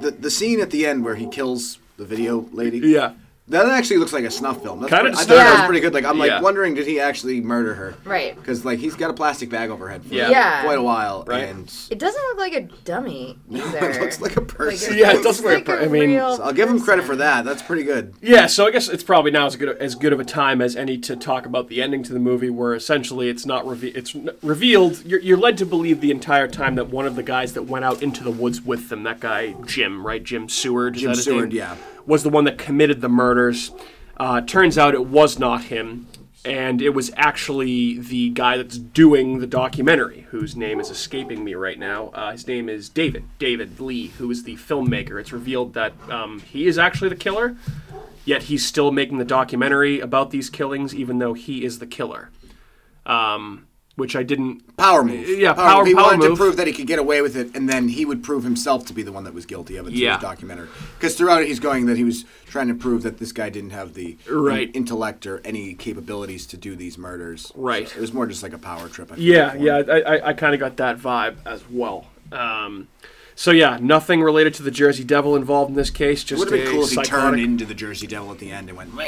the 0.00 0.10
the 0.10 0.30
scene 0.30 0.60
at 0.60 0.70
the 0.70 0.86
end 0.86 1.04
where 1.04 1.14
he 1.14 1.26
kills 1.28 1.78
the 1.96 2.04
video 2.04 2.46
lady. 2.52 2.78
yeah. 2.80 3.12
That 3.48 3.66
actually 3.66 3.98
looks 3.98 4.12
like 4.12 4.24
a 4.24 4.30
snuff 4.30 4.60
film. 4.60 4.80
That's 4.80 4.90
Kinda 4.90 5.04
pretty- 5.04 5.16
I 5.16 5.20
does. 5.20 5.26
thought 5.28 5.34
that 5.36 5.58
was 5.60 5.66
pretty 5.66 5.80
good. 5.80 5.94
Like 5.94 6.04
I'm 6.04 6.18
like 6.18 6.30
Yeah. 6.30 6.40
wondering, 6.40 6.74
did 6.74 6.84
he 6.84 6.98
actually 6.98 7.40
murder 7.40 7.74
her? 7.74 7.94
Right. 8.04 8.34
Because 8.34 8.64
like 8.64 8.80
he's 8.80 8.96
got 8.96 9.08
a 9.10 9.12
plastic 9.12 9.50
bag 9.50 9.70
over 9.70 9.86
her 9.86 9.92
head 9.92 10.04
for 10.04 10.12
Yeah. 10.12 10.30
Yeah. 10.30 10.62
quite 10.64 10.78
a 10.78 10.82
while, 10.82 11.22
Right. 11.28 11.44
and 11.44 11.72
It 11.88 12.00
doesn't 12.00 12.20
look 12.30 12.38
like 12.38 12.54
a 12.54 12.62
dummy 12.84 13.38
either. 13.52 13.90
it 13.90 14.00
looks 14.00 14.20
like 14.20 14.36
a 14.36 14.40
person. 14.40 14.98
Yeah, 14.98 15.10
it 15.10 15.22
looks 15.22 15.24
does 15.26 15.40
look 15.44 15.68
like 15.68 15.80
a- 15.80 15.84
I 15.84 15.86
mean- 15.86 16.10
real 16.10 16.36
So 16.38 16.42
I'll 16.42 16.52
give 16.52 16.68
him 16.68 16.80
credit 16.80 17.02
for 17.02 17.10
person. 17.10 17.18
that. 17.20 17.44
That's 17.44 17.62
pretty 17.62 17.84
good. 17.84 18.14
Yeah, 18.20 18.46
so 18.46 18.66
I 18.66 18.72
guess 18.72 18.88
it's 18.88 19.04
probably 19.04 19.30
now 19.30 19.46
as 19.46 19.54
good 19.54 19.76
as 19.78 19.94
good 19.94 20.12
of 20.12 20.18
a 20.18 20.24
time 20.24 20.60
as 20.60 20.74
any 20.74 20.98
to 20.98 21.14
talk 21.14 21.46
about 21.46 21.68
the 21.68 21.80
ending 21.80 22.02
to 22.02 22.12
the 22.12 22.18
movie, 22.18 22.50
where 22.50 22.74
essentially 22.74 23.28
it's 23.28 23.46
not 23.46 23.64
reve- 23.64 23.96
it's 23.96 24.12
n- 24.16 24.30
revealed. 24.42 25.02
You're, 25.06 25.20
you're 25.20 25.36
led 25.38 25.56
to 25.58 25.66
believe 25.66 26.00
the 26.00 26.10
entire 26.10 26.48
time 26.48 26.74
that 26.74 26.88
one 26.90 27.06
of 27.06 27.14
the 27.14 27.22
guys 27.22 27.52
that 27.52 27.62
went 27.62 27.84
out 27.84 28.02
into 28.02 28.24
the 28.24 28.32
woods 28.32 28.60
with 28.62 28.88
them, 28.88 29.04
that 29.04 29.20
guy 29.20 29.54
Jim, 29.66 30.04
right, 30.04 30.24
Jim 30.24 30.48
Seward, 30.48 30.96
is 30.96 31.02
Jim 31.02 31.10
that 31.10 31.16
his 31.16 31.24
Seward, 31.26 31.50
name? 31.50 31.58
yeah. 31.58 31.74
Was 32.06 32.22
the 32.22 32.30
one 32.30 32.44
that 32.44 32.58
committed 32.58 33.00
the 33.00 33.08
murders. 33.08 33.72
Uh, 34.16 34.40
turns 34.40 34.78
out 34.78 34.94
it 34.94 35.06
was 35.06 35.38
not 35.38 35.64
him, 35.64 36.06
and 36.44 36.80
it 36.80 36.90
was 36.90 37.10
actually 37.16 37.98
the 37.98 38.30
guy 38.30 38.56
that's 38.56 38.78
doing 38.78 39.40
the 39.40 39.46
documentary, 39.46 40.26
whose 40.30 40.56
name 40.56 40.80
is 40.80 40.90
escaping 40.90 41.44
me 41.44 41.54
right 41.54 41.78
now. 41.78 42.08
Uh, 42.08 42.32
his 42.32 42.46
name 42.46 42.68
is 42.68 42.88
David, 42.88 43.24
David 43.38 43.80
Lee, 43.80 44.08
who 44.18 44.30
is 44.30 44.44
the 44.44 44.56
filmmaker. 44.56 45.20
It's 45.20 45.32
revealed 45.32 45.74
that 45.74 45.92
um, 46.08 46.40
he 46.40 46.66
is 46.66 46.78
actually 46.78 47.08
the 47.08 47.16
killer, 47.16 47.56
yet 48.24 48.44
he's 48.44 48.64
still 48.64 48.92
making 48.92 49.18
the 49.18 49.24
documentary 49.24 50.00
about 50.00 50.30
these 50.30 50.48
killings, 50.48 50.94
even 50.94 51.18
though 51.18 51.34
he 51.34 51.64
is 51.64 51.78
the 51.78 51.86
killer. 51.86 52.30
Um, 53.04 53.65
which 53.96 54.14
I 54.14 54.22
didn't. 54.22 54.76
Power 54.76 55.02
move. 55.02 55.26
Yeah, 55.28 55.54
power- 55.54 55.78
move. 55.78 55.86
He 55.88 55.94
power 55.94 56.04
wanted 56.04 56.18
move. 56.18 56.30
to 56.30 56.36
prove 56.36 56.56
that 56.58 56.66
he 56.66 56.72
could 56.72 56.86
get 56.86 56.98
away 56.98 57.22
with 57.22 57.34
it, 57.36 57.54
and 57.56 57.68
then 57.68 57.88
he 57.88 58.04
would 58.04 58.22
prove 58.22 58.44
himself 58.44 58.84
to 58.86 58.92
be 58.92 59.02
the 59.02 59.10
one 59.12 59.24
that 59.24 59.34
was 59.34 59.46
guilty 59.46 59.76
of 59.76 59.86
it. 59.86 59.94
Yeah. 59.94 60.14
his 60.14 60.22
documentary. 60.22 60.68
Because 60.98 61.16
throughout 61.16 61.42
it, 61.42 61.48
he's 61.48 61.60
going 61.60 61.86
that 61.86 61.96
he 61.96 62.04
was 62.04 62.24
trying 62.46 62.68
to 62.68 62.74
prove 62.74 63.02
that 63.02 63.18
this 63.18 63.32
guy 63.32 63.48
didn't 63.50 63.70
have 63.70 63.94
the 63.94 64.16
Right. 64.30 64.70
intellect 64.74 65.26
or 65.26 65.40
any 65.44 65.74
capabilities 65.74 66.46
to 66.46 66.56
do 66.56 66.76
these 66.76 66.96
murders. 66.98 67.50
Right. 67.54 67.88
So 67.88 67.96
it 67.96 68.00
was 68.00 68.12
more 68.12 68.26
just 68.26 68.42
like 68.42 68.52
a 68.52 68.58
power 68.58 68.88
trip. 68.88 69.10
I 69.12 69.16
Yeah, 69.16 69.54
yeah. 69.54 69.76
I, 69.88 70.00
I, 70.00 70.28
I 70.28 70.32
kind 70.34 70.54
of 70.54 70.60
got 70.60 70.76
that 70.76 70.98
vibe 70.98 71.36
as 71.46 71.62
well. 71.70 72.06
Um, 72.32 72.88
So 73.38 73.50
yeah, 73.50 73.76
nothing 73.82 74.22
related 74.22 74.54
to 74.54 74.62
the 74.62 74.70
Jersey 74.70 75.04
Devil 75.04 75.36
involved 75.36 75.68
in 75.68 75.76
this 75.76 75.90
case. 75.90 76.24
Just 76.24 76.38
Would 76.40 76.50
have 76.50 76.58
been 76.58 76.68
a 76.68 76.70
cool 76.72 76.84
if 76.84 76.90
he 76.92 77.02
turned 77.02 77.38
into 77.38 77.66
the 77.66 77.74
Jersey 77.74 78.06
Devil 78.06 78.32
at 78.32 78.38
the 78.38 78.50
end 78.50 78.70
and 78.70 78.78
went. 78.78 78.94
"Meow." 78.94 79.06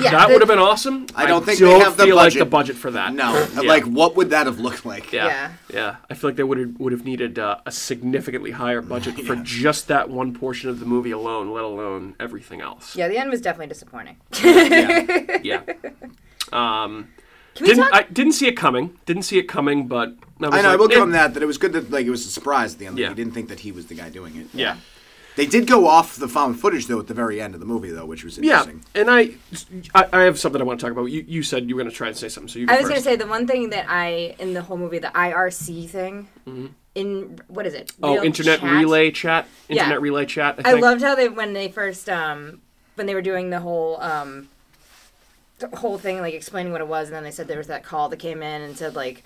Yeah, 0.00 0.10
that 0.10 0.28
would 0.28 0.42
have 0.42 0.48
been 0.48 0.58
awesome. 0.58 1.06
I 1.14 1.24
don't 1.24 1.46
think 1.46 1.58
they 1.58 1.64
don't 1.64 1.80
have 1.80 1.96
the 1.96 2.04
feel 2.04 2.14
like 2.16 2.26
budget. 2.26 2.38
the 2.40 2.44
budget 2.44 2.76
for 2.76 2.90
that. 2.90 3.14
No, 3.14 3.32
Yeah. 3.54 3.60
like 3.62 3.84
what 3.84 4.16
would 4.16 4.28
that 4.30 4.44
have 4.46 4.60
looked 4.60 4.84
like? 4.84 5.12
Yeah. 5.14 5.26
Yeah. 5.26 5.50
yeah, 5.72 5.96
I 6.10 6.14
feel 6.14 6.28
like 6.28 6.36
they 6.36 6.42
would 6.42 6.58
have 6.58 6.78
would 6.78 6.92
have 6.92 7.06
needed 7.06 7.38
uh, 7.38 7.56
a 7.64 7.72
significantly 7.72 8.50
higher 8.50 8.82
budget 8.82 9.18
for 9.26 9.34
just 9.36 9.88
that 9.88 10.10
one 10.10 10.34
portion 10.34 10.68
of 10.68 10.78
the 10.78 10.86
movie 10.86 11.12
alone, 11.12 11.50
let 11.50 11.64
alone 11.64 12.16
everything 12.20 12.60
else. 12.60 12.94
Yeah, 12.94 13.08
the 13.08 13.16
end 13.16 13.30
was 13.30 13.40
definitely 13.40 13.68
disappointing. 13.68 14.18
Yeah. 14.44 15.40
Yeah. 15.42 15.60
Um, 16.52 17.08
Can 17.54 17.64
we 17.64 17.66
didn't 17.68 17.84
talk? 17.84 17.94
I 17.94 18.02
didn't 18.12 18.32
see 18.32 18.46
it 18.46 18.56
coming. 18.58 18.98
Didn't 19.06 19.22
see 19.22 19.38
it 19.38 19.44
coming, 19.44 19.86
but 19.88 20.14
I, 20.40 20.48
was 20.48 20.58
I 20.58 20.62
know. 20.62 20.70
I 20.70 20.76
will 20.76 20.88
give 20.88 20.98
eh, 20.98 21.02
him 21.02 21.10
that. 21.12 21.34
That 21.34 21.42
it 21.42 21.46
was 21.46 21.58
good 21.58 21.72
that 21.72 21.90
like 21.90 22.06
it 22.06 22.10
was 22.10 22.26
a 22.26 22.30
surprise 22.30 22.74
at 22.74 22.78
the 22.78 22.86
end. 22.86 22.98
Yeah. 22.98 23.08
Like, 23.08 23.16
he 23.16 23.24
didn't 23.24 23.34
think 23.34 23.48
that 23.48 23.60
he 23.60 23.72
was 23.72 23.86
the 23.86 23.94
guy 23.94 24.10
doing 24.10 24.36
it. 24.36 24.48
Yeah. 24.52 24.76
They 25.36 25.46
did 25.46 25.66
go 25.66 25.88
off 25.88 26.16
the 26.16 26.28
found 26.28 26.60
footage 26.60 26.86
though 26.86 27.00
at 27.00 27.08
the 27.08 27.14
very 27.14 27.40
end 27.40 27.54
of 27.54 27.60
the 27.60 27.66
movie 27.66 27.90
though, 27.90 28.06
which 28.06 28.22
was 28.22 28.38
interesting. 28.38 28.84
Yeah, 28.94 29.00
and 29.00 29.10
I, 29.10 29.30
I, 29.92 30.06
I 30.12 30.22
have 30.22 30.38
something 30.38 30.60
I 30.60 30.64
want 30.64 30.78
to 30.78 30.86
talk 30.86 30.92
about. 30.92 31.06
You, 31.06 31.24
you 31.26 31.42
said 31.42 31.68
you 31.68 31.74
were 31.74 31.82
going 31.82 31.90
to 31.90 31.96
try 31.96 32.08
and 32.08 32.16
say 32.16 32.28
something, 32.28 32.48
so 32.48 32.60
you. 32.60 32.66
Go 32.66 32.74
I 32.74 32.78
was 32.78 32.88
gonna 32.88 33.00
say 33.00 33.16
the 33.16 33.26
one 33.26 33.46
thing 33.46 33.70
that 33.70 33.86
I 33.88 34.36
in 34.38 34.54
the 34.54 34.62
whole 34.62 34.76
movie, 34.76 35.00
the 35.00 35.08
IRC 35.08 35.88
thing, 35.88 36.28
in 36.94 37.40
what 37.48 37.66
is 37.66 37.74
it? 37.74 37.88
Mm-hmm. 37.88 38.04
Oh, 38.04 38.22
internet 38.22 38.60
chat? 38.60 38.72
relay 38.72 39.10
chat. 39.10 39.48
Yeah. 39.68 39.82
Internet 39.82 40.00
relay 40.02 40.26
chat. 40.26 40.60
I, 40.64 40.70
I 40.70 40.74
loved 40.74 41.02
how 41.02 41.16
they 41.16 41.28
when 41.28 41.52
they 41.52 41.68
first 41.68 42.08
um 42.08 42.60
when 42.94 43.06
they 43.06 43.14
were 43.14 43.22
doing 43.22 43.50
the 43.50 43.60
whole 43.60 44.00
um 44.00 44.48
the 45.58 45.76
whole 45.76 45.98
thing 45.98 46.20
like 46.20 46.34
explaining 46.34 46.72
what 46.72 46.80
it 46.80 46.88
was 46.88 47.08
and 47.08 47.16
then 47.16 47.24
they 47.24 47.30
said 47.30 47.48
there 47.48 47.58
was 47.58 47.68
that 47.68 47.84
call 47.84 48.08
that 48.08 48.18
came 48.18 48.42
in 48.42 48.62
and 48.62 48.76
said 48.76 48.94
like 48.94 49.24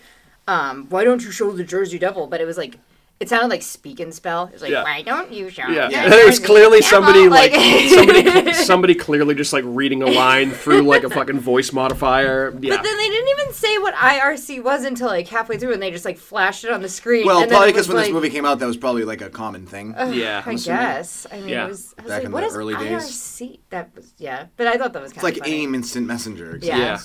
um 0.49 0.87
why 0.89 1.05
don't 1.05 1.23
you 1.23 1.31
show 1.31 1.53
the 1.53 1.65
Jersey 1.65 1.99
Devil 1.99 2.27
but 2.27 2.41
it 2.41 2.45
was 2.47 2.57
like 2.59 2.79
it 3.21 3.29
sounded 3.29 3.49
like 3.49 3.63
speak 3.63 3.99
and 3.99 4.15
spell 4.15 4.45
it 4.47 4.53
was 4.53 4.63
like 4.63 4.71
Yeah. 4.71 4.85
why 4.85 5.03
don't 5.03 5.33
you 5.33 5.51
show 5.51 5.67
Yeah, 5.69 5.87
the 5.89 5.93
Yeah. 5.93 6.05
it 6.07 6.27
was 6.27 6.39
Jersey 6.39 6.45
clearly 6.53 6.81
Devil?" 6.81 6.89
somebody 6.89 7.29
like, 7.29 7.53
somebody 7.91 8.53
somebody 8.71 8.95
clearly 8.95 9.35
just 9.35 9.53
like 9.53 9.65
reading 9.67 10.03
a 10.03 10.07
line 10.07 10.53
through 10.53 10.83
like 10.83 11.03
a 11.03 11.11
fucking 11.11 11.41
voice 11.41 11.73
modifier. 11.73 12.51
Yeah, 12.61 12.81
then 12.81 12.97
they 12.97 13.09
didn't 13.09 13.29
even 13.41 13.53
say 13.53 13.77
what 13.79 13.95
IRC 13.95 14.63
was 14.63 14.85
until 14.85 15.09
like 15.09 15.27
halfway 15.27 15.59
through 15.59 15.73
and 15.73 15.83
they 15.83 15.91
just 15.91 16.05
like 16.05 16.17
flashed 16.17 16.63
it 16.65 16.71
on 16.71 16.81
the 16.81 16.89
screen 16.89 17.27
Well, 17.27 17.39
and 17.43 17.51
then 17.51 17.57
probably 17.57 17.71
it 17.71 17.75
was 17.75 17.87
because 17.89 17.95
when 17.95 18.05
this 18.05 18.13
movie 18.13 18.31
came 18.31 18.45
out, 18.47 18.61
that 18.61 18.67
was 18.67 18.77
probably 18.77 19.05
like 19.05 19.21
a 19.21 19.31
common 19.31 19.67
thing. 19.67 19.95
yeah. 20.13 20.45
I 20.47 20.53
assuming. 20.53 20.79
guess. 20.81 21.27
I 21.33 21.41
mean, 21.41 21.49
Yeah. 21.49 21.65
it 21.65 21.69
was. 21.71 21.95
I 21.99 22.03
was 22.03 22.09
Back 22.11 22.19
like, 22.19 22.25
in 22.27 22.33
what 22.33 22.41
the 22.43 22.47
is 22.47 22.55
early 22.57 22.75
days. 22.77 23.03
IRC? 23.03 23.59
That 23.71 23.91
was 23.97 24.15
yeah, 24.19 24.47
but 24.57 24.69
I 24.69 24.79
thought 24.79 24.93
that 24.93 25.03
was 25.03 25.11
It's 25.11 25.21
kind 25.21 25.35
like 25.35 25.43
funny. 25.43 25.63
AIM 25.65 25.75
Instant 25.75 26.07
Messenger. 26.07 26.61
Yeah. 26.63 26.77
Yeah. 26.79 26.99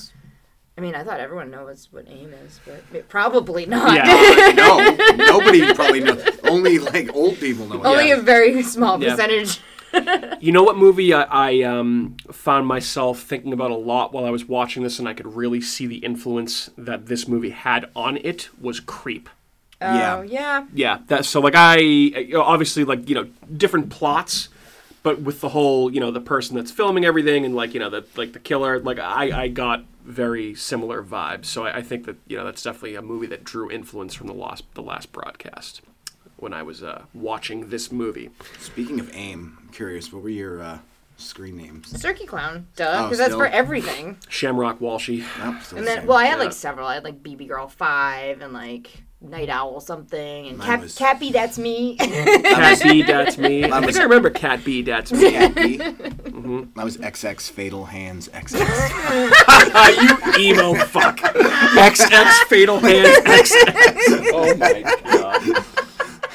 I 0.77 0.81
mean, 0.81 0.95
I 0.95 1.03
thought 1.03 1.19
everyone 1.19 1.51
knows 1.51 1.87
what 1.91 2.07
AIM 2.07 2.33
is, 2.45 2.59
but 2.65 2.81
it- 2.93 3.07
probably 3.09 3.65
not. 3.67 3.93
Yeah. 3.95 4.51
no, 4.55 5.15
nobody 5.25 5.71
probably 5.73 5.99
knows. 5.99 6.23
Only 6.43 6.79
like 6.79 7.13
old 7.15 7.39
people 7.39 7.67
know. 7.67 7.83
Only 7.83 8.09
Yeah. 8.09 8.17
a 8.17 8.21
very 8.21 8.63
small 8.63 9.01
Yeah. 9.01 9.11
percentage. 9.11 9.59
You 10.41 10.51
know 10.51 10.63
what 10.63 10.75
movie 10.75 11.13
I, 11.13 11.21
I 11.29 11.61
um, 11.61 12.17
found 12.31 12.65
myself 12.65 13.21
thinking 13.21 13.53
about 13.53 13.69
a 13.69 13.75
lot 13.75 14.11
while 14.11 14.25
I 14.25 14.31
was 14.31 14.45
watching 14.45 14.81
this, 14.81 14.97
and 14.97 15.07
I 15.07 15.13
could 15.13 15.35
really 15.35 15.61
see 15.61 15.85
the 15.85 15.97
influence 15.97 16.71
that 16.79 17.05
this 17.05 17.27
movie 17.27 17.51
had 17.51 17.87
on 17.95 18.17
it 18.17 18.49
was 18.59 18.79
Creep. 18.79 19.29
Yeah. 19.79 20.15
Oh, 20.17 20.21
yeah. 20.23 20.65
Yeah, 20.73 20.99
that 21.09 21.25
so 21.25 21.39
like 21.41 21.53
I 21.55 22.31
obviously 22.35 22.85
like 22.85 23.07
you 23.07 23.13
know 23.13 23.27
different 23.55 23.91
plots, 23.91 24.49
but 25.03 25.21
with 25.21 25.41
the 25.41 25.49
whole 25.49 25.93
you 25.93 25.99
know 25.99 26.09
the 26.09 26.21
person 26.21 26.55
that's 26.55 26.71
filming 26.71 27.05
everything 27.05 27.45
and 27.45 27.53
like 27.55 27.75
you 27.75 27.79
know 27.79 27.89
the 27.91 28.03
like 28.15 28.33
the 28.33 28.39
killer 28.39 28.79
like 28.79 28.97
I 28.97 29.43
I 29.43 29.47
got 29.49 29.83
very 30.03 30.53
similar 30.55 31.01
vibes. 31.03 31.45
So 31.45 31.65
I, 31.65 31.77
I 31.77 31.81
think 31.81 32.05
that 32.05 32.17
you 32.27 32.37
know 32.37 32.43
that's 32.45 32.61
definitely 32.63 32.95
a 32.95 33.01
movie 33.01 33.27
that 33.27 33.43
drew 33.43 33.69
influence 33.71 34.13
from 34.13 34.27
the 34.27 34.33
last 34.33 34.63
the 34.73 34.81
last 34.81 35.11
broadcast 35.11 35.81
when 36.37 36.53
I 36.53 36.63
was 36.63 36.83
uh, 36.83 37.03
watching 37.13 37.69
this 37.69 37.91
movie. 37.91 38.29
Speaking 38.59 38.99
of 38.99 39.13
AIM, 39.15 39.57
I'm 39.61 39.69
curious. 39.69 40.11
What 40.11 40.23
were 40.23 40.29
your 40.29 40.61
uh, 40.61 40.79
screen 41.17 41.55
names? 41.57 41.99
Cirky 42.01 42.25
Clown, 42.25 42.67
duh, 42.75 42.99
Oh, 42.99 43.03
because 43.03 43.17
that's 43.19 43.35
for 43.35 43.47
everything. 43.47 44.17
Shamrock 44.29 44.79
Walshy. 44.79 45.19
Nope, 45.39 45.55
And 45.77 45.87
then, 45.87 45.99
same. 45.99 46.07
well, 46.07 46.17
I 46.17 46.25
had 46.25 46.37
Yeah. 46.39 46.43
like 46.45 46.53
several. 46.53 46.87
I 46.87 46.95
had 46.95 47.03
like 47.03 47.23
BB 47.23 47.47
Girl 47.47 47.67
Five 47.67 48.41
and 48.41 48.51
like 48.51 49.03
Night 49.23 49.49
Owl 49.49 49.79
something 49.79 50.47
and 50.47 50.57
Mine 50.57 50.67
Cap- 50.67 50.81
was- 50.81 50.95
Cappy, 50.97 51.31
that's 51.31 51.57
me. 51.57 51.95
Cat 51.97 52.81
B, 52.83 53.01
that's 53.03 53.37
me. 53.37 53.63
I 53.65 53.67
Mine 53.69 53.83
think 53.83 53.97
I 53.97 54.03
remember 54.03 54.29
Cat 54.29 54.63
B, 54.65 54.81
that's 54.81 55.11
me. 55.13 55.31
Cat 55.31 55.55
B. 55.55 55.77
Mm-hmm. 55.77 56.63
That 56.75 56.83
was 56.83 56.97
XX 56.97 57.49
Fatal 57.51 57.85
Hands 57.85 58.27
XX. 58.27 58.59
You 60.37 60.51
emo 60.53 60.73
fuck. 60.85 61.17
XX 61.19 62.33
Fatal 62.47 62.79
Hands 62.79 63.17
XX. 63.19 64.29
Oh 64.33 64.55
my 64.57 64.81
god. 64.81 65.65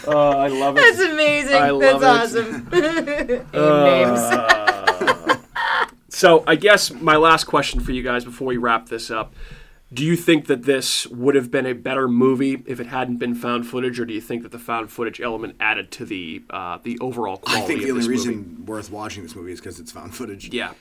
Oh, 0.07 0.31
I 0.31 0.49
love 0.49 0.79
it. 0.79 0.81
that's 0.81 1.01
amazing. 1.13 1.55
I 1.55 1.71
love 1.71 2.01
that's 2.01 2.35
it. 2.35 2.41
awesome. 2.41 2.69
AIM 2.73 3.85
names. 3.85 4.19
Uh, 4.21 5.37
so 6.09 6.43
I 6.47 6.57
guess 6.57 6.91
my 6.91 7.17
last 7.17 7.45
question 7.45 7.81
for 7.81 7.93
you 7.93 8.03
guys 8.03 8.25
before 8.25 8.47
we 8.49 8.57
wrap 8.57 8.89
this 8.89 9.11
up. 9.11 9.35
Do 9.93 10.05
you 10.05 10.17
think 10.17 10.47
that 10.49 10.65
this 10.65 11.07
would 11.07 11.35
have 11.35 11.51
been 11.51 11.65
a 11.65 11.73
better 11.73 12.09
movie 12.09 12.63
if 12.67 12.79
it 12.79 12.89
hadn't 12.89 13.17
been 13.17 13.35
found 13.35 13.67
footage, 13.67 13.99
or 13.99 14.05
do 14.05 14.13
you 14.13 14.21
think 14.21 14.43
that 14.43 14.53
the 14.53 14.59
found 14.59 14.91
footage 14.93 15.19
element 15.21 15.57
added 15.61 15.91
to 15.93 16.05
the 16.05 16.43
uh, 16.51 16.79
the 16.83 16.99
overall 17.01 17.39
quality? 17.39 17.63
I 17.65 17.67
think 17.67 17.81
the 17.83 17.91
of 17.91 17.97
only 17.97 18.09
reason 18.09 18.37
movie? 18.37 18.63
worth 18.65 18.91
watching 18.91 19.23
this 19.23 19.35
movie 19.35 19.53
is 19.53 19.61
because 19.61 19.81
it's 19.81 19.91
found 19.93 20.15
footage. 20.15 20.53
Yeah, 20.53 20.73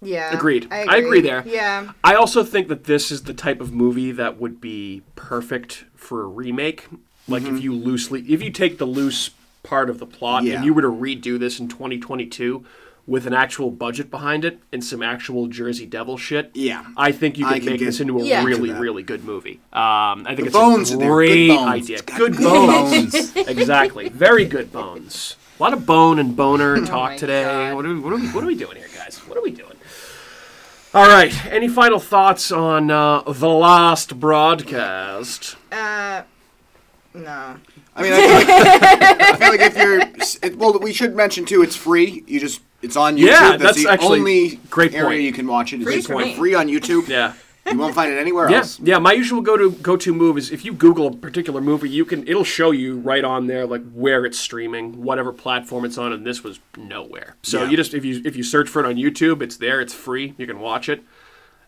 Yeah. 0.00 0.32
Agreed. 0.32 0.68
I 0.70 0.84
I 0.84 0.96
agree 0.98 1.20
there. 1.20 1.42
Yeah. 1.44 1.90
I 2.04 2.14
also 2.14 2.44
think 2.44 2.68
that 2.68 2.84
this 2.84 3.10
is 3.10 3.24
the 3.24 3.34
type 3.34 3.60
of 3.60 3.72
movie 3.72 4.12
that 4.12 4.38
would 4.40 4.60
be 4.60 5.02
perfect 5.16 5.84
for 5.96 6.22
a 6.22 6.26
remake. 6.26 6.86
Like 7.26 7.42
if 7.42 7.60
you 7.60 7.74
loosely, 7.74 8.20
if 8.28 8.42
you 8.42 8.50
take 8.50 8.78
the 8.78 8.86
loose 8.86 9.30
part 9.64 9.90
of 9.90 9.98
the 9.98 10.06
plot 10.06 10.44
Yeah. 10.44 10.56
and 10.56 10.64
you 10.64 10.72
were 10.72 10.82
to 10.82 10.88
redo 10.88 11.36
this 11.38 11.58
in 11.60 11.68
2022 11.68 12.64
with 13.06 13.26
an 13.26 13.34
actual 13.34 13.70
budget 13.70 14.10
behind 14.10 14.44
it 14.44 14.60
and 14.72 14.84
some 14.84 15.02
actual 15.02 15.46
Jersey 15.48 15.86
Devil 15.86 16.16
shit, 16.16 16.50
Yeah. 16.54 16.84
I 16.96 17.12
think 17.12 17.38
you 17.38 17.46
I 17.46 17.54
could 17.54 17.62
could 17.62 17.70
make 17.72 17.80
this 17.80 18.00
into 18.00 18.18
a 18.18 18.24
Yeah. 18.24 18.44
really, 18.44 18.70
really 18.70 19.02
good 19.02 19.24
movie. 19.24 19.60
Um, 19.72 19.80
I 20.26 20.34
think 20.36 20.38
The 20.40 20.46
it's 20.46 20.52
bones 20.52 20.90
a 20.90 20.94
are 20.94 20.98
there. 20.98 21.08
Good 21.08 21.14
great 21.14 21.48
bones. 21.48 21.68
idea. 21.70 21.96
It's 21.96 22.02
got 22.06 22.18
Good 22.18 22.36
good 22.36 22.44
bones. 22.44 23.12
bones. 23.32 23.36
exactly. 23.48 24.08
Very 24.10 24.44
good 24.44 24.70
bones. 24.70 25.36
A 25.58 25.62
lot 25.62 25.72
of 25.72 25.84
bone 25.84 26.18
and 26.18 26.36
boner 26.36 26.84
talk 26.86 27.12
Oh 27.14 27.18
today. 27.18 27.42
God. 27.44 27.74
What 27.74 27.84
are, 27.84 27.88
we, 27.88 28.00
what, 28.00 28.12
are 28.12 28.16
we, 28.16 28.28
what 28.28 28.44
are 28.44 28.46
we 28.46 28.54
doing 28.54 28.76
here, 28.76 28.88
guys? 28.96 29.18
What 29.26 29.36
are 29.36 29.42
we 29.42 29.50
doing? 29.50 29.72
All 30.94 31.06
right. 31.08 31.32
Any 31.46 31.68
final 31.68 31.98
thoughts 32.00 32.50
on 32.52 32.90
uh, 32.90 33.22
the 33.22 33.48
last 33.48 34.18
broadcast? 34.20 35.56
Uh, 35.70 36.22
no. 37.14 37.56
I 37.96 38.02
mean, 38.02 38.12
I 38.12 38.20
feel 38.20 38.34
like, 38.34 38.48
I 39.20 39.36
feel 39.36 39.48
like 39.48 39.60
if 39.60 39.76
you're, 39.76 40.00
it, 40.50 40.56
well, 40.58 40.78
we 40.78 40.92
should 40.92 41.14
mention 41.14 41.44
too. 41.44 41.62
It's 41.62 41.76
free. 41.76 42.24
You 42.26 42.40
just, 42.40 42.62
it's 42.82 42.96
on 42.96 43.16
YouTube. 43.16 43.26
Yeah, 43.26 43.50
that's, 43.56 43.62
that's 43.62 43.82
the 43.84 43.90
actually 43.90 44.18
only 44.20 44.56
great 44.70 44.94
area 44.94 45.04
point. 45.08 45.22
you 45.22 45.32
can 45.32 45.46
watch 45.46 45.72
it. 45.72 45.82
Free 45.82 45.96
It's 45.96 46.06
for 46.06 46.16
me. 46.18 46.34
free 46.34 46.54
on 46.54 46.66
YouTube. 46.68 47.08
Yeah. 47.08 47.34
You 47.70 47.78
won't 47.78 47.94
find 47.94 48.10
it 48.10 48.16
anywhere 48.18 48.50
Yeah, 48.50 48.58
else. 48.58 48.80
yeah. 48.80 48.98
My 48.98 49.12
usual 49.12 49.42
go 49.42 49.56
to 49.56 49.70
go 49.70 49.96
to 49.98 50.14
move 50.14 50.38
is 50.38 50.50
if 50.50 50.64
you 50.64 50.72
Google 50.72 51.06
a 51.08 51.14
particular 51.14 51.60
movie, 51.60 51.90
you 51.90 52.04
can 52.04 52.26
it'll 52.26 52.42
show 52.42 52.70
you 52.72 52.98
right 52.98 53.22
on 53.22 53.46
there 53.46 53.66
like 53.66 53.82
where 53.92 54.24
it's 54.24 54.38
streaming, 54.38 55.02
whatever 55.02 55.30
platform 55.32 55.84
it's 55.84 55.98
on, 55.98 56.12
and 56.12 56.26
this 56.26 56.42
was 56.42 56.58
nowhere. 56.76 57.36
So 57.42 57.62
Yeah. 57.62 57.70
you 57.70 57.76
just 57.76 57.92
if 57.94 58.04
you 58.04 58.22
if 58.24 58.34
you 58.34 58.42
search 58.42 58.68
for 58.68 58.80
it 58.82 58.86
on 58.86 58.96
YouTube, 58.96 59.40
it's 59.42 59.58
there, 59.58 59.80
it's 59.80 59.92
free, 59.94 60.34
you 60.38 60.46
can 60.46 60.58
watch 60.58 60.88
it, 60.88 61.02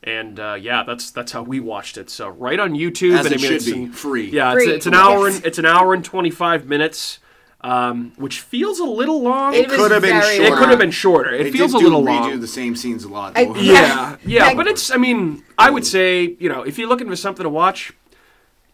and 0.02 0.40
uh, 0.40 0.54
yeah, 0.58 0.82
that's 0.82 1.10
that's 1.10 1.30
how 1.32 1.42
we 1.42 1.60
watched 1.60 1.98
it. 1.98 2.08
So 2.10 2.30
right 2.30 2.58
on 2.58 2.72
YouTube, 2.72 3.16
As 3.18 3.26
and 3.26 3.34
I 3.34 3.36
it 3.36 3.40
mean, 3.42 3.46
should 3.48 3.52
it's 3.56 3.66
be, 3.66 3.82
in- 3.82 3.92
free. 3.92 4.30
Yeah, 4.30 4.54
Free, 4.54 4.64
it's, 4.64 4.72
it's 4.72 4.86
an 4.86 4.94
hour 4.94 5.28
and 5.28 5.44
it's 5.44 5.58
an 5.58 5.66
hour 5.66 5.92
and 5.94 6.02
twenty 6.04 6.30
five 6.30 6.66
minutes, 6.66 7.18
um, 7.64 8.12
which 8.16 8.40
feels 8.40 8.78
a 8.80 8.84
little 8.84 9.22
long. 9.22 9.54
It 9.54 9.68
was 9.68 9.76
could 9.76 9.90
have 9.92 10.02
been 10.02 10.20
very 10.20 10.34
It 10.36 10.46
shorter. 10.46 10.56
could 10.56 10.68
have 10.70 10.78
been 10.78 10.90
shorter. 10.90 11.32
It 11.34 11.44
They 11.44 11.52
feels 11.52 11.72
did 11.72 11.80
a 11.80 11.84
little 11.84 12.00
do, 12.02 12.06
long. 12.10 12.30
redo 12.32 12.40
the 12.40 12.46
same 12.48 12.74
scenes 12.76 13.04
a 13.04 13.08
lot. 13.08 13.32
I- 13.36 13.44
though. 13.44 13.54
Yeah, 13.56 14.16
yeah, 14.24 14.54
but 14.54 14.66
it's. 14.66 14.90
I 14.90 14.96
mean, 14.96 15.42
I 15.58 15.70
would 15.70 15.86
say 15.86 16.36
you 16.40 16.48
know 16.48 16.62
if 16.62 16.78
you're 16.78 16.88
looking 16.88 17.08
for 17.08 17.16
something 17.16 17.44
to 17.44 17.48
watch, 17.50 17.92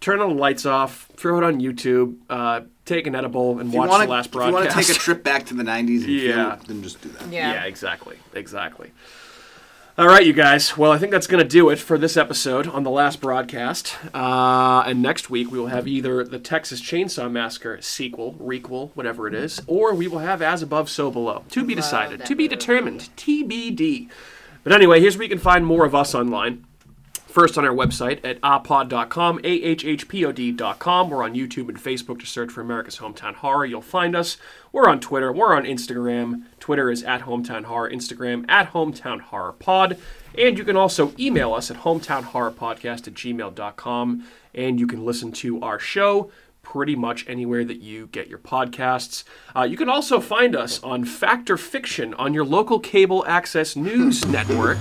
turn 0.01 0.20
all 0.20 0.29
the 0.29 0.35
lights 0.40 0.64
off, 0.64 1.09
throw 1.16 1.38
it 1.38 1.44
on 1.44 1.61
YouTube, 1.61 2.16
uh, 2.31 2.61
take 2.87 3.07
an 3.07 3.14
edible, 3.14 3.59
and 3.59 3.72
watch 3.72 3.88
wanna- 3.90 4.07
the 4.07 4.11
last 4.11 4.27
If 4.29 4.35
you 4.35 4.40
want 4.40 4.53
broadcast. 4.55 4.77
to 4.79 4.87
take 4.87 4.96
a 4.96 4.98
trip 4.98 5.22
back 5.24 5.44
to 5.46 5.55
the 5.55 5.64
'90s, 5.64 5.98
and 5.98 6.07
feel 6.07 6.37
Yeah. 6.37 6.55
it, 6.55 6.61
then 6.66 6.83
just 6.83 7.03
do 7.03 7.11
that. 7.11 7.31
Yeah. 7.31 7.53
yeah, 7.53 7.64
exactly, 7.64 8.16
exactly. 8.35 8.90
All 9.98 10.06
right, 10.06 10.24
you 10.24 10.32
guys. 10.32 10.76
Well, 10.76 10.92
I 10.92 10.98
think 10.98 11.11
that's 11.11 11.26
going 11.26 11.42
to 11.42 11.48
do 11.48 11.70
it 11.70 11.80
for 11.80 11.98
this 11.98 12.16
episode 12.16 12.68
on 12.68 12.84
the 12.84 12.90
last 12.90 13.20
broadcast. 13.20 13.96
Uh, 14.14 14.84
and 14.87 15.02
next 15.02 15.28
week 15.28 15.50
we 15.50 15.58
will 15.58 15.66
have 15.66 15.88
either 15.88 16.22
the 16.22 16.38
Texas 16.38 16.80
Chainsaw 16.80 17.28
Massacre 17.28 17.82
sequel, 17.82 18.34
requel, 18.34 18.92
whatever 18.94 19.26
it 19.26 19.34
is, 19.34 19.61
or 19.66 19.92
we 19.92 20.06
will 20.06 20.20
have 20.20 20.40
As 20.40 20.62
Above, 20.62 20.88
So 20.88 21.11
Below. 21.11 21.42
To 21.48 21.64
be 21.64 21.74
decided, 21.74 22.24
to 22.26 22.37
be 22.37 22.46
determined, 22.46 23.08
TBD. 23.16 24.08
But 24.62 24.72
anyway, 24.72 25.00
here's 25.00 25.16
where 25.16 25.24
you 25.24 25.28
can 25.28 25.40
find 25.40 25.66
more 25.66 25.84
of 25.84 25.96
us 25.96 26.14
online. 26.14 26.64
First 27.26 27.58
on 27.58 27.64
our 27.64 27.74
website 27.74 28.24
at 28.24 28.40
ahpod.com, 28.40 29.40
A-H-H-P-O-D.com. 29.42 31.11
We're 31.11 31.24
on 31.24 31.34
YouTube 31.34 31.68
and 31.68 31.76
Facebook. 31.76 32.20
to 32.20 32.26
search 32.26 32.52
for 32.52 32.61
America's 32.61 32.98
Hometown 32.98 33.34
Horror. 33.34 33.66
You'll 33.66 33.82
find 33.82 34.14
us. 34.14 34.37
We're 34.72 34.88
on 34.88 35.00
Twitter. 35.00 35.32
We're 35.32 35.56
on 35.56 35.64
Instagram. 35.64 36.44
Twitter 36.68 36.90
is 36.90 37.02
at 37.02 37.22
Hometown 37.22 37.64
Horror. 37.64 37.88
Instagram 37.88 38.44
at 38.46 38.74
Hometown 38.74 39.22
Horror 39.22 39.54
Pod. 39.54 39.96
And 40.37 40.59
you 40.59 40.64
can 40.64 40.76
also 40.76 41.14
email 41.18 41.54
us 41.54 41.70
at 41.70 41.78
hometownhorrorpodcast 41.78 43.09
at 43.09 43.14
gmail.com. 43.14 44.24
And 44.54 44.78
you 44.78 44.87
can 44.87 45.02
listen 45.02 45.33
to 45.33 45.62
our 45.62 45.78
show 45.78 46.31
pretty 46.72 46.94
much 46.94 47.24
anywhere 47.26 47.64
that 47.64 47.81
you 47.81 48.07
get 48.09 48.28
your 48.28 48.38
podcasts. 48.38 49.24
Uh, 49.57 49.62
you 49.62 49.74
can 49.74 49.88
also 49.88 50.20
find 50.20 50.54
us 50.54 50.83
on 50.83 51.02
Fact 51.02 51.48
or 51.48 51.57
Fiction 51.57 52.12
on 52.14 52.35
your 52.35 52.44
local 52.44 52.78
cable 52.78 53.24
access 53.26 53.74
news 53.74 54.26
network, 54.28 54.76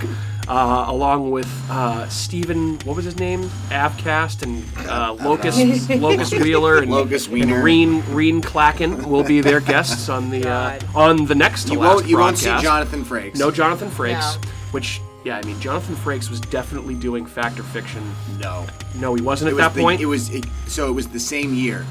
uh, 0.48 0.84
along 0.86 1.30
with 1.30 1.48
uh, 1.70 2.06
Stephen, 2.08 2.78
what 2.80 2.94
was 2.94 3.06
his 3.06 3.18
name? 3.18 3.44
Avkast 3.70 4.42
and 4.42 4.62
uh, 4.86 5.14
Locust, 5.14 5.88
Locust 5.98 6.34
Wheeler 6.34 6.78
and, 6.82 6.90
Locust 6.90 7.28
and 7.28 7.34
Wiener. 7.34 7.62
Reen, 7.62 8.04
Reen 8.12 8.42
Clackin 8.42 9.06
will 9.06 9.24
be 9.24 9.40
their 9.40 9.60
guests 9.60 10.10
on 10.10 10.28
the 10.28 10.46
uh, 10.46 10.78
on 10.94 11.24
the 11.24 11.34
next 11.34 11.68
to 11.68 11.72
You 11.72 11.78
last 11.78 11.94
won't. 11.94 12.06
You 12.06 12.18
won't 12.18 12.36
see 12.36 12.46
broadcast. 12.48 12.64
Jonathan 12.64 13.04
Frakes. 13.04 13.38
No 13.38 13.50
Jonathan 13.50 13.88
Frakes, 13.88 14.42
No. 14.42 14.50
which 14.72 15.00
yeah, 15.28 15.36
I 15.36 15.42
mean 15.46 15.60
Jonathan 15.60 15.94
Frakes 15.96 16.30
was 16.30 16.40
definitely 16.40 16.94
doing 16.94 17.26
Fact 17.26 17.58
or 17.60 17.62
Fiction. 17.64 18.02
No. 18.40 18.66
No, 18.96 19.14
he 19.14 19.22
wasn't 19.22 19.48
It 19.48 19.52
at 19.52 19.54
was 19.56 19.64
that 19.64 19.74
the, 19.74 19.80
point. 19.82 20.00
It 20.00 20.06
was 20.06 20.30
it, 20.30 20.44
so. 20.66 20.88
It 20.88 20.92
was 20.92 21.06
the 21.08 21.20
same 21.20 21.52
year 21.54 21.84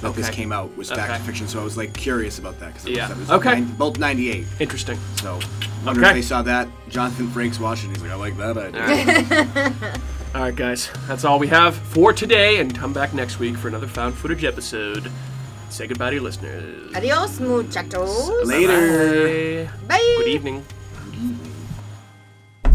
that 0.00 0.14
this 0.14 0.30
came 0.30 0.50
out. 0.50 0.74
Was 0.78 0.88
Fact 0.88 1.10
Okay. 1.10 1.20
or 1.20 1.24
Fiction. 1.24 1.46
So 1.46 1.60
I 1.60 1.64
was 1.64 1.76
like 1.76 1.92
curious 1.92 2.38
about 2.38 2.58
that 2.60 2.72
because 2.72 2.88
Yeah. 2.88 3.10
it 3.10 3.18
was 3.18 3.30
Okay. 3.30 3.50
nine- 3.52 3.74
both 3.76 3.98
'98. 3.98 4.46
Interesting. 4.58 4.98
So 5.16 5.38
wonder 5.84 6.00
Okay. 6.00 6.10
if 6.10 6.14
they 6.16 6.22
saw 6.22 6.40
that 6.42 6.68
Jonathan 6.88 7.28
Frakes 7.28 7.60
watching. 7.60 7.90
He's 7.90 8.00
like, 8.02 8.10
I 8.12 8.14
like 8.14 8.36
that 8.38 8.56
idea. 8.56 9.72
All 10.34 10.42
right, 10.42 10.54
guys, 10.56 10.88
that's 11.08 11.24
all 11.24 11.40
we 11.40 11.48
have 11.48 11.74
for 11.74 12.12
today, 12.12 12.60
and 12.60 12.72
come 12.72 12.92
back 12.92 13.12
next 13.12 13.40
week 13.40 13.56
for 13.56 13.66
another 13.68 13.88
found 13.88 14.14
footage 14.14 14.44
episode. 14.44 15.10
Say 15.70 15.86
goodbye 15.88 16.10
to 16.10 16.16
your 16.16 16.22
listeners. 16.24 16.94
Adios, 16.94 17.40
muchachos. 17.40 18.46
Later. 18.46 19.64
Bye. 19.88 19.96
Bye. 19.96 20.14
Good 20.18 20.28
evening. 20.28 20.64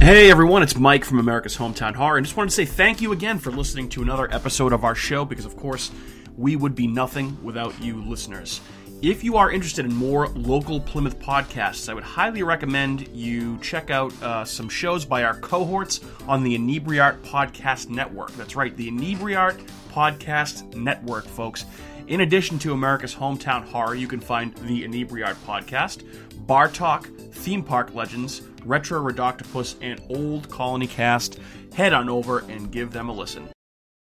Hey 0.06 0.30
everyone, 0.30 0.62
it's 0.62 0.76
Mike 0.76 1.04
from 1.04 1.18
America's 1.18 1.58
Hometown 1.58 1.96
Horror, 1.96 2.18
and 2.18 2.26
just 2.28 2.38
wanted 2.38 2.52
to 2.52 2.56
say 2.56 2.66
thank 2.66 3.02
you 3.02 3.12
again 3.12 3.40
for 3.40 3.52
listening 3.52 3.90
to 3.90 4.04
another 4.04 4.32
episode 4.32 4.72
of 4.72 4.84
our 4.84 4.94
show 4.94 5.26
because, 5.26 5.46
of 5.46 5.58
course, 5.58 5.90
we 6.38 6.56
would 6.56 6.76
be 6.76 6.86
nothing 6.86 7.36
without 7.44 7.74
you 7.82 8.04
listeners. 8.04 8.62
If 9.02 9.24
you 9.24 9.36
are 9.36 9.52
interested 9.52 9.84
in 9.84 9.96
more 9.96 10.28
local 10.28 10.80
Plymouth 10.80 11.18
podcasts, 11.18 11.90
I 11.90 11.96
would 11.96 12.04
highly 12.04 12.44
recommend 12.44 13.08
you 13.16 13.58
check 13.64 13.90
out 13.90 14.14
uh, 14.22 14.46
some 14.46 14.70
shows 14.70 15.06
by 15.06 15.24
our 15.24 15.40
cohorts 15.40 16.02
on 16.28 16.44
the 16.44 16.56
Inebriart 16.56 17.24
Podcast 17.24 17.90
Network. 17.90 18.32
That's 18.34 18.56
right, 18.56 18.78
the 18.78 18.92
Inebriart 18.92 19.60
Podcast 19.92 20.76
Network, 20.76 21.26
folks. 21.26 21.66
In 22.10 22.22
addition 22.22 22.60
to 22.60 22.74
America's 22.74 23.16
Hometown 23.16 23.66
Horror, 23.66 23.96
you 23.96 24.08
can 24.08 24.20
find 24.20 24.54
the 24.58 24.84
Inebriart 24.84 25.38
Podcast, 25.48 26.04
Bar 26.46 26.68
Talk, 26.68 27.08
Theme 27.32 27.64
Park 27.64 27.96
Legends, 27.96 28.44
Retro 28.66 29.02
Redoctopus, 29.02 29.76
and 29.82 30.02
Old 30.10 30.50
Colony 30.50 30.88
Cast. 30.88 31.40
Head 31.74 31.94
on 31.94 32.10
over 32.10 32.40
and 32.40 32.72
give 32.72 32.92
them 32.92 33.10
a 33.10 33.14
listen. 33.14 33.55